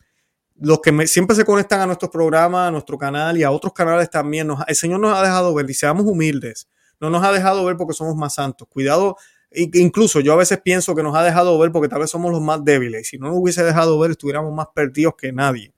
Los 0.55 0.81
que 0.81 1.07
siempre 1.07 1.37
se 1.37 1.45
conectan 1.45 1.79
a 1.79 1.85
nuestros 1.85 2.11
programas, 2.11 2.67
a 2.67 2.71
nuestro 2.71 2.97
canal 2.97 3.37
y 3.37 3.43
a 3.43 3.51
otros 3.51 3.71
canales 3.71 4.09
también, 4.09 4.49
el 4.67 4.75
Señor 4.75 4.99
nos 4.99 5.17
ha 5.17 5.21
dejado 5.23 5.53
ver 5.53 5.69
y 5.69 5.73
seamos 5.73 6.05
humildes. 6.05 6.67
No 6.99 7.09
nos 7.09 7.23
ha 7.23 7.31
dejado 7.31 7.63
ver 7.63 7.77
porque 7.77 7.93
somos 7.93 8.17
más 8.17 8.33
santos. 8.33 8.67
Cuidado, 8.69 9.15
incluso 9.51 10.19
yo 10.19 10.33
a 10.33 10.37
veces 10.37 10.59
pienso 10.61 10.95
que 10.95 11.03
nos 11.03 11.15
ha 11.15 11.23
dejado 11.23 11.57
ver 11.57 11.71
porque 11.71 11.87
tal 11.89 11.99
vez 11.99 12.09
somos 12.09 12.31
los 12.31 12.41
más 12.41 12.63
débiles. 12.63 13.07
Si 13.07 13.17
no 13.17 13.27
nos 13.27 13.37
hubiese 13.37 13.63
dejado 13.63 13.97
ver, 13.99 14.11
estuviéramos 14.11 14.53
más 14.53 14.67
perdidos 14.73 15.15
que 15.17 15.31
nadie. 15.31 15.73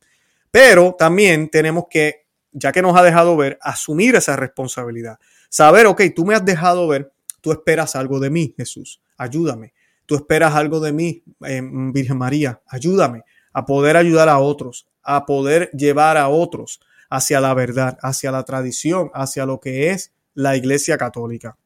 Pero 0.51 0.95
también 0.97 1.49
tenemos 1.49 1.85
que 1.89 2.21
ya 2.51 2.71
que 2.71 2.81
nos 2.81 2.97
ha 2.97 3.03
dejado 3.03 3.37
ver, 3.37 3.57
asumir 3.61 4.15
esa 4.15 4.35
responsabilidad. 4.35 5.19
Saber, 5.49 5.85
ok, 5.85 6.01
tú 6.15 6.25
me 6.25 6.35
has 6.35 6.43
dejado 6.43 6.87
ver, 6.87 7.11
tú 7.39 7.51
esperas 7.51 7.95
algo 7.95 8.19
de 8.19 8.29
mí, 8.29 8.53
Jesús, 8.57 9.01
ayúdame. 9.17 9.73
Tú 10.05 10.15
esperas 10.15 10.53
algo 10.55 10.81
de 10.81 10.91
mí, 10.91 11.23
eh, 11.45 11.61
Virgen 11.63 12.17
María, 12.17 12.61
ayúdame 12.67 13.23
a 13.53 13.65
poder 13.65 13.97
ayudar 13.97 14.29
a 14.29 14.39
otros, 14.39 14.87
a 15.03 15.25
poder 15.25 15.69
llevar 15.71 16.17
a 16.17 16.29
otros 16.29 16.81
hacia 17.09 17.39
la 17.41 17.53
verdad, 17.53 17.97
hacia 18.01 18.31
la 18.31 18.43
tradición, 18.43 19.11
hacia 19.13 19.45
lo 19.45 19.59
que 19.59 19.89
es 19.91 20.13
la 20.33 20.55
Iglesia 20.55 20.97
Católica. 20.97 21.57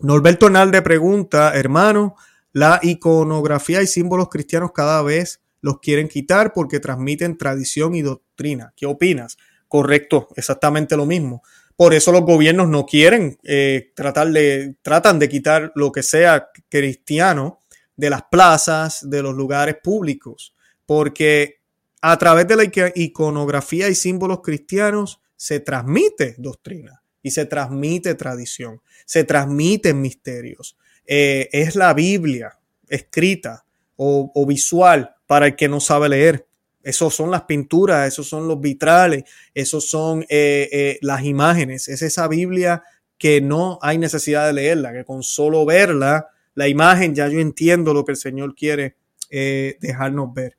Norberto 0.00 0.46
Hernández 0.46 0.82
pregunta, 0.82 1.52
hermano, 1.54 2.16
la 2.52 2.80
iconografía 2.82 3.82
y 3.82 3.86
símbolos 3.86 4.28
cristianos 4.28 4.72
cada 4.72 5.02
vez 5.02 5.40
los 5.60 5.78
quieren 5.78 6.08
quitar 6.08 6.52
porque 6.52 6.80
transmiten 6.80 7.38
tradición 7.38 7.94
y 7.94 8.02
doctrina. 8.02 8.72
¿Qué 8.76 8.86
opinas? 8.86 9.38
Correcto, 9.68 10.28
exactamente 10.36 10.96
lo 10.96 11.06
mismo. 11.06 11.42
Por 11.76 11.94
eso 11.94 12.12
los 12.12 12.22
gobiernos 12.22 12.68
no 12.68 12.84
quieren 12.84 13.38
eh, 13.44 13.92
tratar 13.94 14.28
de, 14.28 14.76
tratan 14.82 15.18
de 15.18 15.28
quitar 15.28 15.72
lo 15.74 15.92
que 15.92 16.02
sea 16.02 16.48
cristiano 16.68 17.60
de 17.96 18.10
las 18.10 18.24
plazas, 18.24 19.08
de 19.08 19.22
los 19.22 19.34
lugares 19.34 19.76
públicos, 19.82 20.54
porque 20.84 21.60
a 22.00 22.18
través 22.18 22.48
de 22.48 22.56
la 22.56 22.64
iconografía 22.94 23.88
y 23.88 23.94
símbolos 23.94 24.40
cristianos 24.42 25.20
se 25.36 25.60
transmite 25.60 26.34
doctrina 26.38 27.01
y 27.22 27.30
se 27.30 27.46
transmite 27.46 28.14
tradición, 28.14 28.80
se 29.04 29.24
transmiten 29.24 30.00
misterios. 30.00 30.76
Eh, 31.06 31.48
es 31.52 31.76
la 31.76 31.94
Biblia 31.94 32.58
escrita 32.88 33.64
o, 33.96 34.46
visual 34.46 35.14
para 35.26 35.46
el 35.46 35.56
que 35.56 35.68
no 35.68 35.80
sabe 35.80 36.08
leer. 36.08 36.46
Esos 36.82 37.14
son 37.14 37.30
las 37.30 37.42
pinturas, 37.42 38.08
esos 38.08 38.28
son 38.28 38.48
los 38.48 38.60
vitrales, 38.60 39.24
esos 39.54 39.88
son 39.88 40.22
eh, 40.28 40.68
eh, 40.72 40.98
las 41.00 41.22
imágenes. 41.24 41.88
Es 41.88 42.02
esa 42.02 42.26
Biblia 42.26 42.82
que 43.16 43.40
no 43.40 43.78
hay 43.82 43.98
necesidad 43.98 44.46
de 44.46 44.52
leerla, 44.52 44.92
que 44.92 45.04
con 45.04 45.22
solo 45.22 45.64
verla, 45.64 46.28
la 46.54 46.66
imagen, 46.66 47.14
ya 47.14 47.28
yo 47.28 47.38
entiendo 47.38 47.94
lo 47.94 48.04
que 48.04 48.12
el 48.12 48.18
Señor 48.18 48.54
quiere 48.54 48.96
dejarnos 49.30 50.34
ver. 50.34 50.58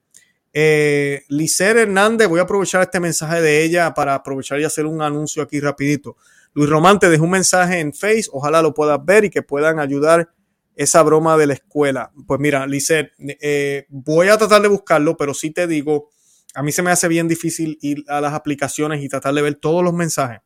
Eh, 0.56 1.24
Hernández, 1.60 2.28
voy 2.28 2.40
a 2.40 2.44
aprovechar 2.44 2.84
este 2.84 3.00
mensaje 3.00 3.42
de 3.42 3.64
ella 3.64 3.94
para 3.94 4.14
aprovechar 4.14 4.60
y 4.60 4.64
hacer 4.64 4.86
un 4.86 5.02
anuncio 5.02 5.42
aquí 5.42 5.60
rapidito. 5.60 6.16
Luis 6.54 6.70
Román 6.70 7.00
te 7.00 7.20
un 7.20 7.30
mensaje 7.30 7.80
en 7.80 7.94
Face, 7.94 8.26
ojalá 8.32 8.62
lo 8.62 8.74
puedas 8.74 9.04
ver 9.04 9.26
y 9.26 9.30
que 9.30 9.42
puedan 9.42 9.80
ayudar 9.80 10.32
esa 10.76 11.02
broma 11.02 11.38
de 11.38 11.48
la 11.48 11.54
escuela. 11.54 12.12
Pues 12.28 12.40
mira, 12.40 12.68
Lice, 12.68 13.12
eh, 13.20 13.86
voy 13.90 14.30
a 14.30 14.38
tratar 14.38 14.62
de 14.62 14.68
buscarlo, 14.68 15.18
pero 15.18 15.34
sí 15.34 15.52
te 15.52 15.68
digo, 15.68 16.10
a 16.54 16.62
mí 16.62 16.72
se 16.72 16.84
me 16.84 16.92
hace 16.92 17.08
bien 17.08 17.28
difícil 17.28 17.78
ir 17.82 18.04
a 18.08 18.22
las 18.22 18.34
aplicaciones 18.34 19.04
y 19.04 19.10
tratar 19.10 19.34
de 19.34 19.42
ver 19.42 19.56
todos 19.56 19.84
los 19.84 19.94
mensajes. 19.94 20.42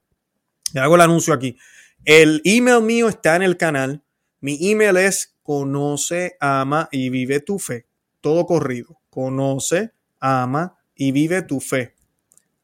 Le 0.74 0.80
hago 0.80 0.96
el 0.96 1.02
anuncio 1.02 1.34
aquí. 1.34 1.58
El 2.06 2.42
email 2.46 2.82
mío 2.82 3.10
está 3.10 3.36
en 3.36 3.44
el 3.44 3.58
canal. 3.58 4.04
Mi 4.40 4.58
email 4.72 4.98
es 4.98 5.36
conoce, 5.44 6.38
ama 6.40 6.88
y 6.92 7.10
vive 7.10 7.40
tu 7.42 7.60
fe. 7.60 7.88
Todo 8.22 8.46
corrido. 8.46 9.00
Conoce, 9.10 9.92
ama 10.20 10.78
y 10.96 11.12
vive 11.12 11.42
tu 11.42 11.60
fe. 11.60 11.96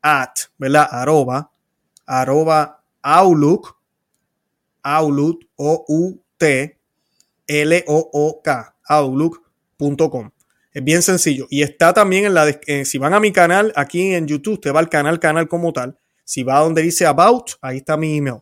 At, 0.01 0.33
¿verdad? 0.57 0.87
Arroba, 0.89 1.51
arroba 2.05 2.82
Outlook, 3.03 3.77
Outlook, 4.81 5.45
O-U-T, 5.55 6.79
L-O-O-K, 7.47 8.75
Outlook.com. 8.87 10.31
Es 10.73 10.83
bien 10.83 11.01
sencillo. 11.03 11.45
Y 11.49 11.61
está 11.61 11.93
también 11.93 12.25
en 12.25 12.33
la, 12.33 12.49
eh, 12.49 12.85
si 12.85 12.97
van 12.97 13.13
a 13.13 13.19
mi 13.19 13.31
canal 13.31 13.71
aquí 13.75 14.13
en 14.13 14.25
YouTube, 14.25 14.59
te 14.59 14.71
va 14.71 14.79
al 14.79 14.89
canal, 14.89 15.19
canal 15.19 15.47
como 15.47 15.71
tal. 15.71 15.97
Si 16.23 16.41
va 16.41 16.57
a 16.57 16.61
donde 16.61 16.81
dice 16.81 17.05
About, 17.05 17.51
ahí 17.61 17.77
está 17.77 17.95
mi 17.95 18.17
email. 18.17 18.37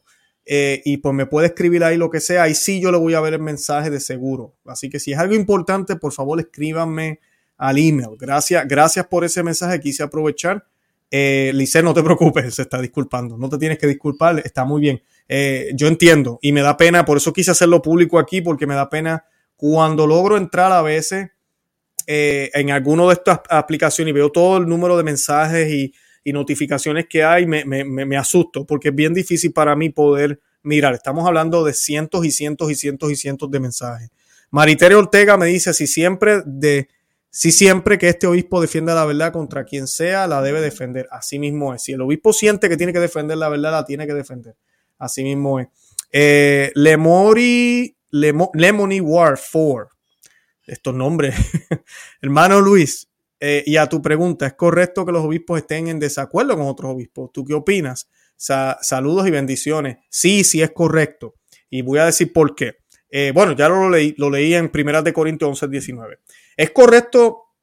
Eh, 0.46 0.82
y 0.86 0.98
pues 0.98 1.14
me 1.14 1.26
puede 1.26 1.48
escribir 1.48 1.84
ahí 1.84 1.98
lo 1.98 2.10
que 2.10 2.20
sea. 2.20 2.44
Ahí 2.44 2.56
sí 2.56 2.80
yo 2.80 2.92
le 2.92 2.98
voy 2.98 3.16
a 3.16 3.22
ver 3.22 3.34
el 3.34 3.42
mensaje 3.42 3.90
de 3.90 4.00
seguro. 4.00 4.56
Así 4.66 4.90
que 4.90 5.00
si 5.00 5.12
es 5.12 5.20
algo 5.20 5.36
importante, 5.36 5.96
por 5.96 6.14
favor 6.14 6.40
escríbanme 6.40 7.20
al 7.58 7.78
email. 7.78 8.16
Gracias, 8.18 8.66
gracias 8.68 9.06
por 9.08 9.24
ese 9.24 9.44
mensaje. 9.44 9.80
Quise 9.80 10.04
aprovechar. 10.04 10.66
Eh, 11.14 11.52
Lice, 11.54 11.84
no 11.84 11.94
te 11.94 12.02
preocupes, 12.02 12.56
se 12.56 12.62
está 12.62 12.82
disculpando. 12.82 13.38
No 13.38 13.50
te 13.50 13.58
tienes 13.58 13.78
que 13.78 13.86
disculpar, 13.86 14.42
está 14.46 14.64
muy 14.64 14.80
bien. 14.80 15.04
Eh, 15.28 15.72
yo 15.76 15.88
entiendo 15.88 16.40
y 16.42 16.54
me 16.54 16.62
da 16.62 16.78
pena, 16.78 17.04
por 17.04 17.18
eso 17.18 17.34
quise 17.34 17.52
hacerlo 17.52 17.82
público 17.82 18.18
aquí, 18.18 18.42
porque 18.42 18.66
me 18.66 18.76
da 18.76 18.90
pena 18.90 19.26
cuando 19.58 20.08
logro 20.08 20.38
entrar 20.38 20.72
a 20.72 20.82
veces 20.82 21.30
eh, 22.08 22.50
en 22.54 22.72
alguno 22.72 23.10
de 23.10 23.14
estas 23.14 23.42
aplicaciones 23.50 24.12
y 24.12 24.14
veo 24.14 24.32
todo 24.32 24.58
el 24.58 24.68
número 24.68 24.98
de 24.98 25.04
mensajes 25.04 25.72
y, 25.72 25.94
notificaciones 26.24 27.08
que 27.10 27.24
hay, 27.24 27.48
me, 27.48 27.66
me, 27.66 28.16
asusto, 28.16 28.64
porque 28.64 28.90
es 28.90 28.96
bien 28.96 29.12
difícil 29.12 29.52
para 29.52 29.76
mí 29.76 29.90
poder 29.90 30.40
mirar. 30.62 30.94
Estamos 30.94 31.28
hablando 31.28 31.64
de 31.64 31.74
cientos 31.74 32.24
y 32.26 32.32
cientos 32.32 32.72
y 32.72 32.76
cientos 32.76 33.12
y 33.12 33.16
cientos 33.16 33.50
de 33.50 33.60
mensajes. 33.60 34.12
Maritere 34.52 34.94
Ortega 34.94 35.36
me 35.36 35.48
dice, 35.48 35.74
si 35.74 35.88
siempre 35.88 36.44
de 36.46 36.90
si 37.34 37.54
siempre 37.54 37.98
que 37.98 38.10
este 38.10 38.28
obispo 38.28 38.60
defienda 38.60 38.94
la 38.94 39.06
verdad 39.06 39.32
contra 39.32 39.64
quien 39.64 39.88
sea, 39.88 40.28
la 40.28 40.42
debe 40.42 40.60
defender. 40.60 41.08
Así 41.12 41.40
mismo 41.40 41.74
es. 41.74 41.82
Si 41.82 41.94
el 41.94 42.02
obispo 42.02 42.34
siente 42.34 42.68
que 42.68 42.76
tiene 42.76 42.92
que 42.92 43.00
defender 43.00 43.38
la 43.38 43.48
verdad, 43.48 43.72
la 43.72 43.86
tiene 43.86 44.06
que 44.06 44.14
defender. 44.14 44.58
Así 45.00 45.24
mismo 45.24 45.62
es. 45.62 45.70
Eh, 46.12 46.74
Lemori, 46.76 47.96
Lemony 48.12 49.00
War 49.00 49.40
4. 49.52 49.90
Estos 50.68 50.94
nombres. 50.94 51.34
Hermano 52.22 52.60
Luis, 52.60 53.10
eh, 53.40 53.64
y 53.66 53.78
a 53.78 53.88
tu 53.88 54.02
pregunta, 54.02 54.46
¿es 54.46 54.54
correcto 54.54 55.06
que 55.06 55.14
los 55.14 55.24
obispos 55.24 55.60
estén 55.60 55.88
en 55.88 56.00
desacuerdo 56.00 56.58
con 56.58 56.68
otros 56.68 56.92
obispos? 56.94 57.32
¿Tú 57.32 57.46
qué 57.46 57.54
opinas? 57.54 58.10
saludos 58.36 59.28
y 59.28 59.32
bendiciones. 59.32 59.98
Sí, 60.10 60.44
sí 60.44 60.62
es 60.64 60.72
correcto. 60.72 61.36
Y 61.70 61.84
voy 61.84 62.00
a 62.00 62.06
decir 62.06 62.34
por 62.34 62.56
qué. 62.56 62.78
Eh, 63.10 63.32
bueno, 63.34 63.52
ya 63.54 63.70
lo 63.70 63.90
leí, 63.90 64.16
lo 64.18 64.30
leí 64.32 64.56
en 64.56 64.70
Primeras 64.70 65.04
de 65.04 65.14
Corintios 65.14 65.50
11, 65.50 65.68
19. 65.68 66.20
Es 66.62 66.70
correcto 66.70 67.56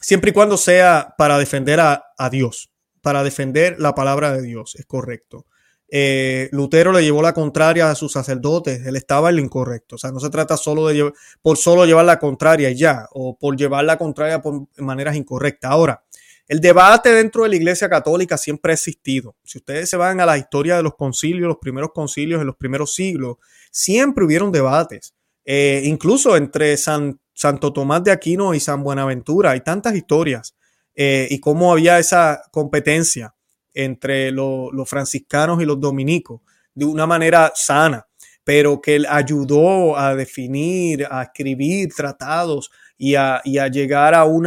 siempre 0.00 0.30
y 0.30 0.32
cuando 0.32 0.56
sea 0.56 1.16
para 1.18 1.38
defender 1.38 1.80
a, 1.80 2.30
Dios, 2.30 2.70
para 3.00 3.24
defender 3.24 3.80
la 3.80 3.96
palabra 3.96 4.32
de 4.32 4.42
Dios, 4.42 4.76
es 4.76 4.86
correcto. 4.86 5.46
Eh, 5.88 6.48
Lutero 6.52 6.92
le 6.92 7.02
llevó 7.02 7.20
la 7.20 7.34
contraria 7.34 7.90
a 7.90 7.96
sus 7.96 8.12
sacerdotes, 8.12 8.86
él 8.86 8.94
estaba 8.94 9.30
en 9.30 9.36
lo 9.36 9.42
incorrecto. 9.42 9.96
O 9.96 9.98
sea, 9.98 10.12
no 10.12 10.20
se 10.20 10.30
trata 10.30 10.56
solo 10.56 10.86
de 10.86 11.12
por 11.42 11.56
solo 11.56 11.84
llevar 11.84 12.04
la 12.04 12.20
contraria 12.20 12.70
y 12.70 12.76
ya, 12.76 13.08
o 13.10 13.36
por 13.36 13.56
llevar 13.56 13.86
la 13.86 13.98
contraria 13.98 14.40
por 14.40 14.68
maneras 14.76 15.16
incorrectas. 15.16 15.72
Ahora, 15.72 16.04
el 16.46 16.60
debate 16.60 17.12
dentro 17.12 17.42
de 17.42 17.48
la 17.48 17.56
Iglesia 17.56 17.88
Católica 17.88 18.38
siempre 18.38 18.70
ha 18.70 18.74
existido. 18.74 19.34
Si 19.42 19.58
ustedes 19.58 19.90
se 19.90 19.96
van 19.96 20.20
a 20.20 20.26
la 20.26 20.38
historia 20.38 20.76
de 20.76 20.84
los 20.84 20.94
concilios, 20.94 21.48
los 21.48 21.58
primeros 21.58 21.90
concilios 21.92 22.40
en 22.40 22.46
los 22.46 22.56
primeros 22.56 22.94
siglos, 22.94 23.38
siempre 23.72 24.24
hubieron 24.24 24.52
debates. 24.52 25.12
Eh, 25.44 25.82
incluso 25.86 26.36
entre 26.36 26.76
San 26.76 27.18
Santo 27.42 27.72
Tomás 27.72 28.04
de 28.04 28.12
Aquino 28.12 28.54
y 28.54 28.60
San 28.60 28.84
Buenaventura. 28.84 29.50
Hay 29.50 29.62
tantas 29.62 29.96
historias 29.96 30.54
eh, 30.94 31.26
y 31.28 31.40
cómo 31.40 31.72
había 31.72 31.98
esa 31.98 32.40
competencia 32.52 33.34
entre 33.74 34.30
los 34.30 34.88
franciscanos 34.88 35.60
y 35.60 35.64
los 35.64 35.80
dominicos 35.80 36.40
de 36.72 36.84
una 36.84 37.04
manera 37.04 37.50
sana, 37.56 38.06
pero 38.44 38.80
que 38.80 39.02
ayudó 39.08 39.98
a 39.98 40.14
definir, 40.14 41.04
a 41.10 41.24
escribir 41.24 41.92
tratados 41.92 42.70
y 42.96 43.16
a, 43.16 43.42
llegar 43.42 44.14
a 44.14 44.24
un 44.24 44.46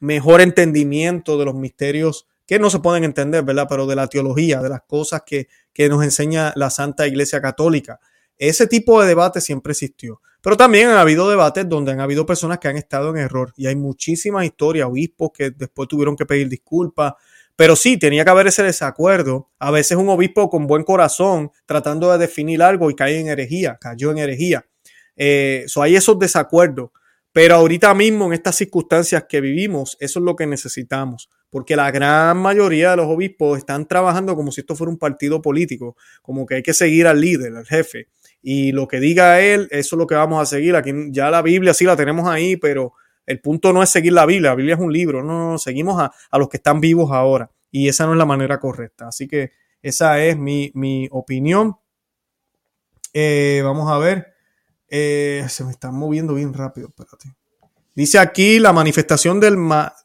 mejor 0.00 0.40
entendimiento 0.40 1.38
de 1.38 1.44
los 1.44 1.54
misterios 1.54 2.26
que 2.44 2.58
no 2.58 2.70
se 2.70 2.80
pueden 2.80 3.04
entender, 3.04 3.44
¿verdad? 3.44 3.68
Pero 3.70 3.86
de 3.86 3.94
la 3.94 4.08
teología, 4.08 4.60
de 4.60 4.68
las 4.68 4.82
cosas 4.82 5.22
que, 5.24 5.46
que 5.72 5.88
nos 5.88 6.02
enseña 6.02 6.52
la 6.56 6.70
Santa 6.70 7.06
Iglesia 7.06 7.40
Católica. 7.40 8.00
Ese 8.38 8.66
tipo 8.66 9.00
de 9.00 9.08
debate 9.08 9.40
siempre 9.40 9.72
existió. 9.72 10.20
Pero 10.42 10.56
también 10.56 10.88
han 10.88 10.96
habido 10.96 11.30
debates 11.30 11.68
donde 11.68 11.92
han 11.92 12.00
habido 12.00 12.26
personas 12.26 12.58
que 12.58 12.66
han 12.66 12.76
estado 12.76 13.10
en 13.10 13.18
error 13.18 13.52
y 13.56 13.68
hay 13.68 13.76
muchísimas 13.76 14.44
historias, 14.44 14.88
obispos 14.88 15.30
que 15.32 15.50
después 15.50 15.88
tuvieron 15.88 16.16
que 16.16 16.26
pedir 16.26 16.48
disculpas. 16.48 17.14
Pero 17.54 17.76
sí, 17.76 17.96
tenía 17.96 18.24
que 18.24 18.30
haber 18.30 18.48
ese 18.48 18.64
desacuerdo. 18.64 19.50
A 19.60 19.70
veces 19.70 19.96
un 19.96 20.08
obispo 20.08 20.50
con 20.50 20.66
buen 20.66 20.82
corazón 20.82 21.52
tratando 21.64 22.10
de 22.10 22.18
definir 22.18 22.60
algo 22.62 22.90
y 22.90 22.96
cae 22.96 23.20
en 23.20 23.28
herejía, 23.28 23.78
cayó 23.80 24.10
en 24.10 24.18
herejía. 24.18 24.66
Eh, 25.16 25.66
hay 25.76 25.94
esos 25.94 26.18
desacuerdos. 26.18 26.90
Pero 27.30 27.54
ahorita 27.54 27.94
mismo, 27.94 28.26
en 28.26 28.32
estas 28.32 28.56
circunstancias 28.56 29.24
que 29.28 29.40
vivimos, 29.40 29.96
eso 30.00 30.18
es 30.18 30.24
lo 30.24 30.34
que 30.34 30.46
necesitamos. 30.46 31.30
Porque 31.50 31.76
la 31.76 31.90
gran 31.90 32.36
mayoría 32.36 32.90
de 32.90 32.96
los 32.96 33.06
obispos 33.06 33.58
están 33.58 33.86
trabajando 33.86 34.34
como 34.34 34.50
si 34.50 34.62
esto 34.62 34.74
fuera 34.74 34.90
un 34.90 34.98
partido 34.98 35.40
político, 35.40 35.96
como 36.20 36.44
que 36.46 36.56
hay 36.56 36.62
que 36.62 36.74
seguir 36.74 37.06
al 37.06 37.20
líder, 37.20 37.54
al 37.56 37.64
jefe 37.64 38.08
y 38.42 38.72
lo 38.72 38.88
que 38.88 38.98
diga 38.98 39.40
él, 39.40 39.68
eso 39.70 39.94
es 39.94 39.98
lo 39.98 40.06
que 40.06 40.16
vamos 40.16 40.42
a 40.42 40.46
seguir. 40.46 40.74
Aquí 40.74 40.92
ya 41.10 41.30
la 41.30 41.42
Biblia 41.42 41.72
sí 41.72 41.84
la 41.84 41.96
tenemos 41.96 42.28
ahí, 42.28 42.56
pero 42.56 42.94
el 43.24 43.40
punto 43.40 43.72
no 43.72 43.82
es 43.82 43.90
seguir 43.90 44.12
la 44.12 44.26
Biblia, 44.26 44.50
la 44.50 44.56
Biblia 44.56 44.74
es 44.74 44.80
un 44.80 44.92
libro, 44.92 45.22
no, 45.22 45.56
seguimos 45.58 46.02
a, 46.02 46.38
los 46.38 46.48
que 46.48 46.56
están 46.56 46.80
vivos 46.80 47.12
ahora 47.12 47.50
y 47.70 47.88
esa 47.88 48.04
no 48.04 48.12
es 48.12 48.18
la 48.18 48.26
manera 48.26 48.58
correcta. 48.58 49.08
Así 49.08 49.28
que 49.28 49.52
esa 49.80 50.22
es 50.22 50.36
mi, 50.36 51.08
opinión. 51.10 51.76
Eh, 53.12 53.62
vamos 53.64 53.90
a 53.90 53.98
ver. 53.98 54.34
Eh, 54.88 55.46
se 55.48 55.64
me 55.64 55.70
están 55.70 55.94
moviendo 55.94 56.34
bien 56.34 56.52
rápido, 56.52 56.88
espérate. 56.88 57.34
Dice 57.94 58.18
aquí 58.18 58.58
la 58.58 58.72
manifestación 58.72 59.38
del, 59.38 59.56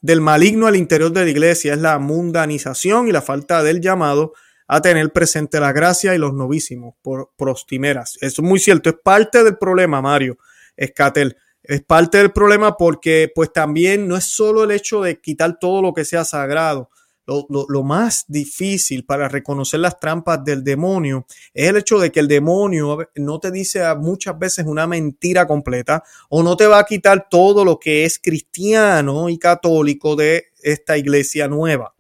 del 0.02 0.22
maligno 0.22 0.68
al 0.68 0.76
interior 0.76 1.12
de 1.12 1.24
la 1.24 1.30
iglesia 1.30 1.74
es 1.74 1.80
la 1.80 2.00
mundanización 2.00 3.08
y 3.08 3.12
la 3.12 3.22
falta 3.22 3.64
del 3.64 3.82
llamado 3.82 4.34
a 4.68 4.82
tener 4.82 5.11
presente 5.11 5.59
la 5.59 5.72
gracia 5.72 6.13
y 6.13 6.18
los 6.18 6.34
novísimos 6.34 6.95
por 7.01 7.32
prostimeras. 7.38 8.18
Eso 8.22 8.41
es 8.41 8.47
muy 8.47 8.59
cierto, 8.59 8.89
es 8.89 8.97
parte 9.01 9.43
del 9.43 9.57
problema, 9.57 10.01
Mario 10.01 10.38
Escatel. 10.76 11.38
Es 11.63 11.84
parte 11.84 12.18
del 12.18 12.32
problema 12.32 12.78
porque 12.78 13.30
pues 13.34 13.51
también 13.51 14.07
no 14.07 14.15
es 14.15 14.24
solo 14.24 14.63
el 14.63 14.72
hecho 14.72 15.01
de 15.01 15.20
quitar 15.20 15.59
todo 15.59 15.82
lo 15.82 15.93
que 15.93 16.05
sea 16.05 16.24
sagrado. 16.24 16.89
lo, 17.26 17.84
más 17.84 18.24
difícil 18.30 19.03
para 19.03 19.28
reconocer 19.28 19.82
las 19.82 19.99
trampas 19.99 20.45
del 20.45 20.63
demonio 20.63 21.26
es 21.53 21.68
el 21.68 21.76
hecho 21.76 21.99
de 21.99 22.09
que 22.09 22.22
el 22.22 22.30
demonio 22.30 22.99
no 23.15 23.39
te 23.41 23.51
dice 23.51 23.84
muchas 23.95 24.39
veces 24.39 24.65
una 24.65 24.88
mentira 24.88 25.45
completa 25.45 26.03
o 26.30 26.41
no 26.41 26.55
te 26.55 26.68
va 26.68 26.80
a 26.80 26.86
quitar 26.86 27.28
todo 27.30 27.65
lo 27.65 27.80
que 27.80 28.05
es 28.05 28.18
cristiano 28.18 29.28
y 29.28 29.38
católico 29.38 30.15
de 30.15 30.45
esta 30.61 30.97
iglesia 30.97 31.49
nueva. 31.49 31.93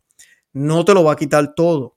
No 0.53 0.85
te 0.85 0.93
lo 0.93 1.03
va 1.03 1.11
a 1.11 1.17
quitar 1.17 1.53
todo. 1.55 1.96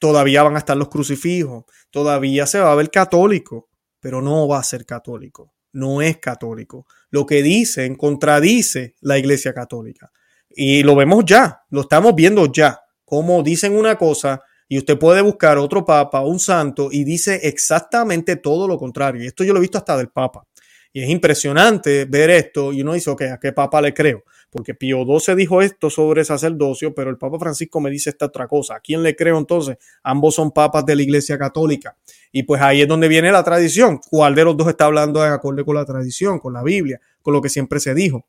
Todavía 0.00 0.42
van 0.42 0.56
a 0.56 0.58
estar 0.58 0.76
los 0.76 0.88
crucifijos, 0.88 1.64
todavía 1.90 2.46
se 2.46 2.58
va 2.58 2.72
a 2.72 2.74
ver 2.74 2.90
católico, 2.90 3.68
pero 4.00 4.20
no 4.20 4.48
va 4.48 4.58
a 4.58 4.64
ser 4.64 4.86
católico, 4.86 5.52
no 5.72 6.00
es 6.00 6.16
católico. 6.16 6.86
Lo 7.10 7.26
que 7.26 7.42
dicen 7.42 7.96
contradice 7.96 8.96
la 9.02 9.18
iglesia 9.18 9.52
católica. 9.52 10.10
Y 10.48 10.82
lo 10.82 10.96
vemos 10.96 11.24
ya, 11.26 11.60
lo 11.70 11.82
estamos 11.82 12.14
viendo 12.14 12.50
ya, 12.50 12.80
como 13.04 13.42
dicen 13.42 13.76
una 13.76 13.96
cosa 13.96 14.40
y 14.68 14.78
usted 14.78 14.98
puede 14.98 15.20
buscar 15.20 15.58
otro 15.58 15.84
papa, 15.84 16.22
un 16.22 16.40
santo, 16.40 16.88
y 16.92 17.04
dice 17.04 17.40
exactamente 17.42 18.36
todo 18.36 18.66
lo 18.68 18.78
contrario. 18.78 19.22
Y 19.22 19.26
esto 19.26 19.44
yo 19.44 19.52
lo 19.52 19.58
he 19.58 19.62
visto 19.62 19.78
hasta 19.78 19.96
del 19.96 20.08
papa. 20.08 20.46
Y 20.92 21.02
es 21.02 21.10
impresionante 21.10 22.04
ver 22.06 22.30
esto 22.30 22.72
y 22.72 22.82
uno 22.82 22.94
dice, 22.94 23.10
ok, 23.10 23.22
¿a 23.22 23.38
qué 23.38 23.52
papa 23.52 23.80
le 23.80 23.92
creo? 23.92 24.24
Porque 24.50 24.74
Pío 24.74 25.04
XII 25.04 25.36
dijo 25.36 25.62
esto 25.62 25.90
sobre 25.90 26.24
sacerdocio, 26.24 26.92
pero 26.92 27.10
el 27.10 27.18
Papa 27.18 27.38
Francisco 27.38 27.80
me 27.80 27.88
dice 27.88 28.10
esta 28.10 28.26
otra 28.26 28.48
cosa. 28.48 28.76
¿A 28.76 28.80
quién 28.80 29.02
le 29.02 29.14
creo 29.14 29.38
entonces? 29.38 29.78
Ambos 30.02 30.34
son 30.34 30.50
papas 30.50 30.84
de 30.84 30.96
la 30.96 31.02
Iglesia 31.02 31.38
Católica. 31.38 31.96
Y 32.32 32.42
pues 32.42 32.60
ahí 32.60 32.82
es 32.82 32.88
donde 32.88 33.08
viene 33.08 33.30
la 33.30 33.44
tradición. 33.44 34.00
¿Cuál 34.10 34.34
de 34.34 34.44
los 34.44 34.56
dos 34.56 34.68
está 34.68 34.86
hablando 34.86 35.22
de 35.22 35.28
acorde 35.28 35.64
con 35.64 35.76
la 35.76 35.84
tradición, 35.84 36.38
con 36.40 36.52
la 36.52 36.62
Biblia, 36.62 37.00
con 37.22 37.32
lo 37.32 37.40
que 37.40 37.48
siempre 37.48 37.78
se 37.78 37.94
dijo? 37.94 38.26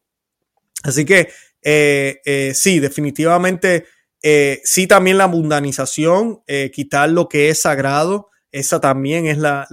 Así 0.83 1.05
que 1.05 1.29
eh, 1.61 2.21
eh, 2.25 2.51
sí, 2.55 2.79
definitivamente, 2.79 3.85
eh, 4.21 4.61
sí 4.63 4.87
también 4.87 5.17
la 5.17 5.27
mundanización, 5.27 6.41
quitar 6.71 7.09
lo 7.09 7.27
que 7.27 7.49
es 7.49 7.61
sagrado, 7.61 8.29
esa 8.51 8.81
también 8.81 9.27
es 9.27 9.37
la, 9.37 9.67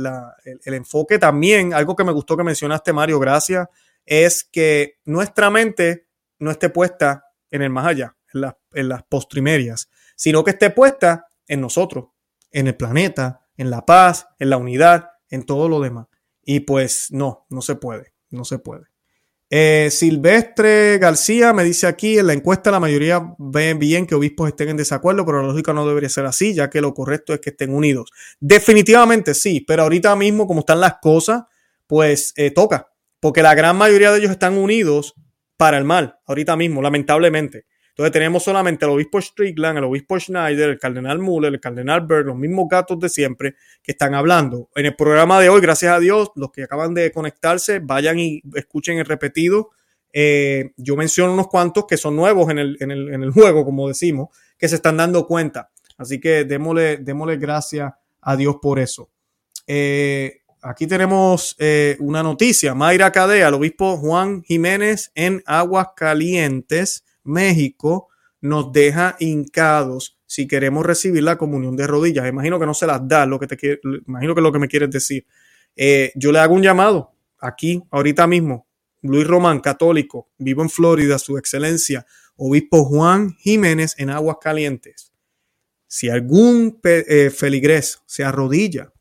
el, 0.65 0.75
enfoque. 0.75 1.19
También, 1.19 1.75
algo 1.75 1.97
que 1.97 2.05
me 2.05 2.13
gustó 2.13 2.37
que 2.37 2.45
mencionaste, 2.45 2.93
Mario, 2.93 3.19
gracias, 3.19 3.67
es 4.07 4.45
que 4.45 4.99
nuestra 5.05 5.51
mente 5.51 6.07
no 6.39 6.51
esté 6.51 6.71
puesta 6.71 7.25
en 7.51 7.63
el 7.63 7.71
más 7.71 7.87
allá, 7.87 8.17
en, 8.33 8.45
en 8.75 8.89
las 8.89 9.03
postrimerias, 9.05 9.89
sino 10.17 10.45
que 10.45 10.53
esté 10.53 10.71
puesta 10.71 11.27
en 11.47 11.61
nosotros, 11.61 12.07
en 12.51 12.67
el 12.67 12.77
planeta, 12.77 13.47
en 13.57 13.71
la 13.71 13.85
paz, 13.85 14.27
en 14.39 14.51
la 14.51 14.57
unidad, 14.57 15.11
en 15.29 15.45
todo 15.45 15.69
lo 15.69 15.81
demás. 15.81 16.07
Y 16.43 16.61
pues 16.61 17.09
no, 17.11 17.47
no 17.51 17.61
se 17.61 17.75
puede, 17.75 18.15
no 18.31 18.45
se 18.45 18.59
puede. 18.59 18.87
Eh, 19.51 19.89
Silvestre 19.91 20.99
García 20.99 21.55
me 21.55 21.65
dice 21.65 21.87
aquí, 21.87 22.19
en 22.19 22.27
la 22.27 22.35
encuesta 22.35 22.71
la 22.71 22.81
mayoría 22.81 23.35
ven 23.39 23.79
bien 23.79 24.07
que 24.07 24.15
obispos 24.15 24.49
estén 24.49 24.69
en 24.69 24.77
desacuerdo, 24.77 25.25
pero 25.25 25.41
la 25.41 25.49
lógica 25.49 25.73
no 25.73 25.87
debería 25.89 26.11
ser 26.11 26.27
así, 26.27 26.55
ya 26.55 26.69
que 26.69 26.83
lo 26.83 26.93
correcto 26.93 27.33
es 27.33 27.41
que 27.41 27.51
estén 27.51 27.75
unidos. 27.75 28.11
Definitivamente 28.41 29.33
sí, 29.33 29.65
pero 29.67 29.85
ahorita 29.85 30.15
mismo 30.17 30.47
como 30.47 30.61
están 30.61 30.81
las 30.81 30.97
cosas, 31.01 31.45
pues 31.87 32.35
eh, 32.37 32.51
toca, 32.51 32.91
porque 33.21 33.43
la 33.43 33.55
gran 33.55 33.77
mayoría 33.77 34.13
de 34.13 34.19
ellos 34.19 34.31
están 34.31 34.59
unidos 34.59 35.15
para 35.59 35.77
el 35.77 35.85
mal, 35.85 36.19
ahorita 36.25 36.57
mismo, 36.57 36.81
lamentablemente. 36.81 37.67
Entonces 37.89 38.13
tenemos 38.13 38.45
solamente 38.45 38.85
el 38.85 38.93
obispo 38.93 39.21
Strickland, 39.21 39.79
el 39.79 39.85
obispo 39.85 40.21
Schneider, 40.21 40.71
el 40.71 40.79
cardenal 40.79 41.19
Muller, 41.19 41.53
el 41.53 41.59
cardenal 41.59 42.07
Berg, 42.07 42.27
los 42.27 42.37
mismos 42.37 42.67
gatos 42.71 43.01
de 43.01 43.09
siempre 43.09 43.57
que 43.83 43.91
están 43.91 44.15
hablando. 44.15 44.71
En 44.77 44.87
el 44.87 44.95
programa 44.95 45.41
de 45.41 45.49
hoy, 45.49 45.61
gracias 45.61 45.93
a 45.93 45.99
Dios, 45.99 46.31
los 46.37 46.53
que 46.53 46.63
acaban 46.63 46.95
de 46.95 47.11
conectarse, 47.11 47.81
vayan 47.81 48.21
y 48.21 48.41
escuchen 48.55 48.99
el 48.99 49.05
repetido. 49.05 49.71
Eh, 50.13 50.71
yo 50.77 50.95
menciono 50.95 51.35
unos 51.35 51.49
cuantos 51.49 51.87
que 51.87 51.97
son 51.97 52.15
nuevos 52.15 52.49
en 52.51 52.59
el, 52.61 53.31
juego, 53.33 53.65
como 53.65 53.89
decimos, 53.89 54.29
que 54.57 54.69
se 54.69 54.77
están 54.77 54.97
dando 54.97 55.27
cuenta. 55.27 55.73
Así 55.97 56.21
que 56.21 56.45
démosle, 56.45 56.99
démosle 56.99 57.37
gracias 57.37 57.93
a 58.21 58.37
Dios 58.37 58.59
por 58.63 58.79
eso. 58.79 59.11
Eh, 59.67 60.38
aquí 60.63 60.87
tenemos 60.87 61.57
eh, 61.59 61.97
una 62.01 62.23
noticia. 62.23 62.75
Mayra 62.75 63.13
Cadea, 63.13 63.49
el 63.49 63.55
obispo 63.55 63.97
Juan 63.97 64.43
Jiménez 64.43 65.11
en 65.15 65.43
Aguas 65.47 65.89
Calientes 65.97 67.05
México 67.25 68.09
nos 68.41 68.73
deja 68.73 69.17
hincados 69.19 70.19
si 70.27 70.47
queremos 70.47 70.85
recibir 70.85 71.23
la 71.23 71.39
comunión 71.39 71.77
de 71.77 71.87
rodillas. 71.87 72.29
Imagino 72.29 72.59
que 72.59 72.67
no 72.67 72.75
se 72.75 72.87
las 72.87 73.07
da, 73.07 73.27
lo 73.27 73.39
que 73.39 73.47
te 73.47 73.81
imagino 74.07 74.35
que 74.35 74.41
es 74.41 74.43
lo 74.43 74.53
que 74.53 74.59
me 74.59 74.69
quieres 74.69 74.91
decir. 74.91 75.27
Eh, 75.77 76.13
yo 76.15 76.33
le 76.33 76.39
hago 76.39 76.55
un 76.55 76.63
llamado 76.63 77.13
aquí, 77.39 77.83
ahorita 77.91 78.27
mismo. 78.27 78.67
Luis 79.03 79.27
Román, 79.27 79.61
católico, 79.61 80.29
vivo 80.39 80.63
en 80.63 80.71
Florida, 80.71 81.19
su 81.19 81.39
excelencia, 81.39 82.05
obispo 82.37 82.85
Juan 82.85 83.35
Jiménez 83.37 83.95
en 83.99 84.11
Aguas 84.11 84.39
Calientes. 84.41 85.13
Si 85.87 86.11
algún 86.11 86.81
eh, 86.85 87.31
feligrés 87.31 88.03
se 88.07 88.25
arrodilla 88.25 88.93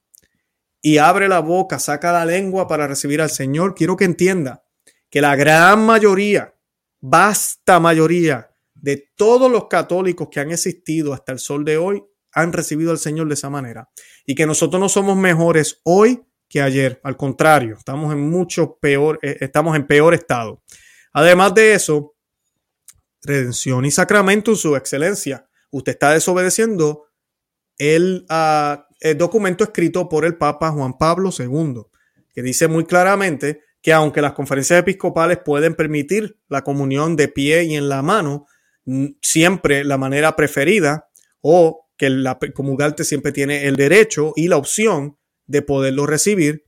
y 0.82 0.98
abre 0.98 1.28
la 1.28 1.40
boca, 1.40 1.80
saca 1.80 2.12
la 2.12 2.26
lengua 2.26 2.68
para 2.68 2.88
recibir 2.88 3.22
al 3.22 3.30
Señor, 3.30 3.76
quiero 3.76 3.96
que 3.98 4.06
entienda 4.06 4.64
que 5.10 5.22
la 5.22 5.36
gran 5.36 5.86
mayoría 5.86 6.54
vasta 7.00 7.80
mayoría 7.80 8.52
de 8.74 9.12
todos 9.16 9.52
los 9.52 9.68
católicos 9.68 10.28
que 10.32 10.40
han 10.40 10.52
existido 10.52 11.14
hasta 11.14 11.32
el 11.32 11.40
sol 11.40 11.66
de 11.66 11.78
hoy 11.78 12.04
han 12.34 12.54
recibido 12.54 12.92
al 12.92 13.00
Señor 13.00 13.28
de 13.28 13.34
esa 13.34 13.50
manera. 13.50 13.90
Y 14.26 14.36
que 14.36 14.46
nosotros 14.46 14.80
no 14.80 14.90
somos 14.90 15.18
mejores 15.18 15.82
hoy 15.84 16.24
que 16.48 16.62
ayer. 16.62 17.00
Al 17.04 17.18
contrario, 17.18 17.76
estamos 17.78 18.14
en 18.14 18.20
mucho 18.20 18.78
peor, 18.80 19.20
eh, 19.22 19.38
estamos 19.42 19.76
en 19.76 19.88
peor 19.88 20.14
estado. 20.14 20.62
Además 21.14 21.56
de 21.56 21.74
eso, 21.74 22.16
redención 23.24 23.86
y 23.86 23.92
sacramento 23.92 24.52
en 24.52 24.58
su 24.58 24.76
excelencia. 24.76 25.50
Usted 25.72 25.94
está 25.94 26.12
desobedeciendo 26.12 27.07
el, 27.78 28.26
el 29.00 29.18
documento 29.18 29.64
escrito 29.64 30.10
por 30.10 30.26
el 30.26 30.38
Papa 30.38 30.72
Juan 30.72 30.98
Pablo 30.98 31.30
II, 31.38 31.84
que 32.34 32.42
dice 32.42 32.68
muy 32.68 32.86
claramente 32.86 33.62
que 33.82 33.94
aunque 33.94 34.22
las 34.22 34.34
conferencias 34.34 34.80
episcopales 34.80 35.40
pueden 35.44 35.76
permitir 35.76 36.40
la 36.50 36.64
comunión 36.64 37.16
de 37.16 37.28
pie 37.28 37.64
y 37.64 37.76
en 37.76 37.90
la 37.90 38.02
mano, 38.02 38.46
siempre 39.22 39.84
la 39.84 39.98
manera 39.98 40.36
preferida 40.36 41.10
o 41.42 41.88
que 41.98 42.10
la 42.10 42.38
comulgante 42.54 43.04
siempre 43.04 43.32
tiene 43.32 43.66
el 43.66 43.76
derecho 43.76 44.34
y 44.36 44.48
la 44.48 44.58
opción 44.58 45.18
de 45.46 45.62
poderlo 45.62 46.06
recibir 46.06 46.66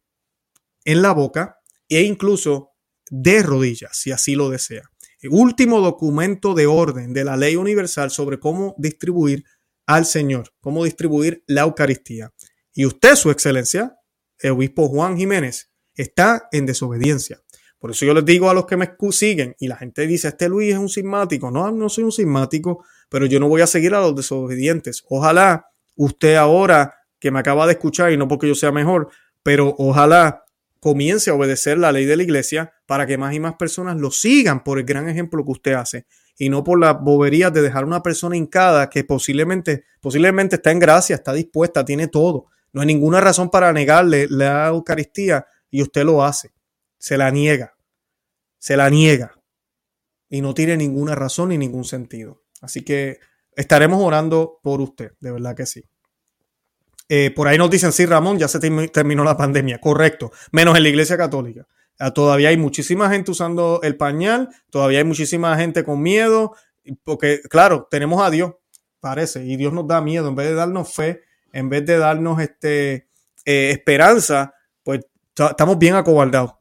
en 0.86 1.02
la 1.02 1.14
boca 1.14 1.60
e 1.88 2.02
incluso 2.02 2.72
de 3.10 3.44
rodillas, 3.44 3.98
si 3.98 4.12
así 4.12 4.36
lo 4.36 4.50
desea. 4.50 4.90
El 5.22 5.32
último 5.32 5.82
documento 5.82 6.54
de 6.54 6.68
orden 6.68 7.14
de 7.14 7.26
la 7.26 7.36
ley 7.36 7.56
universal 7.56 8.10
sobre 8.12 8.40
cómo 8.40 8.76
distribuir 8.78 9.44
al 9.90 10.06
Señor, 10.06 10.54
cómo 10.62 10.84
distribuir 10.84 11.44
la 11.48 11.62
Eucaristía. 11.62 12.32
Y 12.76 12.86
usted, 12.86 13.16
su 13.16 13.32
excelencia, 13.32 13.98
el 14.38 14.52
obispo 14.52 14.88
Juan 14.88 15.18
Jiménez, 15.18 15.72
está 15.96 16.48
en 16.52 16.68
desobediencia. 16.68 17.42
Por 17.80 17.90
eso 17.90 18.06
yo 18.06 18.14
les 18.14 18.24
digo 18.24 18.52
a 18.52 18.54
los 18.54 18.68
que 18.68 18.78
me 18.78 18.92
siguen 19.10 19.56
y 19.58 19.68
la 19.68 19.78
gente 19.78 20.06
dice, 20.06 20.28
este 20.28 20.48
Luis 20.48 20.74
es 20.74 20.78
un 20.78 20.90
sismático. 20.90 21.50
No, 21.50 21.72
no 21.72 21.90
soy 21.90 22.04
un 22.04 22.12
sismático, 22.12 22.86
pero 23.10 23.26
yo 23.26 23.40
no 23.40 23.50
voy 23.50 23.62
a 23.62 23.68
seguir 23.68 23.96
a 23.96 24.00
los 24.00 24.16
desobedientes. 24.16 25.04
Ojalá 25.10 25.72
usted 25.96 26.36
ahora 26.36 26.94
que 27.18 27.32
me 27.32 27.40
acaba 27.40 27.66
de 27.66 27.74
escuchar 27.74 28.12
y 28.12 28.18
no 28.18 28.28
porque 28.28 28.48
yo 28.48 28.54
sea 28.54 28.72
mejor, 28.72 29.10
pero 29.42 29.74
ojalá 29.80 30.46
comience 30.80 31.32
a 31.32 31.34
obedecer 31.34 31.80
la 31.80 31.92
ley 31.92 32.06
de 32.06 32.16
la 32.16 32.22
iglesia 32.22 32.74
para 32.86 33.08
que 33.08 33.18
más 33.18 33.34
y 33.34 33.40
más 33.40 33.56
personas 33.56 33.98
lo 33.98 34.12
sigan 34.12 34.64
por 34.64 34.78
el 34.78 34.86
gran 34.86 35.10
ejemplo 35.10 35.44
que 35.44 35.52
usted 35.52 35.74
hace 35.74 36.06
y 36.42 36.50
no 36.50 36.64
por 36.64 36.80
las 36.80 37.00
boberías 37.02 37.54
de 37.54 37.62
dejar 37.62 37.84
una 37.84 38.02
persona 38.02 38.38
hincada 38.38 38.90
que 38.90 39.04
posiblemente, 39.04 39.84
posiblemente 40.00 40.56
está 40.56 40.72
en 40.72 40.80
gracia, 40.80 41.18
está 41.18 41.34
dispuesta, 41.34 41.84
tiene 41.84 42.08
todo. 42.08 42.48
No 42.72 42.80
hay 42.80 42.88
ninguna 42.88 43.20
razón 43.20 43.50
para 43.50 43.74
negarle 43.74 44.26
la 44.30 44.70
Eucaristía 44.70 45.46
y 45.70 45.82
usted 45.82 46.06
lo 46.06 46.24
hace. 46.24 46.52
Se 46.98 47.18
la 47.18 47.30
niega. 47.30 47.76
Se 48.58 48.78
la 48.78 48.90
niega. 48.90 49.38
Y 50.30 50.40
no 50.40 50.54
tiene 50.54 50.78
ninguna 50.78 51.14
razón 51.14 51.50
ni 51.50 51.58
ningún 51.58 51.84
sentido. 51.84 52.42
Así 52.62 52.84
que 52.84 53.20
estaremos 53.54 54.02
orando 54.02 54.60
por 54.64 54.80
usted, 54.80 55.12
de 55.20 55.32
verdad 55.32 55.56
que 55.58 55.66
sí. 55.66 55.84
Eh, 57.10 57.32
por 57.32 57.50
ahí 57.50 57.58
nos 57.58 57.70
dicen, 57.70 57.92
sí, 57.92 58.06
Ramón, 58.06 58.40
ya 58.40 58.48
se 58.48 58.60
terminó 58.94 59.26
la 59.26 59.36
pandemia. 59.36 59.82
Correcto, 59.82 60.32
menos 60.54 60.78
en 60.78 60.84
la 60.84 60.90
Iglesia 60.90 61.18
Católica. 61.18 61.68
Ah, 62.00 62.12
todavía 62.12 62.50
hay 62.50 62.58
muchísima 62.58 63.10
gente 63.10 63.32
usando 63.32 63.82
el 63.84 63.98
pañal, 63.98 64.50
todavía 64.70 65.00
hay 65.00 65.04
muchísima 65.04 65.56
gente 65.58 65.84
con 65.84 66.02
miedo, 66.02 66.56
porque 67.04 67.42
claro, 67.50 67.88
tenemos 67.92 68.22
a 68.24 68.30
Dios, 68.30 68.54
parece, 69.00 69.46
y 69.46 69.58
Dios 69.58 69.74
nos 69.74 69.86
da 69.86 70.02
miedo, 70.02 70.30
en 70.30 70.36
vez 70.36 70.48
de 70.48 70.56
darnos 70.56 70.94
fe, 70.94 71.22
en 71.52 71.70
vez 71.70 71.86
de 71.86 71.98
darnos 71.98 72.42
este, 72.42 73.08
eh, 73.46 73.72
esperanza, 73.72 74.54
pues 74.82 75.02
Estamos 75.48 75.80
bien 75.80 75.96
acobardados. 75.96 76.54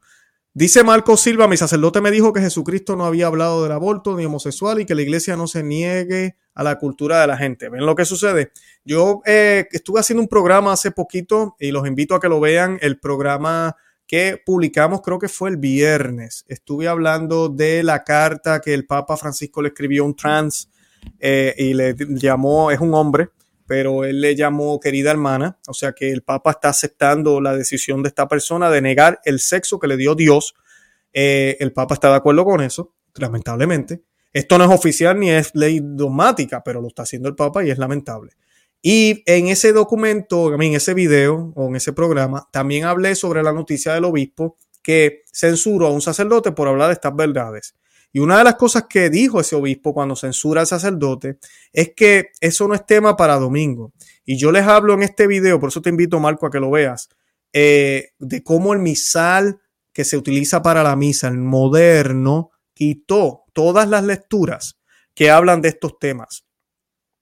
Dice 0.53 0.83
Marco 0.83 1.15
Silva, 1.17 1.47
mi 1.47 1.57
sacerdote 1.57 2.01
me 2.01 2.11
dijo 2.11 2.33
que 2.33 2.41
Jesucristo 2.41 2.95
no 2.95 3.05
había 3.05 3.27
hablado 3.27 3.63
del 3.63 3.71
aborto 3.71 4.15
ni 4.15 4.25
homosexual 4.25 4.79
y 4.79 4.85
que 4.85 4.95
la 4.95 5.01
iglesia 5.01 5.35
no 5.35 5.47
se 5.47 5.63
niegue 5.63 6.37
a 6.53 6.63
la 6.63 6.77
cultura 6.77 7.21
de 7.21 7.27
la 7.27 7.37
gente. 7.37 7.69
¿Ven 7.69 7.85
lo 7.85 7.95
que 7.95 8.05
sucede? 8.05 8.51
Yo 8.83 9.21
eh, 9.25 9.67
estuve 9.71 9.99
haciendo 9.99 10.21
un 10.21 10.27
programa 10.27 10.73
hace 10.73 10.91
poquito 10.91 11.55
y 11.59 11.71
los 11.71 11.87
invito 11.87 12.15
a 12.15 12.19
que 12.19 12.29
lo 12.29 12.39
vean. 12.39 12.77
El 12.81 12.99
programa 12.99 13.75
que 14.09 14.41
publicamos 14.43 15.01
creo 15.01 15.19
que 15.19 15.29
fue 15.29 15.51
el 15.51 15.57
viernes. 15.57 16.43
Estuve 16.47 16.87
hablando 16.87 17.47
de 17.47 17.83
la 17.83 18.03
carta 18.03 18.59
que 18.59 18.73
el 18.73 18.87
Papa 18.87 19.15
Francisco 19.17 19.61
le 19.61 19.67
escribió 19.67 20.01
a 20.01 20.07
un 20.07 20.15
trans 20.15 20.67
y 21.19 21.75
le 21.75 21.95
llamó, 21.95 22.71
es 22.71 22.79
un 22.79 22.95
hombre, 22.95 23.29
pero 23.67 24.03
él 24.05 24.19
le 24.19 24.35
llamó 24.35 24.79
querida 24.79 25.11
hermana, 25.11 25.59
o 25.67 25.75
sea 25.75 25.91
que 25.91 26.11
el 26.11 26.23
Papa 26.23 26.49
está 26.49 26.69
aceptando 26.69 27.39
la 27.39 27.55
decisión 27.55 28.01
de 28.01 28.09
esta 28.09 28.27
persona 28.27 28.71
de 28.71 28.81
negar 28.81 29.19
el 29.25 29.39
sexo 29.39 29.77
que 29.77 29.85
le 29.85 29.95
dio 29.95 30.15
Dios. 30.15 30.55
el 31.13 31.71
Papa 31.71 31.93
está 31.93 32.09
de 32.09 32.15
acuerdo 32.15 32.45
con 32.45 32.61
eso, 32.61 32.95
lamentablemente. 33.13 34.01
Esto 34.33 34.57
no 34.57 34.63
es 34.63 34.71
oficial 34.71 35.19
ni 35.19 35.29
es 35.29 35.51
ley 35.53 35.81
dogmática, 35.83 36.63
pero 36.63 36.81
lo 36.81 36.87
está 36.87 37.03
haciendo 37.03 37.29
el 37.29 37.35
Papa 37.35 37.63
y 37.63 37.69
es 37.69 37.77
lamentable. 37.77 38.31
Y 38.81 39.23
en 39.25 39.47
ese 39.47 39.73
documento, 39.73 40.53
en 40.53 40.73
ese 40.73 40.93
video 40.93 41.51
o 41.55 41.67
en 41.67 41.75
ese 41.75 41.91
programa, 41.91 42.47
también 42.51 42.85
hablé 42.85 43.15
sobre 43.15 43.43
la 43.43 43.51
noticia 43.51 43.93
del 43.93 44.05
obispo 44.05 44.57
que 44.81 45.23
censuró 45.31 45.87
a 45.87 45.91
un 45.91 46.01
sacerdote 46.01 46.51
por 46.51 46.67
hablar 46.67 46.87
de 46.87 46.93
estas 46.93 47.15
verdades. 47.15 47.75
Y 48.11 48.19
una 48.19 48.39
de 48.39 48.43
las 48.43 48.55
cosas 48.55 48.85
que 48.89 49.09
dijo 49.09 49.39
ese 49.39 49.55
obispo 49.55 49.93
cuando 49.93 50.15
censura 50.15 50.61
al 50.61 50.67
sacerdote 50.67 51.37
es 51.71 51.93
que 51.95 52.31
eso 52.39 52.67
no 52.67 52.73
es 52.73 52.85
tema 52.85 53.15
para 53.15 53.35
domingo. 53.35 53.93
Y 54.25 54.37
yo 54.37 54.51
les 54.51 54.63
hablo 54.63 54.93
en 54.93 55.03
este 55.03 55.27
video, 55.27 55.59
por 55.59 55.69
eso 55.69 55.81
te 55.81 55.89
invito, 55.89 56.19
Marco, 56.19 56.47
a 56.47 56.49
que 56.49 56.59
lo 56.59 56.71
veas, 56.71 57.09
eh, 57.53 58.13
de 58.17 58.43
cómo 58.43 58.73
el 58.73 58.79
misal 58.79 59.59
que 59.93 60.05
se 60.05 60.17
utiliza 60.17 60.61
para 60.61 60.81
la 60.81 60.95
misa, 60.95 61.27
el 61.27 61.37
moderno, 61.37 62.51
quitó 62.73 63.43
todas 63.53 63.87
las 63.89 64.03
lecturas 64.03 64.79
que 65.13 65.29
hablan 65.29 65.61
de 65.61 65.69
estos 65.69 65.99
temas. 65.99 66.45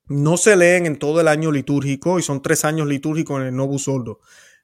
No 0.09 0.37
se 0.37 0.55
leen 0.55 0.85
en 0.85 0.97
todo 0.97 1.21
el 1.21 1.27
año 1.27 1.51
litúrgico 1.51 2.19
y 2.19 2.21
son 2.21 2.41
tres 2.41 2.65
años 2.65 2.87
litúrgicos 2.87 3.41
en 3.41 3.47
el 3.47 3.55
Novus 3.55 3.83
Sordo. 3.83 4.19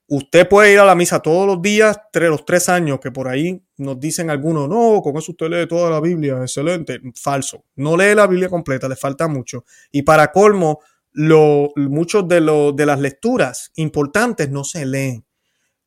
Usted 0.08 0.48
puede 0.48 0.74
ir 0.74 0.80
a 0.80 0.86
la 0.86 0.96
misa 0.96 1.22
todos 1.22 1.48
los 1.48 1.62
días, 1.62 1.98
tres, 2.12 2.30
los 2.30 2.46
tres 2.46 2.70
años 2.70 3.00
que 3.00 3.12
por 3.12 3.28
ahí 3.28 3.64
nos 3.78 4.00
dicen 4.00 4.30
algunos, 4.30 4.68
no, 4.68 5.02
con 5.02 5.16
eso 5.18 5.32
usted 5.32 5.50
lee 5.50 5.68
toda 5.68 5.90
la 5.90 6.02
Biblia, 6.02 6.42
excelente. 6.42 7.00
Falso. 7.16 7.66
No 7.76 7.96
lee 7.96 8.14
la 8.14 8.28
Biblia 8.28 8.50
completa, 8.50 8.88
le 8.88 8.96
falta 8.96 9.28
mucho. 9.28 9.66
Y 9.92 10.02
para 10.02 10.32
colmo, 10.32 10.82
lo, 11.12 11.72
muchos 11.76 12.28
de, 12.28 12.42
de 12.76 12.86
las 12.86 13.00
lecturas 13.00 13.72
importantes 13.76 14.50
no 14.50 14.64
se 14.64 14.86
leen. 14.86 15.26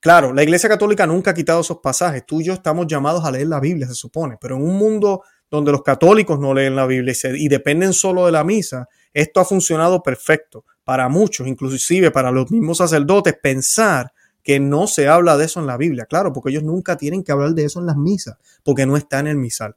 Claro, 0.00 0.32
la 0.32 0.42
Iglesia 0.42 0.68
Católica 0.68 1.06
nunca 1.06 1.32
ha 1.32 1.34
quitado 1.34 1.60
esos 1.60 1.78
pasajes. 1.78 2.24
Tú 2.24 2.40
y 2.40 2.44
yo 2.44 2.52
estamos 2.52 2.86
llamados 2.86 3.24
a 3.24 3.30
leer 3.30 3.48
la 3.48 3.60
Biblia, 3.60 3.86
se 3.86 3.94
supone, 3.94 4.36
pero 4.40 4.56
en 4.56 4.62
un 4.62 4.76
mundo 4.76 5.22
donde 5.50 5.72
los 5.72 5.82
católicos 5.82 6.38
no 6.38 6.54
leen 6.54 6.76
la 6.76 6.86
Biblia 6.86 7.14
y, 7.34 7.48
dependen 7.48 7.92
solo 7.92 8.26
de 8.26 8.32
la 8.32 8.44
misa, 8.44 8.88
esto 9.16 9.40
ha 9.40 9.46
funcionado 9.46 10.02
perfecto 10.02 10.66
para 10.84 11.08
muchos, 11.08 11.46
inclusive 11.46 12.10
para 12.10 12.30
los 12.30 12.50
mismos 12.50 12.76
sacerdotes, 12.78 13.34
pensar 13.42 14.12
que 14.42 14.60
no 14.60 14.86
se 14.86 15.08
habla 15.08 15.38
de 15.38 15.46
eso 15.46 15.58
en 15.58 15.66
la 15.66 15.78
Biblia. 15.78 16.04
Claro, 16.04 16.34
porque 16.34 16.50
ellos 16.50 16.64
nunca 16.64 16.98
tienen 16.98 17.24
que 17.24 17.32
hablar 17.32 17.54
de 17.54 17.64
eso 17.64 17.80
en 17.80 17.86
las 17.86 17.96
misas, 17.96 18.36
porque 18.62 18.84
no 18.84 18.94
está 18.94 19.20
en 19.20 19.28
el 19.28 19.36
misal. 19.36 19.74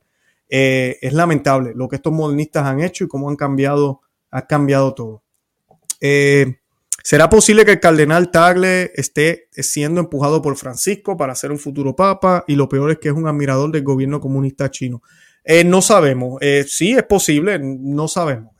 Eh, 0.50 0.98
es 1.02 1.14
lamentable 1.14 1.72
lo 1.74 1.88
que 1.88 1.96
estos 1.96 2.12
modernistas 2.12 2.66
han 2.66 2.82
hecho 2.82 3.06
y 3.06 3.08
cómo 3.08 3.30
han 3.30 3.38
cambiado, 3.38 4.02
ha 4.30 4.46
cambiado 4.46 4.94
todo. 4.94 5.24
Eh, 6.02 6.58
¿Será 7.02 7.30
posible 7.30 7.64
que 7.64 7.72
el 7.72 7.80
cardenal 7.80 8.32
Tagle 8.32 8.92
esté 8.94 9.48
siendo 9.54 10.02
empujado 10.02 10.42
por 10.42 10.58
Francisco 10.58 11.16
para 11.16 11.34
ser 11.34 11.52
un 11.52 11.60
futuro 11.60 11.96
papa? 11.96 12.44
Y 12.46 12.56
lo 12.56 12.68
peor 12.68 12.92
es 12.92 12.98
que 12.98 13.08
es 13.08 13.16
un 13.16 13.26
admirador 13.26 13.72
del 13.72 13.84
gobierno 13.84 14.20
comunista 14.20 14.70
chino. 14.70 15.02
Eh, 15.46 15.64
no 15.64 15.82
sabemos. 15.82 16.42
Sí, 16.68 16.92
es 16.92 17.04
posible, 17.04 17.58
no 17.58 18.10
sabemos. 18.10 18.54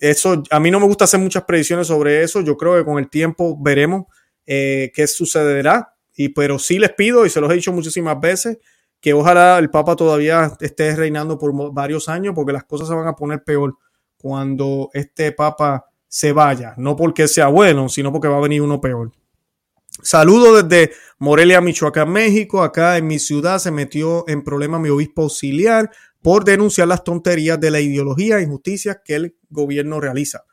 Eso, 0.00 0.42
a 0.50 0.58
mí 0.58 0.70
no 0.70 0.80
me 0.80 0.86
gusta 0.86 1.04
hacer 1.04 1.20
muchas 1.20 1.44
predicciones 1.44 1.86
sobre 1.86 2.22
eso. 2.22 2.40
Yo 2.40 2.56
creo 2.56 2.76
que 2.76 2.84
con 2.84 2.98
el 2.98 3.08
tiempo 3.08 3.56
veremos 3.60 4.06
qué 4.44 5.06
sucederá. 5.06 5.94
Y, 6.16 6.30
pero 6.30 6.58
sí 6.58 6.78
les 6.78 6.92
pido, 6.92 7.24
y 7.24 7.30
se 7.30 7.40
los 7.40 7.50
he 7.50 7.54
dicho 7.54 7.72
muchísimas 7.72 8.20
veces, 8.20 8.58
que 9.00 9.14
ojalá 9.14 9.58
el 9.58 9.70
Papa 9.70 9.96
todavía 9.96 10.52
esté 10.60 10.94
reinando 10.94 11.38
por 11.38 11.72
varios 11.72 12.08
años, 12.08 12.34
porque 12.34 12.52
las 12.52 12.64
cosas 12.64 12.88
se 12.88 12.94
van 12.94 13.08
a 13.08 13.14
poner 13.14 13.42
peor 13.42 13.76
cuando 14.18 14.90
este 14.92 15.32
Papa 15.32 15.86
se 16.06 16.32
vaya. 16.32 16.74
No 16.76 16.96
porque 16.96 17.28
sea 17.28 17.46
bueno, 17.46 17.88
sino 17.88 18.12
porque 18.12 18.28
va 18.28 18.36
a 18.36 18.40
venir 18.40 18.60
uno 18.60 18.80
peor. 18.80 19.12
Saludo 20.02 20.62
desde 20.62 20.92
Morelia, 21.18 21.60
Michoacán, 21.60 22.10
México. 22.10 22.62
Acá 22.62 22.98
en 22.98 23.06
mi 23.06 23.18
ciudad 23.18 23.58
se 23.58 23.70
metió 23.70 24.24
en 24.28 24.42
problema 24.42 24.78
mi 24.78 24.88
obispo 24.88 25.22
auxiliar 25.22 25.90
por 26.22 26.44
denunciar 26.44 26.88
las 26.88 27.04
tonterías 27.04 27.58
de 27.58 27.70
la 27.70 27.80
ideología 27.80 28.38
e 28.38 28.42
injusticias 28.42 28.98
que 29.04 29.14
el 29.14 29.36
gobierno 29.48 30.00
realiza. 30.00 30.44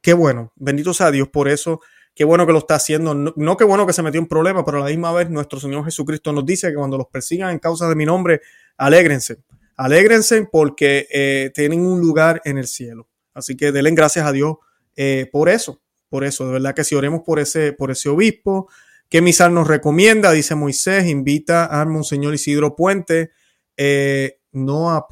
Qué 0.00 0.14
bueno, 0.14 0.52
bendito 0.56 0.94
sea 0.94 1.10
Dios 1.10 1.28
por 1.28 1.48
eso. 1.48 1.80
Qué 2.14 2.24
bueno 2.24 2.46
que 2.46 2.52
lo 2.52 2.58
está 2.58 2.74
haciendo. 2.74 3.14
No, 3.14 3.56
qué 3.56 3.64
bueno 3.64 3.86
que 3.86 3.92
se 3.92 4.02
metió 4.02 4.20
en 4.20 4.26
problema, 4.26 4.64
pero 4.64 4.78
a 4.78 4.80
la 4.80 4.86
misma 4.86 5.12
vez 5.12 5.30
nuestro 5.30 5.60
Señor 5.60 5.84
Jesucristo 5.84 6.32
nos 6.32 6.44
dice 6.44 6.68
que 6.68 6.74
cuando 6.74 6.98
los 6.98 7.06
persigan 7.06 7.50
en 7.50 7.58
causa 7.58 7.88
de 7.88 7.94
mi 7.94 8.04
nombre, 8.04 8.40
alégrense. 8.76 9.38
Alégrense 9.76 10.46
porque 10.50 11.06
eh, 11.10 11.50
tienen 11.54 11.84
un 11.84 12.00
lugar 12.00 12.42
en 12.44 12.58
el 12.58 12.66
cielo. 12.66 13.08
Así 13.32 13.56
que 13.56 13.72
denle 13.72 13.90
gracias 13.92 14.26
a 14.26 14.32
Dios 14.32 14.56
eh, 14.96 15.28
por 15.32 15.48
eso 15.48 15.82
por 16.12 16.24
eso, 16.24 16.44
de 16.44 16.52
verdad 16.52 16.74
que 16.74 16.84
si 16.84 16.94
oremos 16.94 17.22
por 17.24 17.38
ese, 17.38 17.72
por 17.72 17.90
ese 17.90 18.10
obispo, 18.10 18.68
¿qué 19.08 19.22
misal 19.22 19.54
nos 19.54 19.66
recomienda? 19.66 20.30
Dice 20.30 20.54
Moisés, 20.54 21.06
invita 21.06 21.64
a 21.64 21.86
Monseñor 21.86 22.34
Isidro 22.34 22.76
Puente, 22.76 23.30
eh, 23.78 24.38
no 24.52 24.90
a 24.90 25.06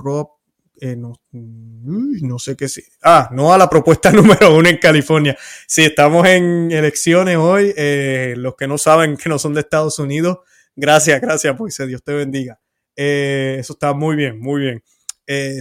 eh, 0.82 0.96
no, 0.96 2.38
sé 2.38 2.56
qué 2.56 2.68
sí. 2.68 2.82
Ah, 3.02 3.28
no 3.32 3.52
a 3.52 3.58
la 3.58 3.68
propuesta 3.68 4.10
número 4.12 4.54
uno 4.54 4.68
en 4.68 4.78
California. 4.78 5.36
Si 5.66 5.82
estamos 5.82 6.26
en 6.26 6.70
elecciones 6.70 7.36
hoy, 7.36 7.74
eh, 7.76 8.34
los 8.36 8.54
que 8.56 8.66
no 8.66 8.78
saben 8.78 9.16
que 9.16 9.28
no 9.28 9.38
son 9.38 9.54
de 9.54 9.60
Estados 9.60 9.98
Unidos, 9.98 10.38
gracias, 10.74 11.20
gracias, 11.20 11.58
Moisés, 11.58 11.86
Dios 11.86 12.02
te 12.02 12.14
bendiga. 12.14 12.60
eso 12.96 13.72
está 13.72 13.92
muy 13.92 14.16
bien, 14.16 14.40
muy 14.40 14.62
bien. 14.62 14.82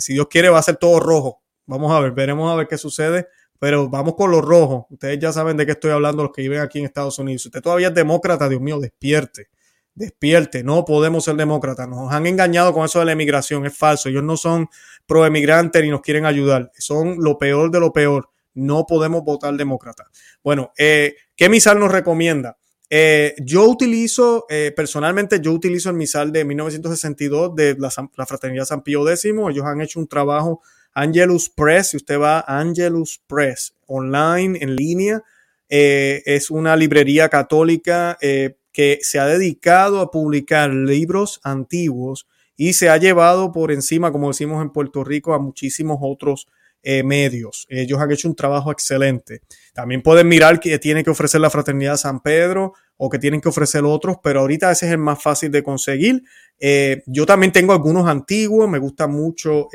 si 0.02 0.14
Dios 0.14 0.28
quiere, 0.30 0.50
va 0.50 0.60
a 0.60 0.64
ser 0.64 0.78
todo 0.78 1.00
rojo. 1.00 1.42
Vamos 1.66 1.92
a 1.92 2.00
ver, 2.00 2.12
veremos 2.12 2.52
a 2.52 2.56
ver 2.56 2.68
qué 2.68 2.78
sucede. 2.78 3.28
Pero 3.60 3.90
vamos 3.90 4.16
con 4.16 4.32
los 4.32 4.42
rojos. 4.42 4.86
Ustedes 4.90 5.20
ya 5.20 5.34
saben 5.34 5.58
de 5.58 5.66
qué 5.66 5.74
estoy 5.74 5.92
hablando, 5.92 6.24
los 6.24 6.32
que 6.32 6.42
viven 6.42 6.62
aquí 6.62 6.80
en 6.80 6.86
Estados 6.86 7.20
Unidos. 7.20 7.42
Si 7.42 7.50
usted 7.50 7.62
todavía 7.62 7.90
es 7.90 7.94
demócrata, 7.94 8.48
Dios 8.48 8.62
mío, 8.62 8.80
despierte. 8.80 9.50
Despierte. 9.96 10.64
No 10.64 10.86
podemos 10.86 11.26
ser 11.26 11.36
demócratas. 11.36 11.88
Nos 11.88 12.12
han 12.12 12.26
engañado 12.26 12.74
con 12.74 12.86
eso 12.86 13.00
de 13.00 13.06
la 13.06 13.12
emigración. 13.12 13.66
Es 13.66 13.78
falso. 13.78 14.10
Ellos 14.10 14.24
no 14.24 14.38
son 14.38 14.70
pro 15.06 15.26
emigrante 15.26 15.82
ni 15.82 15.90
nos 15.90 16.02
quieren 16.02 16.26
ayudar. 16.26 16.72
Son 16.78 17.18
lo 17.20 17.38
peor 17.38 17.72
de 17.72 17.80
lo 17.80 17.92
peor. 17.92 18.30
No 18.54 18.86
podemos 18.86 19.24
votar 19.24 19.56
demócrata. 19.56 20.06
Bueno, 20.44 20.72
eh, 20.78 21.16
¿qué 21.36 21.50
misal 21.50 21.80
nos 21.80 21.92
recomienda? 21.92 22.58
Eh, 22.90 23.36
yo 23.44 23.66
utilizo, 23.66 24.46
eh, 24.50 24.72
personalmente, 24.76 25.40
yo 25.42 25.52
utilizo 25.52 25.90
el 25.90 25.96
misal 25.96 26.32
de 26.32 26.46
1962 26.46 27.56
de 27.56 27.76
la, 27.78 27.92
la 28.16 28.26
Fraternidad 28.26 28.66
San 28.66 28.84
Pío 28.84 29.08
X. 29.10 29.26
Ellos 29.26 29.66
han 29.66 29.82
hecho 29.82 30.00
un 30.00 30.08
trabajo 30.08 30.62
Angelus 30.94 31.50
Press, 31.50 31.90
si 31.90 31.98
usted 31.98 32.20
va 32.20 32.40
a 32.40 32.60
Angelus 32.60 33.22
Press 33.28 33.76
online, 33.88 34.60
en 34.62 34.76
línea, 34.76 35.24
es 35.68 36.50
una 36.50 36.76
librería 36.76 37.30
católica 37.30 38.18
que 38.72 39.00
se 39.02 39.20
ha 39.20 39.26
dedicado 39.26 40.00
a 40.00 40.12
publicar 40.12 40.72
libros 40.72 41.40
antiguos 41.44 42.28
y 42.56 42.74
se 42.74 42.90
ha 42.90 42.98
llevado 42.98 43.52
por 43.52 43.72
encima, 43.72 44.12
como 44.12 44.28
decimos 44.28 44.62
en 44.62 44.72
Puerto 44.72 45.04
Rico, 45.04 45.34
a 45.34 45.40
muchísimos 45.40 46.00
otros 46.02 46.48
eh, 46.84 47.04
medios. 47.04 47.66
Ellos 47.70 48.00
han 48.00 48.12
hecho 48.12 48.28
un 48.28 48.36
trabajo 48.36 48.72
excelente. 48.72 49.42
También 49.74 50.02
pueden 50.02 50.28
mirar 50.28 50.60
que 50.60 50.78
tiene 50.80 51.04
que 51.04 51.10
ofrecer 51.10 51.42
la 51.42 51.50
Fraternidad 51.50 51.98
San 51.98 52.22
Pedro 52.22 52.74
o 52.98 53.10
que 53.10 53.20
tienen 53.20 53.42
que 53.42 53.50
ofrecer 53.50 53.84
otros, 53.84 54.18
pero 54.22 54.42
ahorita 54.42 54.72
ese 54.72 54.88
es 54.88 54.92
el 54.92 54.98
más 54.98 55.22
fácil 55.22 55.52
de 55.52 55.64
conseguir. 55.64 56.24
yo 57.06 57.26
también 57.26 57.52
tengo 57.52 57.74
algunos 57.74 58.08
antiguos, 58.08 58.70
me 58.70 58.80
gusta 58.80 59.08
mucho 59.08 59.70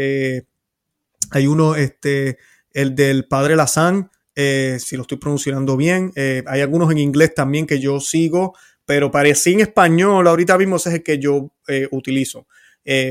hay 1.31 1.47
uno, 1.47 1.75
este, 1.75 2.39
el 2.73 2.95
del 2.95 3.27
padre 3.27 3.57
Lazán, 3.57 4.11
eh, 4.37 4.79
si 4.81 4.97
lo 4.97 5.03
estoy 5.03 5.19
pronunciando 5.19 5.77
bien. 5.77 6.13
Eh, 6.17 6.43
hay 6.47 6.61
algunos 6.61 6.91
en 6.91 6.99
inglés 6.99 7.35
también 7.35 7.67
que 7.67 7.81
yo 7.81 8.01
sigo, 8.01 8.55
pero 8.85 9.11
parecía 9.11 9.55
en 9.55 9.61
español, 9.61 10.27
ahorita 10.27 10.59
mismo 10.59 10.77
ese 10.77 10.91
es 10.91 10.95
el 10.97 11.03
que 11.03 11.19
yo 11.19 11.51
eh, 11.69 11.89
utilizo. 11.91 12.47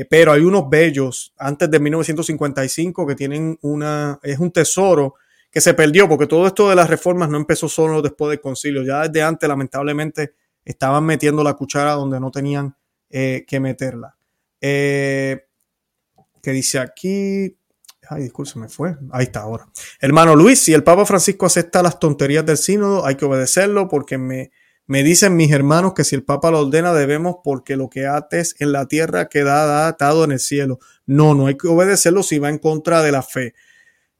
pero 0.08 0.32
hay 0.32 0.42
unos 0.42 0.68
bellos 0.70 1.34
antes 1.36 1.70
de 1.70 1.80
1955 1.80 3.06
que 3.06 3.14
tienen 3.14 3.58
una, 3.62 4.20
es 4.22 4.38
un 4.38 4.52
tesoro 4.52 5.14
que 5.50 5.60
se 5.60 5.74
perdió 5.74 6.08
porque 6.08 6.26
todo 6.26 6.46
esto 6.46 6.68
de 6.68 6.76
las 6.76 6.88
reformas 6.88 7.28
no 7.28 7.36
empezó 7.36 7.68
solo 7.68 8.00
después 8.00 8.30
del 8.30 8.40
concilio, 8.40 8.82
ya 8.84 9.08
desde 9.08 9.22
antes 9.22 9.48
lamentablemente 9.48 10.34
estaban 10.64 11.04
metiendo 11.04 11.42
la 11.42 11.54
cuchara 11.54 11.92
donde 11.92 12.20
no 12.20 12.30
tenían 12.30 12.76
que 13.10 13.60
meterla. 13.60 14.16
¿Qué 16.44 16.52
dice 16.52 16.78
aquí? 16.78 17.56
Ay, 18.10 18.24
disculpe, 18.24 18.58
me 18.58 18.68
fue. 18.68 18.96
Ahí 19.12 19.24
está 19.24 19.40
ahora. 19.40 19.66
Hermano 19.98 20.36
Luis, 20.36 20.60
si 20.60 20.74
el 20.74 20.84
Papa 20.84 21.06
Francisco 21.06 21.46
acepta 21.46 21.82
las 21.82 21.98
tonterías 21.98 22.44
del 22.44 22.58
sínodo, 22.58 23.06
hay 23.06 23.14
que 23.14 23.24
obedecerlo 23.24 23.88
porque 23.88 24.18
me, 24.18 24.52
me 24.86 25.02
dicen 25.02 25.36
mis 25.36 25.50
hermanos 25.50 25.94
que 25.94 26.04
si 26.04 26.14
el 26.14 26.24
Papa 26.24 26.50
lo 26.50 26.60
ordena 26.60 26.92
debemos 26.92 27.36
porque 27.42 27.76
lo 27.76 27.88
que 27.88 28.06
ates 28.06 28.54
en 28.58 28.72
la 28.72 28.86
tierra 28.86 29.28
queda 29.28 29.88
atado 29.88 30.24
en 30.24 30.32
el 30.32 30.40
cielo. 30.40 30.78
No, 31.06 31.34
no 31.34 31.46
hay 31.46 31.56
que 31.56 31.68
obedecerlo 31.68 32.22
si 32.22 32.38
va 32.38 32.50
en 32.50 32.58
contra 32.58 33.02
de 33.02 33.12
la 33.12 33.22
fe. 33.22 33.54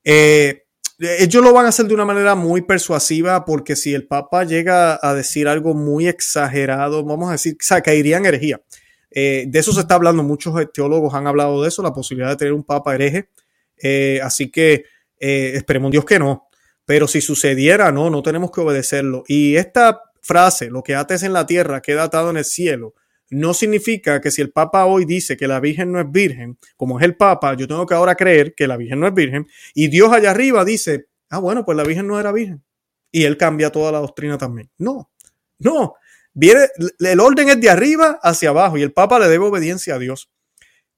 Eh, 0.05 0.63
ellos 0.99 1.43
lo 1.43 1.53
van 1.53 1.67
a 1.67 1.69
hacer 1.69 1.87
de 1.87 1.95
una 1.95 2.07
manera 2.07 2.35
muy 2.35 2.63
persuasiva 2.63 3.45
porque 3.45 3.77
si 3.77 3.93
el 3.93 4.07
Papa 4.07 4.45
llega 4.45 4.99
a 5.03 5.13
decir 5.13 5.49
algo 5.49 5.75
muy 5.75 6.09
exagerado, 6.09 7.05
vamos 7.05 7.29
a 7.29 7.33
decir, 7.33 7.55
o 7.55 7.63
sea, 7.63 7.83
caería 7.83 8.17
en 8.17 8.27
herejía. 8.27 8.63
Eh, 9.11 9.45
de 9.47 9.59
eso 9.59 9.73
se 9.73 9.81
está 9.81 9.97
hablando, 9.97 10.23
muchos 10.23 10.55
teólogos 10.73 11.15
han 11.15 11.27
hablado 11.27 11.63
de 11.63 11.69
eso, 11.69 11.83
la 11.83 11.93
posibilidad 11.93 12.31
de 12.31 12.37
tener 12.37 12.55
un 12.55 12.65
Papa 12.65 12.95
hereje. 12.95 13.29
Eh, 13.77 14.21
así 14.23 14.51
que 14.51 14.85
esperemos 15.19 15.91
Dios 15.91 16.05
que 16.05 16.19
no. 16.19 16.49
Pero 16.87 17.09
si 17.09 17.21
sucediera, 17.21 17.93
no, 17.93 18.09
no 18.11 18.23
tenemos 18.23 18.51
que 18.51 18.61
obedecerlo. 18.61 19.25
Y 19.27 19.57
esta 19.57 20.03
frase, 20.25 20.71
lo 20.71 20.83
que 20.83 20.95
ates 20.95 21.23
en 21.23 21.33
la 21.33 21.47
tierra 21.47 21.83
queda 21.83 22.05
atado 22.05 22.31
en 22.31 22.39
el 22.39 22.45
cielo, 22.45 22.95
no 23.31 23.55
significa 23.55 24.21
que 24.21 24.31
si 24.31 24.43
el 24.43 24.51
Papa 24.51 24.87
hoy 24.87 25.05
dice 25.05 25.37
que 25.37 25.49
la 25.49 25.61
Virgen 25.61 25.93
no 25.93 26.01
es 26.01 26.11
virgen, 26.11 26.59
como 26.77 26.99
es 26.99 27.05
el 27.05 27.17
Papa, 27.17 27.55
yo 27.55 27.67
tengo 27.67 27.87
que 27.87 27.95
ahora 27.95 28.15
creer 28.15 28.55
que 28.55 28.67
la 28.67 28.77
Virgen 28.77 29.01
no 29.01 29.07
es 29.07 29.15
virgen, 29.15 29.47
y 29.75 29.89
Dios 29.89 30.13
allá 30.13 30.31
arriba 30.31 30.65
dice, 30.65 31.07
ah, 31.31 31.39
bueno, 31.39 31.65
pues 31.65 31.77
la 31.77 31.85
Virgen 31.85 32.07
no 32.07 32.19
era 32.19 32.33
virgen. 32.33 32.63
Y 33.11 33.25
él 33.25 33.37
cambia 33.37 33.71
toda 33.71 33.93
la 33.93 33.99
doctrina 33.99 34.39
también. 34.39 34.71
No, 34.79 35.11
no. 35.59 35.95
El 36.35 37.21
orden 37.21 37.49
es 37.49 37.61
de 37.61 37.71
arriba 37.71 38.19
hacia 38.23 38.49
abajo 38.49 38.77
y 38.77 38.83
el 38.83 38.93
Papa 38.93 39.21
le 39.21 39.29
debe 39.29 39.45
obediencia 39.45 39.95
a 39.95 39.99
Dios. 39.99 40.31